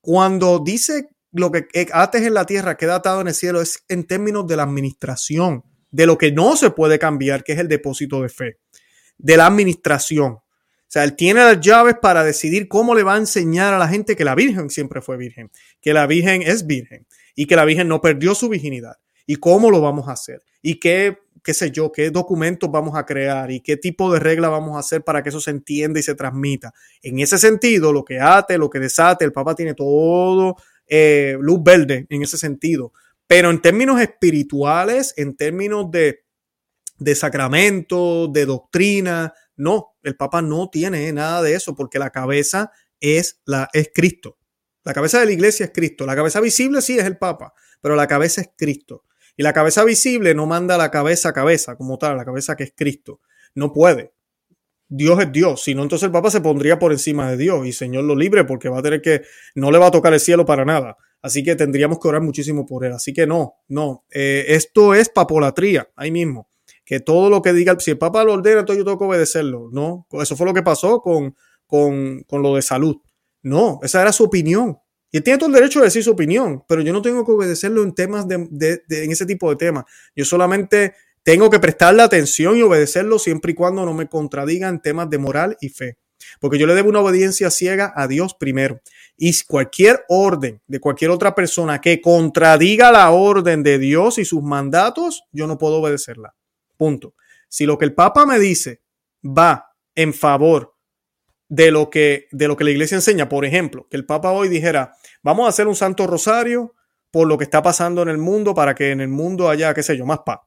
Cuando 0.00 0.60
dice 0.64 1.10
lo 1.32 1.52
que 1.52 1.66
ates 1.92 2.22
en 2.22 2.32
la 2.32 2.46
tierra 2.46 2.76
queda 2.76 2.96
atado 2.96 3.20
en 3.20 3.28
el 3.28 3.34
cielo, 3.34 3.60
es 3.60 3.84
en 3.88 4.04
términos 4.04 4.46
de 4.46 4.56
la 4.56 4.62
administración, 4.62 5.64
de 5.90 6.06
lo 6.06 6.16
que 6.16 6.32
no 6.32 6.56
se 6.56 6.70
puede 6.70 6.98
cambiar, 6.98 7.44
que 7.44 7.52
es 7.52 7.58
el 7.58 7.68
depósito 7.68 8.22
de 8.22 8.30
fe, 8.30 8.58
de 9.18 9.36
la 9.36 9.46
administración. 9.46 10.32
O 10.32 10.88
sea, 10.88 11.04
él 11.04 11.16
tiene 11.16 11.40
las 11.40 11.60
llaves 11.60 11.96
para 12.00 12.22
decidir 12.22 12.68
cómo 12.68 12.94
le 12.94 13.02
va 13.02 13.14
a 13.14 13.18
enseñar 13.18 13.74
a 13.74 13.78
la 13.78 13.88
gente 13.88 14.14
que 14.14 14.24
la 14.24 14.34
Virgen 14.34 14.70
siempre 14.70 15.02
fue 15.02 15.16
virgen, 15.16 15.50
que 15.80 15.92
la 15.92 16.06
Virgen 16.06 16.42
es 16.42 16.66
virgen 16.66 17.06
y 17.34 17.46
que 17.46 17.56
la 17.56 17.64
Virgen 17.64 17.88
no 17.88 18.00
perdió 18.00 18.34
su 18.34 18.48
virginidad. 18.48 18.96
¿Y 19.26 19.36
cómo 19.36 19.70
lo 19.70 19.80
vamos 19.80 20.08
a 20.08 20.12
hacer? 20.12 20.42
¿Y 20.62 20.78
qué 20.78 21.18
qué 21.46 21.54
sé 21.54 21.70
yo, 21.70 21.92
qué 21.92 22.10
documentos 22.10 22.68
vamos 22.72 22.96
a 22.96 23.06
crear 23.06 23.52
y 23.52 23.60
qué 23.60 23.76
tipo 23.76 24.12
de 24.12 24.18
regla 24.18 24.48
vamos 24.48 24.74
a 24.74 24.80
hacer 24.80 25.04
para 25.04 25.22
que 25.22 25.28
eso 25.28 25.40
se 25.40 25.52
entienda 25.52 26.00
y 26.00 26.02
se 26.02 26.16
transmita. 26.16 26.74
En 27.00 27.20
ese 27.20 27.38
sentido, 27.38 27.92
lo 27.92 28.04
que 28.04 28.18
ate, 28.18 28.58
lo 28.58 28.68
que 28.68 28.80
desate, 28.80 29.24
el 29.24 29.30
Papa 29.30 29.54
tiene 29.54 29.74
todo 29.74 30.56
eh, 30.88 31.38
luz 31.40 31.62
verde 31.62 32.04
en 32.10 32.22
ese 32.24 32.36
sentido. 32.36 32.92
Pero 33.28 33.50
en 33.50 33.62
términos 33.62 34.00
espirituales, 34.00 35.14
en 35.16 35.36
términos 35.36 35.88
de, 35.88 36.24
de 36.98 37.14
sacramento, 37.14 38.28
de 38.28 38.46
doctrina, 38.46 39.34
no, 39.56 39.96
el 40.02 40.16
Papa 40.16 40.42
no 40.42 40.68
tiene 40.70 41.12
nada 41.12 41.42
de 41.42 41.54
eso 41.54 41.74
porque 41.74 41.98
la 41.98 42.10
cabeza 42.10 42.70
es, 43.00 43.40
la, 43.44 43.68
es 43.72 43.90
Cristo. 43.94 44.38
La 44.84 44.94
cabeza 44.94 45.18
de 45.18 45.26
la 45.26 45.32
iglesia 45.32 45.66
es 45.66 45.72
Cristo. 45.72 46.06
La 46.06 46.14
cabeza 46.14 46.40
visible 46.40 46.80
sí 46.82 46.98
es 46.98 47.04
el 47.04 47.18
Papa, 47.18 47.54
pero 47.80 47.96
la 47.96 48.06
cabeza 48.06 48.40
es 48.40 48.50
Cristo. 48.56 49.04
Y 49.36 49.42
la 49.42 49.52
cabeza 49.52 49.84
visible 49.84 50.34
no 50.34 50.46
manda 50.46 50.78
la 50.78 50.90
cabeza 50.90 51.30
a 51.30 51.32
cabeza, 51.32 51.76
como 51.76 51.98
tal, 51.98 52.16
la 52.16 52.24
cabeza 52.24 52.56
que 52.56 52.64
es 52.64 52.72
Cristo. 52.74 53.20
No 53.54 53.72
puede. 53.72 54.12
Dios 54.88 55.20
es 55.20 55.32
Dios, 55.32 55.64
si 55.64 55.74
no, 55.74 55.82
entonces 55.82 56.06
el 56.06 56.12
Papa 56.12 56.30
se 56.30 56.40
pondría 56.40 56.78
por 56.78 56.92
encima 56.92 57.28
de 57.28 57.36
Dios 57.36 57.66
y 57.66 57.72
Señor 57.72 58.04
lo 58.04 58.14
libre 58.14 58.44
porque 58.44 58.68
va 58.68 58.78
a 58.78 58.82
tener 58.82 59.02
que, 59.02 59.22
no 59.56 59.72
le 59.72 59.78
va 59.78 59.88
a 59.88 59.90
tocar 59.90 60.14
el 60.14 60.20
cielo 60.20 60.44
para 60.46 60.64
nada. 60.64 60.96
Así 61.22 61.42
que 61.42 61.56
tendríamos 61.56 61.98
que 61.98 62.06
orar 62.06 62.22
muchísimo 62.22 62.64
por 62.66 62.84
él. 62.84 62.92
Así 62.92 63.12
que 63.12 63.26
no, 63.26 63.54
no, 63.66 64.04
eh, 64.12 64.44
esto 64.48 64.94
es 64.94 65.08
papolatría, 65.08 65.90
ahí 65.96 66.12
mismo. 66.12 66.48
Que 66.86 67.00
todo 67.00 67.28
lo 67.28 67.42
que 67.42 67.52
diga, 67.52 67.78
si 67.78 67.90
el 67.90 67.98
Papa 67.98 68.24
lo 68.24 68.32
ordena, 68.32 68.60
entonces 68.60 68.78
yo 68.78 68.84
tengo 68.84 68.98
que 68.98 69.04
obedecerlo. 69.04 69.68
No, 69.72 70.06
eso 70.12 70.36
fue 70.36 70.46
lo 70.46 70.54
que 70.54 70.62
pasó 70.62 71.02
con, 71.02 71.36
con, 71.66 72.22
con 72.22 72.42
lo 72.42 72.54
de 72.54 72.62
salud. 72.62 72.96
No, 73.42 73.80
esa 73.82 74.00
era 74.00 74.12
su 74.12 74.24
opinión. 74.24 74.78
Y 75.12 75.20
tiene 75.20 75.38
todo 75.38 75.48
el 75.48 75.54
derecho 75.54 75.78
de 75.78 75.86
decir 75.86 76.02
su 76.02 76.10
opinión, 76.10 76.64
pero 76.68 76.82
yo 76.82 76.92
no 76.92 77.00
tengo 77.00 77.24
que 77.24 77.32
obedecerlo 77.32 77.82
en 77.82 77.94
temas 77.94 78.26
de, 78.28 78.82
en 78.90 79.10
ese 79.10 79.24
tipo 79.24 79.48
de 79.48 79.56
temas. 79.56 79.84
Yo 80.14 80.24
solamente 80.24 80.94
tengo 81.22 81.48
que 81.48 81.58
prestarle 81.58 82.02
atención 82.02 82.56
y 82.56 82.62
obedecerlo 82.62 83.18
siempre 83.18 83.52
y 83.52 83.54
cuando 83.54 83.84
no 83.84 83.94
me 83.94 84.08
contradiga 84.08 84.68
en 84.68 84.80
temas 84.80 85.08
de 85.08 85.18
moral 85.18 85.56
y 85.60 85.68
fe. 85.68 85.96
Porque 86.40 86.58
yo 86.58 86.66
le 86.66 86.74
debo 86.74 86.88
una 86.88 87.00
obediencia 87.00 87.50
ciega 87.50 87.92
a 87.96 88.08
Dios 88.08 88.34
primero. 88.34 88.80
Y 89.16 89.32
cualquier 89.44 90.04
orden 90.08 90.60
de 90.66 90.80
cualquier 90.80 91.10
otra 91.10 91.34
persona 91.34 91.80
que 91.80 92.00
contradiga 92.00 92.90
la 92.92 93.10
orden 93.10 93.62
de 93.62 93.78
Dios 93.78 94.18
y 94.18 94.24
sus 94.24 94.42
mandatos, 94.42 95.24
yo 95.32 95.46
no 95.46 95.56
puedo 95.56 95.76
obedecerla. 95.76 96.34
Punto. 96.76 97.14
Si 97.48 97.66
lo 97.66 97.78
que 97.78 97.84
el 97.84 97.94
Papa 97.94 98.26
me 98.26 98.38
dice 98.38 98.82
va 99.24 99.72
en 99.94 100.12
favor 100.14 100.74
de 101.48 101.70
lo 101.70 101.90
que, 101.90 102.28
de 102.32 102.48
lo 102.48 102.56
que 102.56 102.64
la 102.64 102.70
iglesia 102.70 102.96
enseña. 102.96 103.28
Por 103.28 103.44
ejemplo, 103.44 103.86
que 103.88 103.96
el 103.96 104.06
Papa 104.06 104.32
hoy 104.32 104.48
dijera, 104.48 104.94
vamos 105.22 105.46
a 105.46 105.48
hacer 105.48 105.66
un 105.66 105.76
santo 105.76 106.06
rosario 106.06 106.74
por 107.10 107.26
lo 107.26 107.38
que 107.38 107.44
está 107.44 107.62
pasando 107.62 108.02
en 108.02 108.08
el 108.08 108.18
mundo 108.18 108.54
para 108.54 108.74
que 108.74 108.90
en 108.90 109.00
el 109.00 109.08
mundo 109.08 109.48
haya, 109.48 109.72
qué 109.72 109.82
sé 109.82 109.96
yo, 109.96 110.04
más 110.04 110.20
paz. 110.24 110.40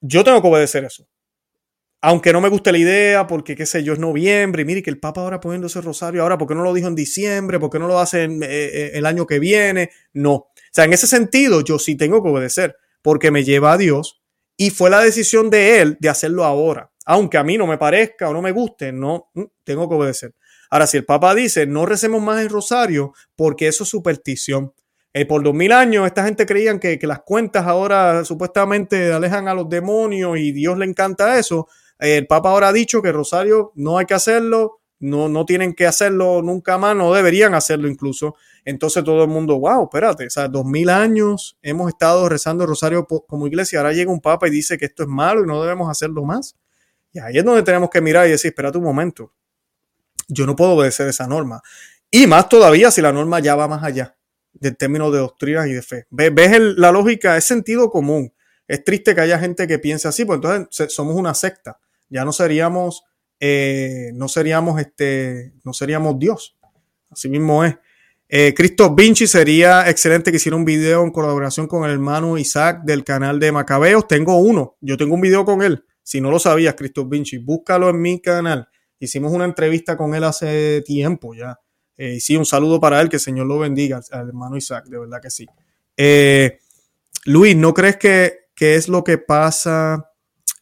Yo 0.00 0.24
tengo 0.24 0.40
que 0.40 0.48
obedecer 0.48 0.84
eso. 0.84 1.06
Aunque 2.00 2.32
no 2.32 2.40
me 2.40 2.48
guste 2.48 2.70
la 2.70 2.78
idea, 2.78 3.26
porque 3.26 3.56
qué 3.56 3.66
sé 3.66 3.82
yo, 3.82 3.92
es 3.92 3.98
noviembre, 3.98 4.62
y 4.62 4.64
mire 4.64 4.82
que 4.82 4.90
el 4.90 5.00
Papa 5.00 5.20
ahora 5.20 5.40
poniendo 5.40 5.66
ese 5.66 5.80
rosario, 5.80 6.22
ahora, 6.22 6.38
¿por 6.38 6.46
qué 6.46 6.54
no 6.54 6.62
lo 6.62 6.72
dijo 6.72 6.86
en 6.86 6.94
diciembre? 6.94 7.58
¿Por 7.58 7.70
qué 7.70 7.80
no 7.80 7.88
lo 7.88 7.98
hace 7.98 8.24
eh, 8.24 8.38
eh, 8.42 8.90
el 8.94 9.04
año 9.04 9.26
que 9.26 9.40
viene? 9.40 9.90
No. 10.12 10.32
O 10.32 10.52
sea, 10.70 10.84
en 10.84 10.92
ese 10.92 11.08
sentido, 11.08 11.60
yo 11.62 11.78
sí 11.80 11.96
tengo 11.96 12.22
que 12.22 12.28
obedecer, 12.28 12.76
porque 13.02 13.32
me 13.32 13.42
lleva 13.42 13.72
a 13.72 13.78
Dios 13.78 14.17
y 14.58 14.68
fue 14.68 14.90
la 14.90 15.00
decisión 15.00 15.48
de 15.48 15.80
Él 15.80 15.96
de 15.98 16.10
hacerlo 16.10 16.44
ahora 16.44 16.90
aunque 17.08 17.38
a 17.38 17.42
mí 17.42 17.56
no 17.56 17.66
me 17.66 17.78
parezca 17.78 18.28
o 18.28 18.34
no 18.34 18.42
me 18.42 18.52
guste, 18.52 18.92
no, 18.92 19.30
mm, 19.32 19.44
tengo 19.64 19.88
que 19.88 19.94
obedecer. 19.94 20.34
Ahora, 20.68 20.86
si 20.86 20.98
el 20.98 21.06
Papa 21.06 21.34
dice, 21.34 21.66
no 21.66 21.86
recemos 21.86 22.20
más 22.20 22.42
el 22.42 22.50
rosario, 22.50 23.14
porque 23.34 23.66
eso 23.66 23.84
es 23.84 23.88
superstición. 23.88 24.74
Eh, 25.14 25.24
por 25.24 25.42
dos 25.42 25.54
mil 25.54 25.72
años, 25.72 26.06
esta 26.06 26.22
gente 26.22 26.44
creían 26.44 26.78
que, 26.78 26.98
las 27.04 27.20
cuentas 27.20 27.66
ahora 27.66 28.26
supuestamente 28.26 29.10
alejan 29.10 29.48
a 29.48 29.54
los 29.54 29.70
demonios 29.70 30.36
y 30.36 30.52
Dios 30.52 30.76
le 30.76 30.84
encanta 30.84 31.38
eso. 31.38 31.66
el 31.98 32.26
Papa 32.26 32.50
ahora 32.50 32.68
ha 32.68 32.72
dicho 32.74 33.00
que 33.00 33.08
el 33.08 33.14
rosario 33.14 33.72
no 33.74 33.96
hay 33.96 34.04
que 34.04 34.12
hacerlo, 34.12 34.82
no, 35.00 35.30
no 35.30 35.46
tienen 35.46 35.72
que 35.72 35.86
hacerlo 35.86 36.42
nunca 36.42 36.76
más, 36.76 36.94
no 36.94 37.14
deberían 37.14 37.54
hacerlo 37.54 37.88
incluso. 37.88 38.36
Entonces 38.68 39.02
todo 39.02 39.24
el 39.24 39.30
mundo, 39.30 39.58
wow, 39.58 39.84
espérate, 39.84 40.26
o 40.26 40.30
sea, 40.30 40.46
dos 40.46 40.66
mil 40.66 40.90
años 40.90 41.56
hemos 41.62 41.88
estado 41.88 42.28
rezando 42.28 42.64
el 42.64 42.68
rosario 42.68 43.06
como 43.06 43.46
iglesia, 43.46 43.78
ahora 43.78 43.94
llega 43.94 44.12
un 44.12 44.20
Papa 44.20 44.46
y 44.46 44.50
dice 44.50 44.76
que 44.76 44.84
esto 44.84 45.04
es 45.04 45.08
malo 45.08 45.42
y 45.42 45.46
no 45.46 45.62
debemos 45.62 45.90
hacerlo 45.90 46.22
más. 46.22 46.54
Y 47.10 47.18
ahí 47.18 47.38
es 47.38 47.44
donde 47.46 47.62
tenemos 47.62 47.88
que 47.88 48.02
mirar 48.02 48.26
y 48.26 48.32
decir, 48.32 48.50
espérate 48.50 48.76
un 48.76 48.84
momento, 48.84 49.32
yo 50.28 50.44
no 50.44 50.54
puedo 50.54 50.72
obedecer 50.72 51.08
esa 51.08 51.26
norma. 51.26 51.62
Y 52.10 52.26
más 52.26 52.50
todavía 52.50 52.90
si 52.90 53.00
la 53.00 53.10
norma 53.10 53.40
ya 53.40 53.56
va 53.56 53.68
más 53.68 53.82
allá 53.82 54.18
del 54.52 54.76
término 54.76 55.10
de 55.10 55.20
doctrinas 55.20 55.66
y 55.68 55.72
de 55.72 55.80
fe. 55.80 56.06
¿Ves, 56.10 56.60
la 56.76 56.92
lógica? 56.92 57.38
Es 57.38 57.44
sentido 57.44 57.88
común. 57.88 58.34
Es 58.66 58.84
triste 58.84 59.14
que 59.14 59.22
haya 59.22 59.38
gente 59.38 59.66
que 59.66 59.78
piense 59.78 60.08
así, 60.08 60.26
pues 60.26 60.36
entonces 60.36 60.92
somos 60.92 61.16
una 61.16 61.32
secta. 61.32 61.80
Ya 62.10 62.22
no 62.22 62.34
seríamos, 62.34 63.02
eh, 63.40 64.10
no 64.12 64.28
seríamos, 64.28 64.78
este, 64.78 65.54
no 65.64 65.72
seríamos 65.72 66.18
Dios. 66.18 66.58
Así 67.08 67.30
mismo 67.30 67.64
es. 67.64 67.74
Eh, 68.30 68.52
Cristo 68.54 68.94
Vinci 68.94 69.26
sería 69.26 69.88
excelente 69.88 70.30
que 70.30 70.36
hiciera 70.36 70.56
un 70.56 70.64
video 70.64 71.02
en 71.02 71.10
colaboración 71.10 71.66
con 71.66 71.84
el 71.84 71.92
hermano 71.92 72.36
Isaac 72.36 72.82
del 72.84 73.02
canal 73.02 73.40
de 73.40 73.52
Macabeos. 73.52 74.06
Tengo 74.06 74.36
uno, 74.36 74.76
yo 74.80 74.96
tengo 74.98 75.14
un 75.14 75.22
video 75.22 75.44
con 75.44 75.62
él. 75.62 75.84
Si 76.02 76.20
no 76.20 76.30
lo 76.30 76.38
sabías, 76.38 76.74
Cristo 76.74 77.06
Vinci, 77.06 77.38
búscalo 77.38 77.88
en 77.88 78.00
mi 78.00 78.20
canal. 78.20 78.68
Hicimos 78.98 79.32
una 79.32 79.44
entrevista 79.44 79.96
con 79.96 80.14
él 80.14 80.24
hace 80.24 80.82
tiempo 80.82 81.34
ya. 81.34 81.58
Eh, 81.96 82.14
y 82.14 82.20
sí, 82.20 82.36
un 82.36 82.46
saludo 82.46 82.80
para 82.80 83.00
él, 83.00 83.08
que 83.08 83.16
el 83.16 83.20
Señor 83.20 83.46
lo 83.46 83.58
bendiga, 83.58 84.00
al 84.10 84.28
hermano 84.28 84.56
Isaac, 84.56 84.86
de 84.86 84.98
verdad 84.98 85.20
que 85.20 85.30
sí. 85.30 85.46
Eh, 85.96 86.58
Luis, 87.24 87.56
¿no 87.56 87.74
crees 87.74 87.96
que, 87.96 88.48
es 88.58 88.88
lo 88.88 89.04
que 89.04 89.18
pasa? 89.18 90.12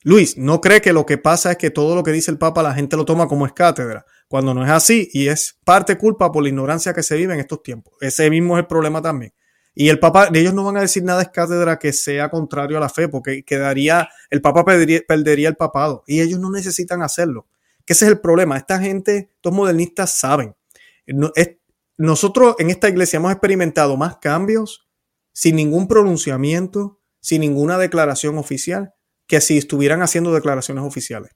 Luis, 0.02 0.38
¿no 0.38 0.60
crees 0.60 0.82
que 0.82 0.92
lo 0.92 1.04
que 1.04 1.18
pasa 1.18 1.52
es 1.52 1.58
que 1.58 1.70
todo 1.70 1.94
lo 1.94 2.02
que 2.02 2.12
dice 2.12 2.30
el 2.30 2.38
Papa 2.38 2.62
la 2.62 2.74
gente 2.74 2.96
lo 2.96 3.04
toma 3.04 3.28
como 3.28 3.44
es 3.44 3.52
cátedra? 3.52 4.06
Cuando 4.28 4.54
no 4.54 4.64
es 4.64 4.70
así 4.70 5.08
y 5.12 5.28
es 5.28 5.58
parte 5.64 5.96
culpa 5.96 6.32
por 6.32 6.42
la 6.42 6.48
ignorancia 6.48 6.92
que 6.92 7.02
se 7.02 7.16
vive 7.16 7.34
en 7.34 7.40
estos 7.40 7.62
tiempos. 7.62 7.94
Ese 8.00 8.28
mismo 8.28 8.56
es 8.56 8.62
el 8.62 8.66
problema 8.66 9.00
también. 9.00 9.32
Y 9.78 9.90
el 9.90 9.98
Papa, 9.98 10.30
ellos 10.32 10.54
no 10.54 10.64
van 10.64 10.78
a 10.78 10.80
decir 10.80 11.04
nada 11.04 11.20
es 11.20 11.28
cátedra 11.28 11.78
que 11.78 11.92
sea 11.92 12.30
contrario 12.30 12.78
a 12.78 12.80
la 12.80 12.88
fe, 12.88 13.08
porque 13.08 13.44
quedaría, 13.44 14.08
el 14.30 14.40
Papa 14.40 14.64
perdería, 14.64 15.48
el 15.48 15.56
papado. 15.56 16.02
Y 16.06 16.22
ellos 16.22 16.40
no 16.40 16.50
necesitan 16.50 17.02
hacerlo. 17.02 17.46
Que 17.84 17.92
ese 17.92 18.06
es 18.06 18.10
el 18.10 18.18
problema. 18.18 18.56
Esta 18.56 18.80
gente, 18.80 19.30
estos 19.36 19.52
modernistas 19.52 20.18
saben. 20.18 20.56
nosotros 21.98 22.56
en 22.58 22.70
esta 22.70 22.88
iglesia 22.88 23.18
hemos 23.18 23.32
experimentado 23.32 23.98
más 23.98 24.16
cambios 24.16 24.88
sin 25.32 25.56
ningún 25.56 25.86
pronunciamiento, 25.88 26.98
sin 27.20 27.42
ninguna 27.42 27.76
declaración 27.76 28.38
oficial, 28.38 28.94
que 29.26 29.42
si 29.42 29.58
estuvieran 29.58 30.00
haciendo 30.00 30.32
declaraciones 30.32 30.84
oficiales. 30.84 31.32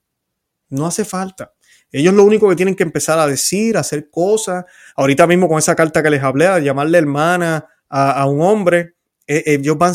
No 0.70 0.86
hace 0.86 1.04
falta. 1.04 1.52
Ellos 1.92 2.14
lo 2.14 2.24
único 2.24 2.48
que 2.48 2.56
tienen 2.56 2.74
que 2.74 2.82
empezar 2.82 3.18
a 3.18 3.26
decir, 3.26 3.76
a 3.76 3.80
hacer 3.80 4.10
cosas. 4.10 4.64
Ahorita 4.96 5.26
mismo 5.26 5.48
con 5.48 5.58
esa 5.58 5.74
carta 5.74 6.02
que 6.02 6.10
les 6.10 6.22
hablé, 6.22 6.46
a 6.46 6.58
llamarle 6.58 6.98
hermana, 6.98 7.68
a, 7.88 8.26
un 8.26 8.40
hombre, 8.40 8.94
eh, 9.26 9.42
ellos 9.46 9.76
van 9.76 9.94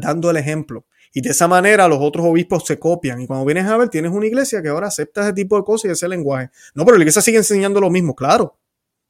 dando 0.00 0.30
el 0.30 0.36
ejemplo. 0.36 0.86
Y 1.12 1.22
de 1.22 1.30
esa 1.30 1.48
manera 1.48 1.88
los 1.88 1.98
otros 2.00 2.26
obispos 2.26 2.66
se 2.66 2.78
copian. 2.78 3.20
Y 3.22 3.26
cuando 3.26 3.46
vienes 3.46 3.66
a 3.66 3.76
ver, 3.78 3.88
tienes 3.88 4.12
una 4.12 4.26
iglesia 4.26 4.60
que 4.60 4.68
ahora 4.68 4.88
acepta 4.88 5.22
ese 5.22 5.32
tipo 5.32 5.56
de 5.56 5.64
cosas 5.64 5.88
y 5.88 5.92
ese 5.92 6.08
lenguaje. 6.08 6.50
No, 6.74 6.84
pero 6.84 6.98
la 6.98 7.04
iglesia 7.04 7.22
sigue 7.22 7.38
enseñando 7.38 7.80
lo 7.80 7.88
mismo, 7.88 8.14
claro. 8.14 8.58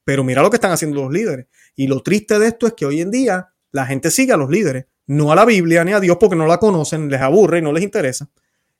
Pero 0.05 0.23
mira 0.23 0.41
lo 0.41 0.49
que 0.49 0.55
están 0.55 0.71
haciendo 0.71 1.01
los 1.01 1.11
líderes. 1.11 1.47
Y 1.75 1.87
lo 1.87 2.01
triste 2.01 2.39
de 2.39 2.47
esto 2.47 2.65
es 2.65 2.73
que 2.73 2.85
hoy 2.85 3.01
en 3.01 3.11
día 3.11 3.49
la 3.71 3.85
gente 3.85 4.09
sigue 4.09 4.31
a 4.31 4.37
los 4.37 4.49
líderes, 4.49 4.85
no 5.07 5.33
a 5.33 5.35
la 5.35 5.43
Biblia 5.43 5.83
ni 5.83 5.91
a 5.91 5.99
Dios 5.99 6.15
porque 6.17 6.37
no 6.37 6.47
la 6.47 6.59
conocen, 6.59 7.09
les 7.09 7.19
aburre 7.19 7.59
y 7.59 7.61
no 7.61 7.73
les 7.73 7.83
interesa. 7.83 8.29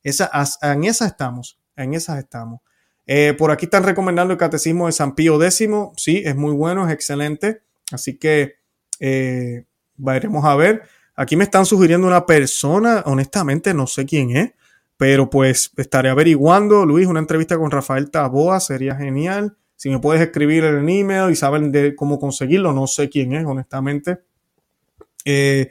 Esa, 0.03 0.31
en 0.61 0.85
esas 0.85 1.11
estamos, 1.11 1.59
en 1.75 1.95
esas 1.95 2.19
estamos. 2.19 2.61
Eh, 3.07 3.33
por 3.37 3.51
aquí 3.51 3.65
están 3.65 3.83
recomendando 3.83 4.33
el 4.33 4.37
catecismo 4.37 4.85
de 4.85 4.91
San 4.91 5.15
Pío 5.15 5.41
X. 5.41 5.69
Sí, 5.95 6.21
es 6.25 6.35
muy 6.35 6.53
bueno, 6.53 6.85
es 6.85 6.93
excelente. 6.93 7.61
Así 7.91 8.17
que 8.17 8.55
eh, 8.99 9.65
veremos 9.95 10.45
a 10.45 10.55
ver. 10.55 10.83
Aquí 11.15 11.35
me 11.35 11.45
están 11.45 11.65
sugiriendo 11.65 12.05
una 12.05 12.25
persona, 12.25 13.01
honestamente 13.05 13.73
no 13.73 13.87
sé 13.87 14.05
quién 14.05 14.37
es, 14.37 14.51
pero 14.97 15.29
pues 15.29 15.71
estaré 15.77 16.09
averiguando. 16.09 16.85
Luis, 16.85 17.07
una 17.07 17.19
entrevista 17.19 17.57
con 17.57 17.71
Rafael 17.71 18.11
Taboa 18.11 18.59
sería 18.59 18.95
genial. 18.95 19.57
Si 19.75 19.89
me 19.89 19.99
puedes 19.99 20.21
escribir 20.21 20.63
el 20.65 20.87
email 20.87 21.31
y 21.31 21.35
saben 21.35 21.71
de 21.71 21.95
cómo 21.95 22.19
conseguirlo, 22.19 22.73
no 22.73 22.87
sé 22.87 23.09
quién 23.09 23.33
es, 23.33 23.45
honestamente. 23.45 24.19
Eh, 25.25 25.69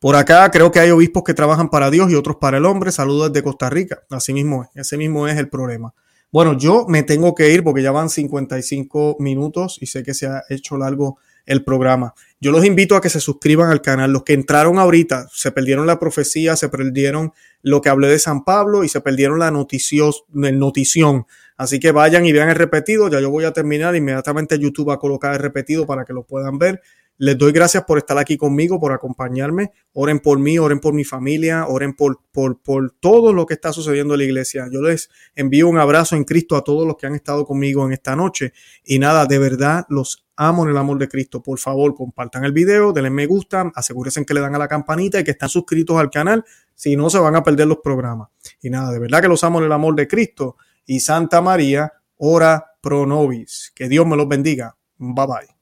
por 0.00 0.16
acá 0.16 0.50
creo 0.50 0.70
que 0.70 0.80
hay 0.80 0.90
obispos 0.90 1.24
que 1.24 1.34
trabajan 1.34 1.70
para 1.70 1.90
Dios 1.90 2.10
y 2.10 2.14
otros 2.14 2.36
para 2.36 2.58
el 2.58 2.64
hombre. 2.64 2.92
Saludos 2.92 3.32
desde 3.32 3.44
Costa 3.44 3.68
Rica. 3.68 4.02
Así 4.10 4.32
mismo 4.32 4.64
es, 4.64 4.86
ese 4.86 4.96
mismo 4.96 5.28
es 5.28 5.36
el 5.38 5.48
problema. 5.48 5.94
Bueno, 6.30 6.58
yo 6.58 6.86
me 6.88 7.02
tengo 7.02 7.34
que 7.34 7.50
ir 7.50 7.64
porque 7.64 7.82
ya 7.82 7.90
van 7.90 8.10
55 8.10 9.16
minutos 9.18 9.78
y 9.80 9.86
sé 9.86 10.02
que 10.02 10.12
se 10.12 10.26
ha 10.26 10.42
hecho 10.50 10.76
largo 10.76 11.18
el 11.46 11.64
programa. 11.64 12.14
Yo 12.40 12.52
los 12.52 12.64
invito 12.66 12.94
a 12.94 13.00
que 13.00 13.08
se 13.08 13.20
suscriban 13.20 13.70
al 13.70 13.80
canal. 13.80 14.12
Los 14.12 14.22
que 14.24 14.34
entraron 14.34 14.78
ahorita 14.78 15.26
se 15.32 15.50
perdieron 15.50 15.86
la 15.86 15.98
profecía, 15.98 16.54
se 16.56 16.68
perdieron 16.68 17.32
lo 17.62 17.80
que 17.80 17.88
hablé 17.88 18.08
de 18.08 18.18
San 18.18 18.44
Pablo 18.44 18.84
y 18.84 18.88
se 18.88 19.00
perdieron 19.00 19.38
la 19.38 19.50
noticios, 19.50 20.24
notición. 20.28 21.26
Así 21.56 21.80
que 21.80 21.90
vayan 21.90 22.26
y 22.26 22.32
vean 22.32 22.50
el 22.50 22.56
repetido. 22.56 23.08
Ya 23.08 23.20
yo 23.20 23.30
voy 23.30 23.44
a 23.44 23.52
terminar. 23.52 23.96
Inmediatamente 23.96 24.58
YouTube 24.58 24.90
va 24.90 24.94
a 24.94 24.98
colocar 24.98 25.32
el 25.32 25.40
repetido 25.40 25.86
para 25.86 26.04
que 26.04 26.12
lo 26.12 26.24
puedan 26.24 26.58
ver. 26.58 26.82
Les 27.20 27.36
doy 27.36 27.50
gracias 27.50 27.82
por 27.82 27.98
estar 27.98 28.16
aquí 28.16 28.36
conmigo, 28.36 28.78
por 28.78 28.92
acompañarme. 28.92 29.72
Oren 29.92 30.20
por 30.20 30.38
mí, 30.38 30.56
oren 30.56 30.78
por 30.78 30.94
mi 30.94 31.02
familia, 31.02 31.66
oren 31.66 31.94
por, 31.94 32.20
por, 32.30 32.62
por 32.62 32.92
todo 33.00 33.32
lo 33.32 33.44
que 33.44 33.54
está 33.54 33.72
sucediendo 33.72 34.14
en 34.14 34.18
la 34.18 34.24
iglesia. 34.24 34.68
Yo 34.70 34.80
les 34.80 35.10
envío 35.34 35.68
un 35.68 35.78
abrazo 35.78 36.14
en 36.14 36.22
Cristo 36.22 36.54
a 36.56 36.62
todos 36.62 36.86
los 36.86 36.96
que 36.96 37.08
han 37.08 37.16
estado 37.16 37.44
conmigo 37.44 37.84
en 37.84 37.92
esta 37.92 38.14
noche. 38.14 38.52
Y 38.84 39.00
nada, 39.00 39.26
de 39.26 39.38
verdad 39.40 39.84
los 39.88 40.28
amo 40.36 40.62
en 40.62 40.70
el 40.70 40.76
amor 40.76 40.96
de 40.98 41.08
Cristo. 41.08 41.42
Por 41.42 41.58
favor, 41.58 41.92
compartan 41.96 42.44
el 42.44 42.52
video, 42.52 42.92
denle 42.92 43.10
me 43.10 43.26
gusta, 43.26 43.72
asegúrense 43.74 44.24
que 44.24 44.34
le 44.34 44.40
dan 44.40 44.54
a 44.54 44.58
la 44.58 44.68
campanita 44.68 45.18
y 45.18 45.24
que 45.24 45.32
están 45.32 45.48
suscritos 45.48 45.98
al 45.98 46.10
canal. 46.10 46.44
Si 46.72 46.94
no, 46.94 47.10
se 47.10 47.18
van 47.18 47.34
a 47.34 47.42
perder 47.42 47.66
los 47.66 47.78
programas. 47.78 48.28
Y 48.62 48.70
nada, 48.70 48.92
de 48.92 49.00
verdad 49.00 49.22
que 49.22 49.28
los 49.28 49.42
amo 49.42 49.58
en 49.58 49.64
el 49.64 49.72
amor 49.72 49.96
de 49.96 50.06
Cristo. 50.06 50.56
Y 50.86 51.00
Santa 51.00 51.40
María, 51.40 51.92
ora 52.16 52.64
pro 52.80 53.04
nobis. 53.06 53.72
Que 53.74 53.88
Dios 53.88 54.06
me 54.06 54.16
los 54.16 54.28
bendiga. 54.28 54.76
Bye 54.98 55.26
bye. 55.26 55.57